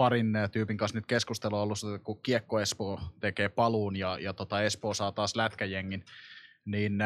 [0.01, 4.61] parin tyypin kanssa nyt keskustelu on ollut, kun Kiekko Espoo tekee paluun ja, ja tota
[4.61, 6.05] Espoo saa taas lätkäjengin,
[6.65, 6.97] niin,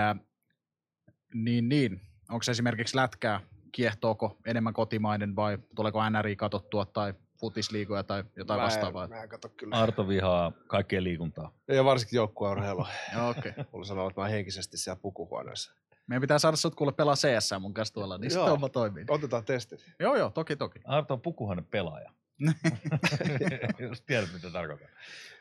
[1.34, 3.42] niin, niin onko se esimerkiksi lätkää,
[3.72, 9.08] kiehtooko enemmän kotimainen vai tuleeko NRI katsottua tai futisliigoja tai jotain mä en, vastaavaa?
[9.08, 9.76] Mä en katso kyllä.
[9.76, 11.52] Arto vihaa kaikkea liikuntaa.
[11.68, 12.88] Ja varsinkin joukkueurheilua.
[13.30, 13.52] Okei.
[13.52, 13.64] Okay.
[13.72, 15.74] Mulla sanoo, että mä henkisesti siellä pukuhuoneessa.
[16.08, 19.06] Meidän pitää saada sut kuule pelaa CS mun kanssa tuolla, niin sitten homma toimii.
[19.08, 19.86] Otetaan testit.
[20.00, 20.80] Joo, joo, toki, toki.
[20.86, 22.12] Arto on pukuhuone pelaaja.
[23.80, 24.90] Jos tiedät, mitä tarkoittaa.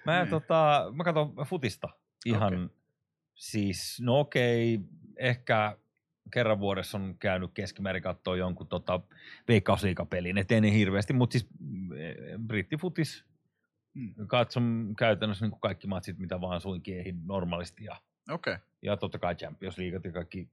[0.06, 0.30] Mä, niin.
[0.30, 1.88] tota, mä katson futista
[2.24, 2.68] ihan okay.
[3.34, 4.80] siis, no okei,
[5.16, 5.76] ehkä
[6.30, 9.00] kerran vuodessa on käynyt keskimäärin katsoa jonkun tota,
[9.48, 11.50] veikkausliikapelin, ettei ne hirveästi, mutta siis
[11.96, 13.24] e, brittifutis
[13.94, 14.26] hmm.
[14.26, 17.96] katson käytännössä niin kaikki matsit, mitä vaan suinkiehin normaalisti ja,
[18.30, 18.58] okay.
[18.82, 20.48] ja totta kai Champions League ja kaikki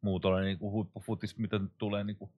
[0.00, 2.30] muut ole niin huippufutis, mitä tulee niin kuin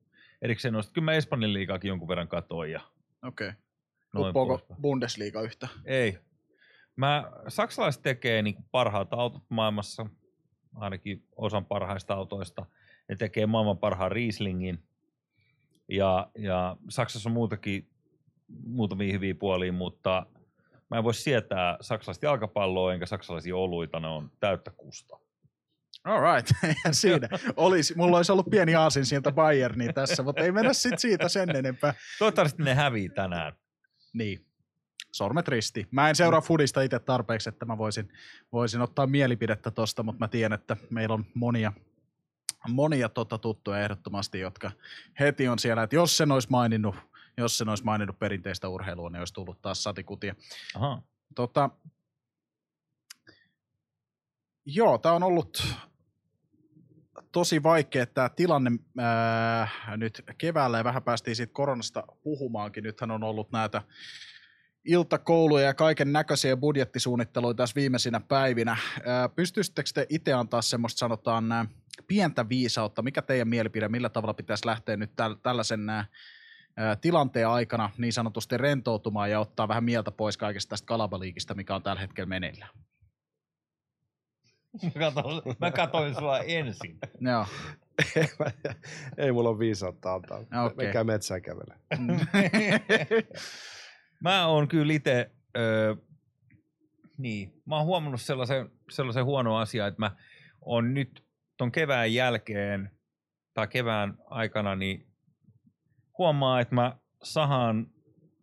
[0.42, 0.92] erikseen noista.
[0.92, 2.72] Kyllä mä Espanjan liigaakin jonkun verran katoin.
[2.72, 2.80] Ja
[3.24, 3.48] Okei.
[3.48, 4.28] Okay.
[4.28, 5.68] Uppoako Bundesliga yhtä?
[5.84, 6.18] Ei.
[6.96, 10.06] Mä, saksalaiset tekee niin parhaat autot maailmassa,
[10.74, 12.66] ainakin osan parhaista autoista.
[13.08, 14.82] Ne tekee maailman parhaan Rieslingin.
[15.88, 17.90] Ja, ja Saksassa on muutakin,
[18.66, 20.26] muutamia hyviä puolia, mutta
[20.90, 25.18] mä en voi sietää saksalaista jalkapalloa enkä saksalaisia oluita, ne on täyttä kusta.
[26.04, 26.52] All right,
[26.90, 27.28] siinä.
[27.56, 31.56] Olisi, mulla olisi ollut pieni aasin sieltä Bayerniin tässä, mutta ei mennä sit siitä sen
[31.56, 31.94] enempää.
[32.18, 33.52] Toivottavasti ne hävii tänään.
[34.12, 34.46] Niin,
[35.12, 35.88] sormet risti.
[35.90, 38.12] Mä en seuraa Fudista itse tarpeeksi, että mä voisin,
[38.52, 41.72] voisin ottaa mielipidettä tosta, mutta mä tiedän, että meillä on monia,
[42.68, 44.70] monia tota tuttuja ehdottomasti, jotka
[45.20, 46.96] heti on siellä, että jos sen olisi maininnut,
[47.36, 50.34] jos sen olisi maininnut perinteistä urheilua, niin olisi tullut taas satikutia.
[50.74, 51.02] Aha.
[51.34, 51.70] Tota,
[54.66, 55.66] joo, tämä on ollut
[57.34, 62.84] tosi vaikea tämä tilanne ää, nyt keväällä ja vähän päästiin siitä koronasta puhumaankin.
[62.84, 63.82] Nythän on ollut näitä
[64.84, 68.76] iltakouluja ja kaiken näköisiä budjettisuunnitteluja tässä viimeisinä päivinä.
[69.36, 71.68] Pystyisittekö te itse antaa semmoista sanotaan
[72.08, 73.02] pientä viisautta?
[73.02, 76.06] Mikä teidän mielipide, millä tavalla pitäisi lähteä nyt täl- tällaisen ää,
[77.00, 81.82] tilanteen aikana niin sanotusti rentoutumaan ja ottaa vähän mieltä pois kaikesta tästä kalabaliikista, mikä on
[81.82, 82.70] tällä hetkellä meneillään.
[84.82, 86.98] Mä katoin, mä katoin sua ensin.
[87.20, 87.46] Joo.
[89.18, 90.38] ei mulla ole viisautta antaa.
[90.38, 90.76] Okay.
[90.76, 91.74] Menkää metsään kävele.
[94.24, 95.94] mä oon kyllä itse, öö,
[97.18, 100.16] niin, mä oon huomannut sellaisen, sellaisen huono asia, että mä
[100.60, 101.24] oon nyt
[101.56, 102.90] ton kevään jälkeen
[103.54, 105.06] tai kevään aikana niin
[106.18, 107.86] huomaa, että mä sahaan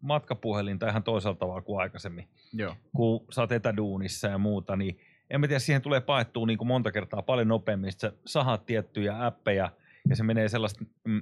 [0.02, 2.30] matkapuhelinta ihan toisella tavalla kuin aikaisemmin.
[2.54, 2.76] Joo.
[2.96, 5.00] Kun sä oot etäduunissa ja muuta, niin
[5.32, 7.92] en mä tiedä, siihen tulee paettua niin kuin monta kertaa paljon nopeammin.
[7.92, 9.72] Sä sahat tiettyjä appeja
[10.10, 11.22] ja se menee sellaista mm,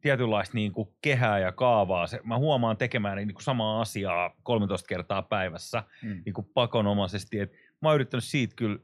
[0.00, 2.06] tietynlaista niin kuin kehää ja kaavaa.
[2.06, 6.22] Se, mä huomaan tekemään niin kuin samaa asiaa 13 kertaa päivässä Mm.
[6.24, 7.40] niin kuin pakonomaisesti.
[7.40, 8.78] Et mä oon yrittänyt siitä kyllä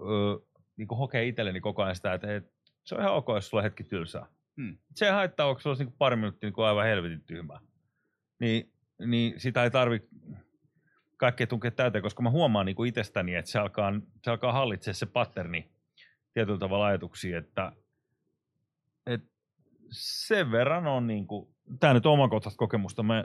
[0.00, 0.04] ö,
[0.76, 2.52] niin kuin hokea itselleni koko ajan sitä, että et,
[2.84, 4.26] se on ihan ok, jos sulla on hetki tylsää.
[4.56, 4.78] Mm.
[4.94, 7.60] Se ei haittaa, onko sulla olisi niin kuin pari minuuttia niin kuin aivan helvetin tyhmää.
[8.40, 8.72] Niin,
[9.06, 10.08] niin sitä ei tarvi
[11.18, 13.92] kaikkea tunkea täyteen, koska mä huomaan niin kuin itsestäni, että se alkaa,
[14.24, 15.70] se alkaa hallitsemaan se patterni
[16.34, 17.72] tietyllä tavalla ajatuksia, että,
[19.06, 19.28] että
[19.90, 21.48] sen verran on niin kuin,
[21.80, 23.24] tämä nyt on omakohtaista kokemusta, mä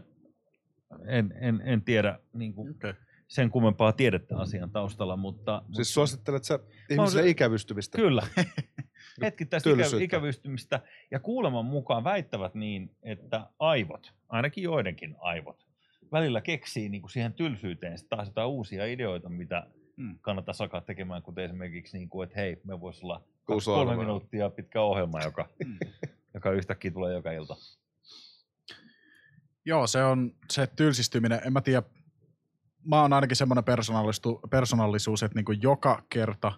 [1.06, 2.94] en, en, en tiedä niin kuin Okay.
[3.28, 7.98] sen kummempaa tiedettä asian taustalla, mutta, Siis suosittelet sä ihmisille se- ikävystymistä?
[7.98, 8.28] Kyllä.
[9.22, 10.04] Hetkittäistä ikä, Tylsyyttä.
[10.06, 10.80] ikävystymistä.
[11.12, 15.63] Ja kuuleman mukaan väittävät niin, että aivot, ainakin joidenkin aivot,
[16.14, 20.18] välillä keksii niin kuin siihen tylsyyteen sit taas jotain uusia ideoita, mitä Mm.
[20.22, 23.96] kannattaisi alkaa tekemään, kuten esimerkiksi, niin kuin, että hei, me voisi olla kolme ohjelma.
[24.04, 25.78] minuuttia pitkä ohjelma, joka, Mm.
[26.34, 27.56] joka yhtäkkiä tulee joka ilta.
[29.66, 31.42] Joo, se on se tylsistyminen.
[31.46, 31.84] En mä tiedä,
[32.86, 33.64] mä oon ainakin semmoinen
[34.50, 36.52] persoonallisuus, että niinku joka kerta,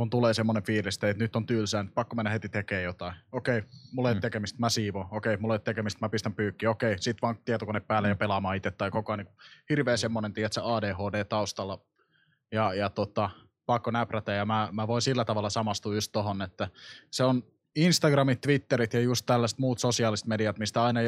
[0.00, 3.14] kun tulee semmoinen fiilis, että nyt on tylsää, niin pakko mennä heti tekemään jotain.
[3.32, 4.20] Okei, mulla ei ole Mm.
[4.20, 5.06] tekemistä, mä siivoon.
[5.10, 6.66] Okei, mulla ei ole tekemistä, mä pistän pyykki.
[6.66, 8.70] Okei, sit vaan tietokone päälle ja pelaamaan itse.
[8.70, 9.36] Tai koko ajan niin
[9.70, 11.78] hirveä semmoinen, tiedätkö, ADHD taustalla.
[12.52, 13.30] Ja, ja tota,
[13.66, 14.32] pakko näprätä.
[14.32, 16.68] Ja mä, mä voin sillä tavalla samastua just tohon, että
[17.10, 17.42] se on
[17.76, 21.00] Instagramit, Twitterit ja just tällaiset muut sosiaaliset mediat, mistä aina,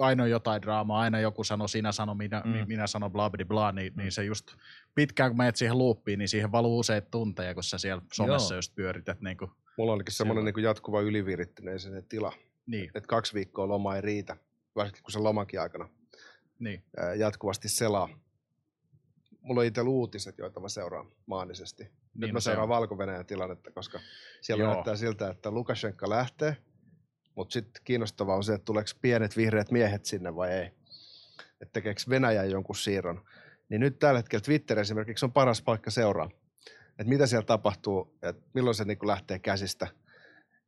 [0.00, 2.64] aina on jotain draamaa, aina joku sanoo, sinä sano, minä, Mm.
[2.68, 4.02] minä sanon, bla bla bla, niin, Mm.
[4.02, 4.46] niin se just
[4.94, 8.58] pitkään kun menet siihen loopiin, niin siihen valuu useita tunteja, kun sä siellä somessa Joo.
[8.58, 9.08] just pyörit.
[9.08, 12.32] Et niin, kuin, Mulla onkin semmoinen niin jatkuva ylivirittyneisen tila,
[12.66, 14.36] niin, että kaksi viikkoa loma ei riitä,
[14.76, 15.88] varsinkin kun se lomankin aikana
[16.58, 16.82] niin.
[17.16, 18.08] jatkuvasti selaa.
[19.46, 21.84] Mulla on itse uutiset, joita mä seuraan maanisesti.
[21.84, 24.00] Nyt Niin, mä no se seuraan valko tilannetta, koska
[24.40, 24.72] siellä Joo.
[24.72, 26.56] näyttää siltä, että Lukashenka lähtee,
[27.34, 30.66] mutta sitten kiinnostavaa on se, että tuleeko pienet vihreät miehet sinne vai ei.
[31.60, 33.24] Että tekeekö Venäjä jonkun siirron.
[33.68, 36.30] Niin nyt tällä hetkellä Twitter esimerkiksi on paras paikka seuraa.
[36.88, 39.86] Että mitä siellä tapahtuu, että milloin se niin lähtee käsistä.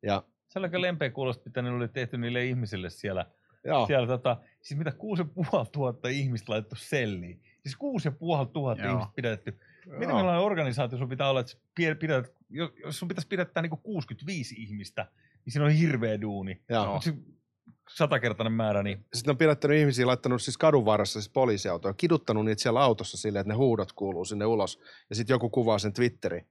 [0.03, 3.25] Ja Sellainen lempeä kuulosti, mitä ne oli tehty niille ihmisille siellä.
[3.63, 7.41] joo, siellä tota, siis mitä kuusi ja puoli tuhatta ihmistä laitettu selliin.
[7.63, 8.93] Siis kuusi ja puoli tuhatta Joo.
[8.93, 9.59] ihmistä pidetty.
[9.85, 10.17] Miten joo.
[10.17, 11.53] millainen organisaatio sun pitää olla, että
[11.99, 12.33] pidät,
[12.83, 15.07] jos sun pitäisi pidättää niinku 65 ihmistä,
[15.45, 16.61] niin siinä on hirveä duuni.
[16.69, 16.93] joo.
[16.93, 17.13] Mut se
[17.89, 22.61] satakertainen määrä, niin Sitten on pidättänyt ihmisiä, laittanut siis kadun varressa siis poliisiautoja, kiduttanut niitä
[22.61, 24.79] siellä autossa silleen, että ne huudot kuuluu sinne ulos.
[25.09, 26.47] Ja sitten joku kuvaa sen Twitteriin.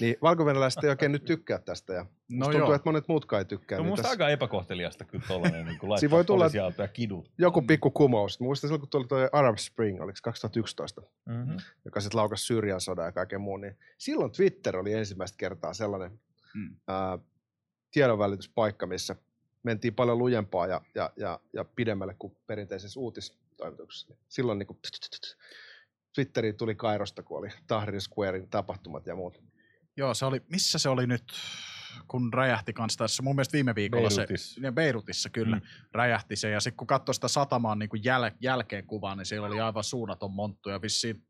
[0.00, 1.92] Niin valkovenäläiset ei oikein nyt tykkää tästä.
[1.92, 2.74] Ja No tuntuu, joo.
[2.74, 3.78] että monet muutkaan ei tykkää.
[3.78, 7.30] on Niin musta tässä aika epäkohteliasta kyllä tollanen, niin laittaa voi tulla- ja kidut.
[7.38, 8.40] Joku pikku kumous.
[8.40, 11.56] Muistan silloin, kun tuli tuo Arab Spring, oliko se 2011, Mm-hmm.
[11.84, 13.60] joka sitten laukasi Syyrian sodan ja kaiken muun.
[13.60, 16.20] Niin silloin Twitter oli ensimmäistä kertaa sellainen
[16.54, 16.76] Mm.
[16.88, 17.18] ää,
[17.90, 19.16] tiedonvälityspaikka, missä
[19.62, 24.14] mentiin paljon lujempaa ja, ja, ja, ja pidemmälle kuin perinteisessä uutistoimituksessa.
[24.28, 24.78] Silloin niin kuin,
[26.14, 29.42] Twitteriin tuli Kairosta, kun oli Tahrir Squarein tapahtumat ja muut.
[29.96, 31.32] Joo, se oli, missä se oli nyt,
[32.08, 34.54] kun räjähti kanssa tässä, mun mielestä viime viikolla Beirutissa.
[34.54, 35.62] se, ja Beirutissa kyllä, Mm.
[35.92, 39.46] räjähti se, ja sitten kun katsoi sitä satamaan niin kuin jäl, jälkeen kuvaa, niin siellä
[39.46, 41.26] oli aivan suunnaton monttu, ja vissiin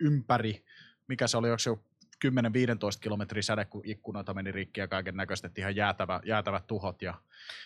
[0.00, 0.64] ympäri,
[1.08, 1.78] mikä se oli, onko se 10-15
[3.00, 7.02] kilometrin säde, kun ikkunoita meni rikki ja kaiken näköistä, ihan jäätävä, jäätävät tuhot.
[7.02, 7.14] Ja,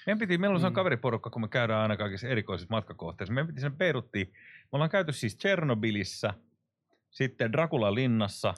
[0.06, 0.68] Meidän piti, meillä on mm.
[0.68, 0.72] Mm.
[0.74, 3.34] kaveriporukka, kun me käydään aina kaikissa erikoisissa matkakohteissa.
[3.34, 4.26] Meidän piti sinne Beiruttiin.
[4.32, 6.34] Me ollaan käyty siis Tchernobylissä,
[7.10, 8.54] sitten Dracula linnassa.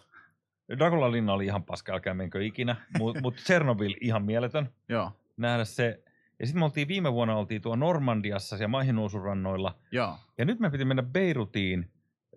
[0.78, 5.64] Dracula linna oli ihan paska, älkää menkö ikinä, mutta mut Chernobyl ihan mieletön joo, nähdä
[5.64, 6.02] se.
[6.40, 9.78] Ja sitten me oltiin viime vuonna oltiin tuo Normandiassa ja maihinnousurannoilla.
[9.90, 11.90] joo, Ja nyt me piti mennä Beirutiin,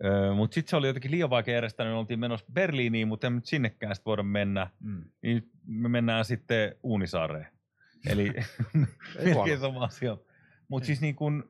[0.04, 3.26] öö, mutta sitten se oli jotenkin liian vaikea järjestää, niin me oltiin menossa Berliiniin, mutta
[3.26, 4.70] emme nyt sinnekään sit voida mennä.
[4.80, 5.04] mm.
[5.22, 7.46] Niin me mennään sitten Uunisaareen.
[8.10, 8.32] Eli
[9.24, 10.16] melkein sama asia.
[10.68, 11.48] Mutta siis niin kun,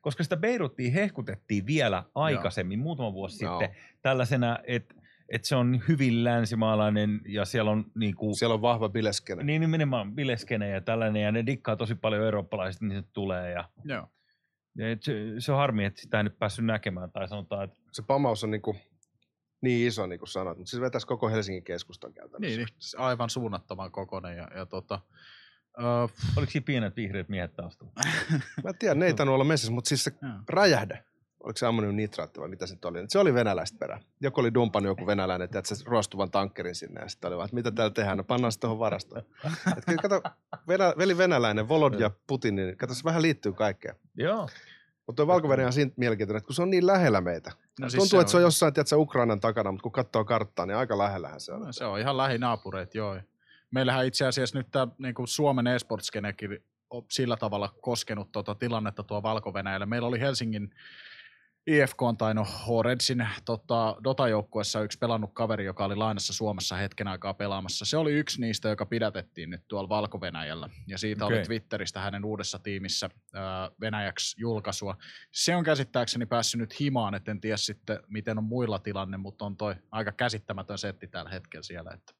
[0.00, 3.60] koska sitä Beiruttia hehkutettiin vielä aikaisemmin, muutama vuosi Joo.
[3.60, 4.94] sitten, tällaisena, että
[5.28, 9.42] et se on hyvin länsimaalainen ja siellä on niin kuin, Siellä on vahva bileskene.
[9.44, 13.50] niin nimenomaan bileskene ja tällainen, ja ne dikkaa tosi paljon eurooppalaiset, niin se tulee.
[13.50, 14.08] Ja, joo.
[14.78, 18.02] Et se, se on harmi, että sitä ei nyt päässyt näkemään, tai sanotaan, että Se
[18.02, 18.76] pamaus on niinku
[19.60, 22.56] niin iso, niin kuin sanoit, mutta se vetäisi koko Helsingin keskustan käytännössä.
[22.56, 24.36] Niin, niin aivan suunnattoman kokonen.
[24.36, 25.00] Ja, ja tota,
[25.80, 25.86] öö,
[26.36, 27.92] oliko siinä pienet vihreät miehet taustalla?
[28.64, 30.32] Mä en tiedä, ne ei tainnut olla messissä, mutta siis se joo.
[31.46, 34.00] Oliko se ammoniumnitraatti vai mitä se nyt oli, se oli venäläistä perä.
[34.20, 37.54] Joku oli dumpannut joku venäläinen, että se ruostuvan tankkerin sinne ja sitten oli vaan, että
[37.54, 39.22] mitä täällä tehdään, no pannaan se tuohon varastoon.
[39.78, 40.22] Et kyllä kato,
[40.68, 43.94] venä, veli venäläinen, Volodya Putin, niin kato, se vähän liittyy kaikkeen.
[44.16, 44.48] Joo.
[45.06, 47.52] Mutta tuo valko on siinä mielenkiintoinen, että kun se on niin lähellä meitä.
[47.80, 50.66] No siis Tuntuu, se että se on jossain, tiedätkö, Ukrainan takana, mutta kun katsoo karttaa,
[50.66, 51.60] niin aika lähellähän se on.
[51.60, 53.16] No, se on ihan lähinaapureet, joo.
[53.70, 59.22] Meillähän itse asiassa nyt tämä niin Suomen esportskenekin on sillä tavalla koskenut tuota tilannetta tuo
[59.22, 59.52] valko
[59.86, 60.74] Meillä oli Helsingin
[61.66, 67.34] IFK tai no Horedsin tota, Dota-joukkuessa yksi pelannut kaveri, joka oli lainassa Suomessa hetken aikaa
[67.34, 67.84] pelaamassa.
[67.84, 70.18] Se oli yksi niistä, joka pidätettiin nyt tuolla valko
[70.86, 71.38] Ja siitä okay.
[71.38, 71.46] oli.
[71.46, 74.96] Twitteristä hänen uudessa tiimissä ää, Venäjäksi julkaisua.
[75.32, 79.44] Se on käsittääkseni päässyt nyt himaan, et en tiedä sitten miten on muilla tilanne, mutta
[79.44, 81.90] on toi aika käsittämätön setti tällä hetkellä siellä.
[81.90, 82.12] Että,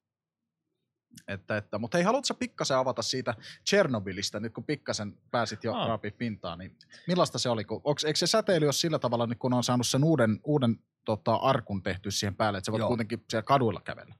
[1.28, 1.78] että, että.
[1.78, 3.34] Mutta hei, haluatko pikkasen avata siitä
[3.68, 5.88] Chernobylistä, nyt kun pikkasen pääsit jo Aa.
[5.88, 6.76] raapii pintaan, niin
[7.06, 7.64] millaista se oli?
[7.64, 10.78] Kun, onks, eikö se säteily ole sillä tavalla, nyt kun on saanut sen uuden, uuden
[11.04, 12.88] tota, arkun tehty siihen päälle, että sä voit Joo.
[12.88, 14.14] kuitenkin siellä kaduilla kävellä?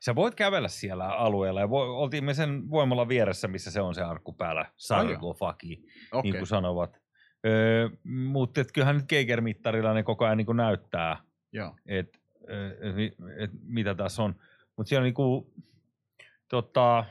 [0.00, 3.94] Sä voit kävellä siellä alueella ja voi, oltiin me sen voimalla vieressä, missä se on
[3.94, 7.00] se arkku päällä, sarkofagi, Okei, niin kuin sanovat.
[7.46, 11.16] Öö, mutta et kyllähän nyt Geiger-mittarilla ne koko ajan niin kuin näyttää,
[11.86, 12.20] että et,
[12.98, 14.34] et, et, mitä tässä on.
[14.76, 15.52] Mutta siellä niinku,
[16.50, 17.04] tota,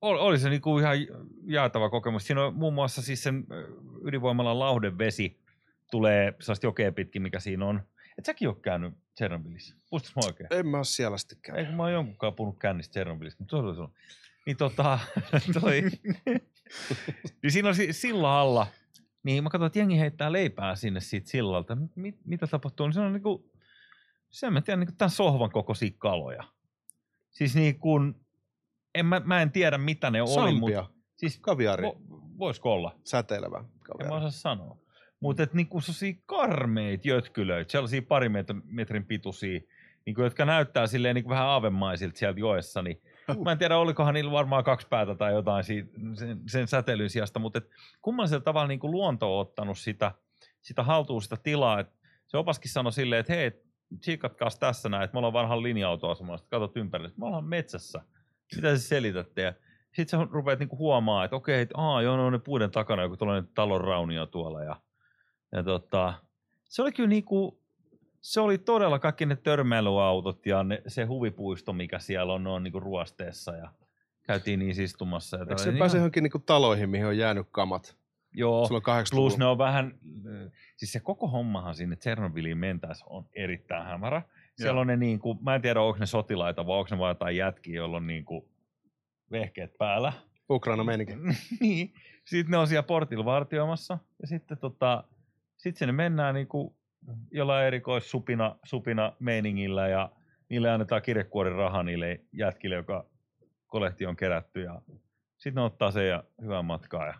[0.00, 0.96] oli, se niinku ihan
[1.46, 2.26] jaetava kokemus.
[2.26, 3.46] Siinä on muun muassa siis sen
[4.04, 5.40] ydinvoimalan lauhdevesi
[5.90, 7.82] tulee sellaista jokea pitkin, mikä siinä on.
[8.18, 9.76] Et säkin ole käynyt Tsernobylissä.
[9.90, 10.48] Muistas mä oikein?
[10.50, 11.60] En mä ole siellä sitten käynyt.
[11.60, 13.90] Ei, kun mä oon jonkunkaan puhunut kännistä Tchernobylistä, mutta se oli sulla.
[14.46, 14.98] Niin tota,
[15.60, 15.82] toi,
[17.42, 18.66] niin siinä on si- silla alla,
[19.22, 21.76] niin mä katsoin, että jengi heittää leipää sinne siitä sillalta.
[21.94, 22.86] Mit, mitä tapahtuu?
[22.86, 23.52] Niin se on niinku,
[24.30, 26.44] sen mä tiedän, niinku tämän sohvan kokoisia kaloja.
[27.30, 28.14] Siis niin kuin,
[28.94, 32.00] en, mä, mä en tiedä mitä ne oli, Sampia, mutta siis kaviari, vo,
[32.38, 32.96] voisiko olla?
[33.04, 34.16] säteilevä En mä kaviari.
[34.16, 34.78] osaa sanoa.
[35.20, 38.28] Mutta et niinku sellaisia karmeita jötkylöitä, sellaisia pari
[38.64, 39.60] metrin, pituisia,
[40.06, 43.02] niinku, jotka näyttää silleen niinku vähän aavemaisilta sieltä joessa, niin
[43.44, 47.38] mä en tiedä, olikohan niillä varmaan kaksi päätä tai jotain siitä, sen, sen säteilyn sijasta,
[47.38, 47.70] mutta et
[48.02, 50.12] kummallisella tavalla niinku luonto on ottanut sitä,
[50.60, 51.92] sitä haltuun sitä tilaa, että
[52.26, 53.52] se opaskin sanoi silleen, että hei,
[54.00, 58.02] tsiikatkaas tässä näin, että me ollaan vanhan linja-autoasemalla, sitten katsot ympärille, me ollaan metsässä,
[58.56, 59.52] mitä se selitätte, ja
[59.92, 63.16] sitten sä rupeat niinku huomaa, että okei, että aa, joo, on ne puiden takana joku
[63.16, 64.62] tällainen talon raunio tuolla.
[64.62, 64.76] Ja,
[65.52, 66.14] ja tota,
[66.64, 67.60] se oli kyllä niinku,
[68.20, 72.62] se oli todella kaikki ne törmäilyautot ja ne, se huvipuisto, mikä siellä on, ne on
[72.62, 73.72] niinku ruosteessa ja
[74.22, 75.36] käytiin niissä istumassa.
[75.36, 77.96] Ja Eikö se pääse ihan- johonkin niinku taloihin, mihin on jäänyt kamat?
[78.32, 79.98] Joo, on 80 plus ne on vähän,
[80.76, 84.22] siis se koko hommahan sinne Tsernobyliin mentäessä on erittäin hämärä.
[84.62, 87.36] Siellä on ne niinku, mä en tiedä onko ne sotilaita vai onko ne vaan jotain
[87.36, 88.48] jätkiä, joilla on niinku
[89.30, 90.12] vehkeet päällä.
[90.50, 91.12] Ukraina meininki.
[91.60, 91.92] niin.
[92.24, 95.04] Sitten ne on siellä portilla vartioimassa ja sitten tota,
[95.56, 96.76] sit sinne mennään niinku
[97.30, 100.12] jollain erikoissupina supina meiningillä ja
[100.48, 103.06] niille annetaan kirjekuorin raha niille jätkille, joka
[103.66, 104.82] kolehti on kerätty ja
[105.36, 107.06] sitten ne ottaa sen ja hyvää matkaa.
[107.06, 107.14] Ja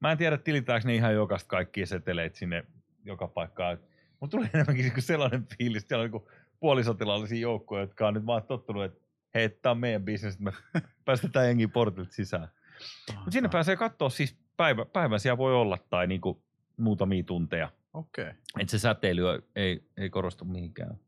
[0.00, 2.64] mä en tiedä, tilitäänkö ne ihan jokaista kaikkia seteleitä sinne
[3.04, 3.78] joka paikkaan.
[4.20, 6.30] Mutta tuli enemmänkin niinku sellainen fiilis, että siellä on niinku
[6.64, 9.00] puolisotilaallisia joukkoja, jotka on nyt vaan tottunut, että
[9.34, 10.52] hei, tämä on meidän bisnes, että me
[11.04, 12.48] päästetään jengi portilta sisään.
[13.14, 16.42] Mutta sinne pääsee katsoa siis päivä, päivän siellä voi olla tai niinku
[16.76, 17.70] muutamia tunteja.
[17.94, 18.24] Okei.
[18.24, 18.34] Okay.
[18.60, 19.22] Että se säteily
[19.56, 20.98] ei, ei korostu mihinkään.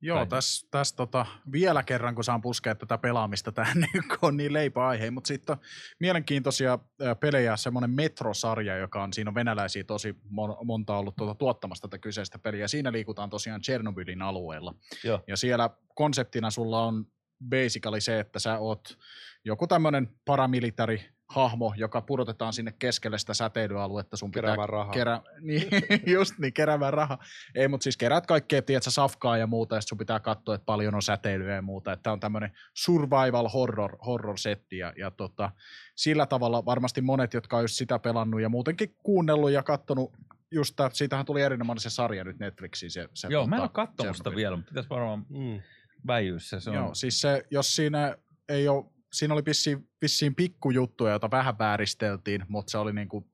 [0.00, 4.36] Joo, tässä täs tota, vielä kerran, kun saan puskea tätä pelaamista tähän, niin kun on
[4.36, 5.62] niin leipäaihe, mutta sitten on
[6.00, 6.78] mielenkiintoisia
[7.20, 11.98] pelejä, semmoinen Metro-sarja, joka on, siinä on venäläisiä tosi mon- monta ollut tuota, tuottamassa tätä
[11.98, 12.68] kyseistä peliä.
[12.68, 14.74] Siinä liikutaan tosiaan Chernobylin alueella.
[15.04, 15.20] Joo.
[15.26, 17.06] Ja siellä konseptina sulla on
[17.48, 18.98] basically se, että sä oot
[19.44, 24.16] joku tämmöinen paramilitari hahmo, joka pudotetaan sinne keskelle sitä säteilyaluetta.
[24.16, 24.92] Sun pitää Keräämään rahaa.
[24.92, 25.68] Kerä, niin,
[26.06, 27.18] just niin, keräämään rahaa.
[27.54, 30.94] Ei, mutta siis kerät kaikkea, tiedätkö, safkaa ja muuta, ja sun pitää katsoa, että paljon
[30.94, 31.92] on säteilyä ja muuta.
[31.92, 35.50] Että on tämmöinen survival horror, horror setti, ja, ja tota,
[35.96, 40.12] sillä tavalla varmasti monet, jotka on just sitä pelannut ja muutenkin kuunnellut ja katsonut
[40.50, 42.90] just tää, siitähän tuli erinomainen se sarja nyt Netflixiin.
[42.90, 45.60] Se, se Joo, mä en ole tota, katsonut sitä vielä, mutta pitäisi varmaan Mm.
[46.06, 46.60] väijyä se.
[46.60, 48.16] se on, Joo, siis se, jos siinä
[48.48, 53.28] ei ole, siinä oli vissiin, vissiin pikkujuttuja, joita vähän vääristeltiin, mutta se oli niinku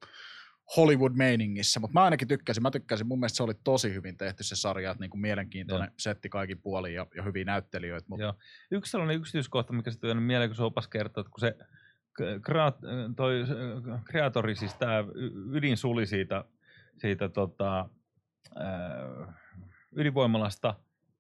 [0.77, 4.57] Hollywood-meiningissä, mutta mä ainakin tykkäsin, mä tykkäsin, mun mielestä se oli tosi hyvin tehty se
[4.57, 8.35] sarja, että niinku mielenkiintoinen setti kaikin puolin ja, ja hyviä näyttelijöitä, mutta Joo.
[8.71, 11.57] Yksi sellainen yksityiskohta, mikä sitten on mieleen, kun se opas kertoo, että kun se
[13.17, 13.55] toi se,
[14.05, 15.05] kreatori, siis tämä
[15.53, 16.45] ydin suli siitä
[16.99, 17.89] siitä tota,
[19.97, 20.75] ydinvoimalasta,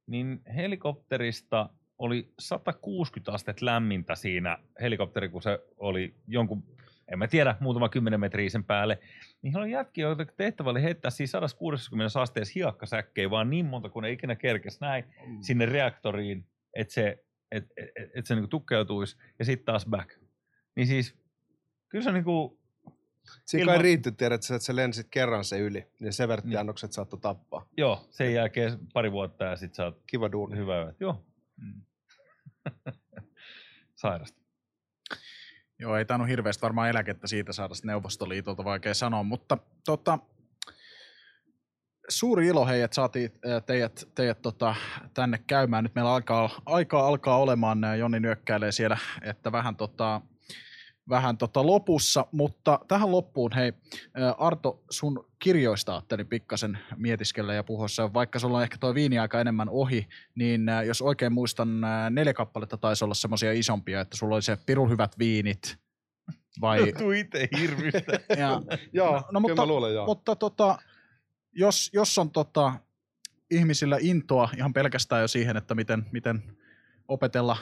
[0.07, 1.69] niin helikopterista
[1.99, 6.65] oli 160 astetta lämmintä siinä helikopteri, kun se oli jonkun,
[7.13, 8.99] en mä tiedä, muutama kymmenen metriä sen päälle.
[9.43, 14.03] Niin oli jätkiä, joita tehtävä oli heittää siis 160 asteessa hiekkasäkkejä, vaan niin monta kuin
[14.03, 15.39] ne ikinä kerkesi näin Mm.
[15.41, 16.47] sinne reaktoriin,
[16.77, 20.11] että se, et, et, et, et se niinku tukkeutuisi ja sitten taas back.
[20.77, 21.15] Niin siis,
[21.89, 22.61] kyllä se niinku,
[23.47, 26.59] Siinä Ilman- kai riitti, tiedät, että sä lensit kerran se yli, niin se vertti Niin.
[26.59, 27.69] annokset saattoi tappaa.
[27.77, 30.57] joo, sen jälkeen pari vuotta ja sitten sä oot Kiva duuni.
[30.57, 30.93] hyvä yö.
[31.01, 31.25] Joo.
[31.57, 31.83] Mm.
[33.95, 34.41] Sairasta.
[35.79, 40.19] Joo, ei tainnut hirveästi varmaan eläkettä siitä saada Neuvostoliitolta, vaikea sanoa, mutta tota,
[42.09, 43.31] suuri ilo hei, että saatiin
[43.67, 44.75] teidät, teidät tota,
[45.15, 45.85] tänne käymään.
[45.85, 50.21] Nyt meillä alkaa, aikaa alkaa olemaan, nää Jonni nyökkäilee siellä, että vähän, tota,
[51.09, 53.73] vähän tota lopussa, mutta tähän loppuun hei,
[54.39, 59.69] Arto, sun kirjoista ajattelin pikkasen mietiskellä ja puhussa, vaikka sulla on ehkä toi viiniaika enemmän
[59.69, 64.59] ohi, niin jos oikein muistan, neljä kappaletta taisi olla semmoisia isompia, että sulla oli se
[64.67, 65.79] pirun hyvät viinit,
[66.61, 66.93] vai...
[66.99, 68.13] Tuu itse hirvistä.
[68.39, 68.63] ja,
[68.93, 70.07] Joo, No, no, no, no, mutta- luulen joo.
[70.07, 70.79] mutta tota,
[71.53, 72.73] jos, jos on tota,
[73.51, 76.43] ihmisillä intoa ihan pelkästään jo siihen, että miten, miten
[77.09, 77.57] opetella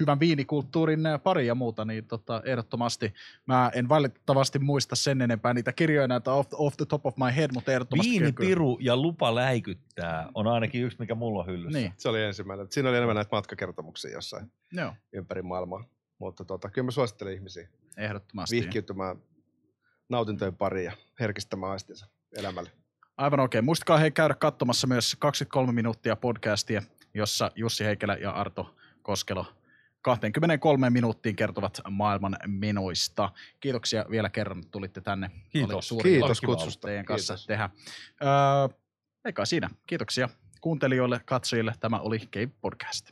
[0.00, 3.14] hyvän viinikulttuurin ää, pari ja muuta, niin tota, ehdottomasti
[3.46, 7.36] mä en valitettavasti muista sen enempää niitä kirjoja näitä off, off the top of my
[7.36, 11.46] head, mutta ehdottomasti Viini, kyllä- piru ja lupa läikyttää on ainakin yksi, mikä mulla on
[11.46, 11.78] hyllyssä.
[11.78, 12.66] Niin, Se oli ensimmäinen.
[12.70, 15.84] Siinä oli enemmän näitä matkakertomuksia jossain joo, ympäri maailmaa.
[16.18, 18.56] Mutta tota, kyllä mä suosittelen ihmisiä ehdottomasti.
[18.56, 19.16] vihkiytymään
[20.08, 22.06] nautintojen pariin ja herkistämään aistinsa
[22.36, 22.70] elämälle.
[23.16, 23.64] Aivan oikein.
[23.64, 26.82] Muistakaa hei käydä katsomassa myös 23 minuuttia podcastia,
[27.14, 29.46] jossa Jussi Heikelä ja Arto Koskelo
[30.02, 33.32] 23 minuuttiin kertovat maailman menoista.
[33.60, 35.30] Kiitoksia vielä kerran, että tulitte tänne.
[35.50, 35.74] Kiitos.
[35.74, 36.88] Oli suuri Kiitos kutsusta.
[36.88, 37.46] teidän kanssa Kiitos.
[37.46, 37.70] tehdä.
[38.22, 38.28] Öö,
[39.24, 39.70] eikä siinä.
[39.86, 40.28] Kiitoksia
[40.60, 41.74] kuuntelijoille, katsojille.
[41.80, 43.10] Tämä oli Cape Podcast.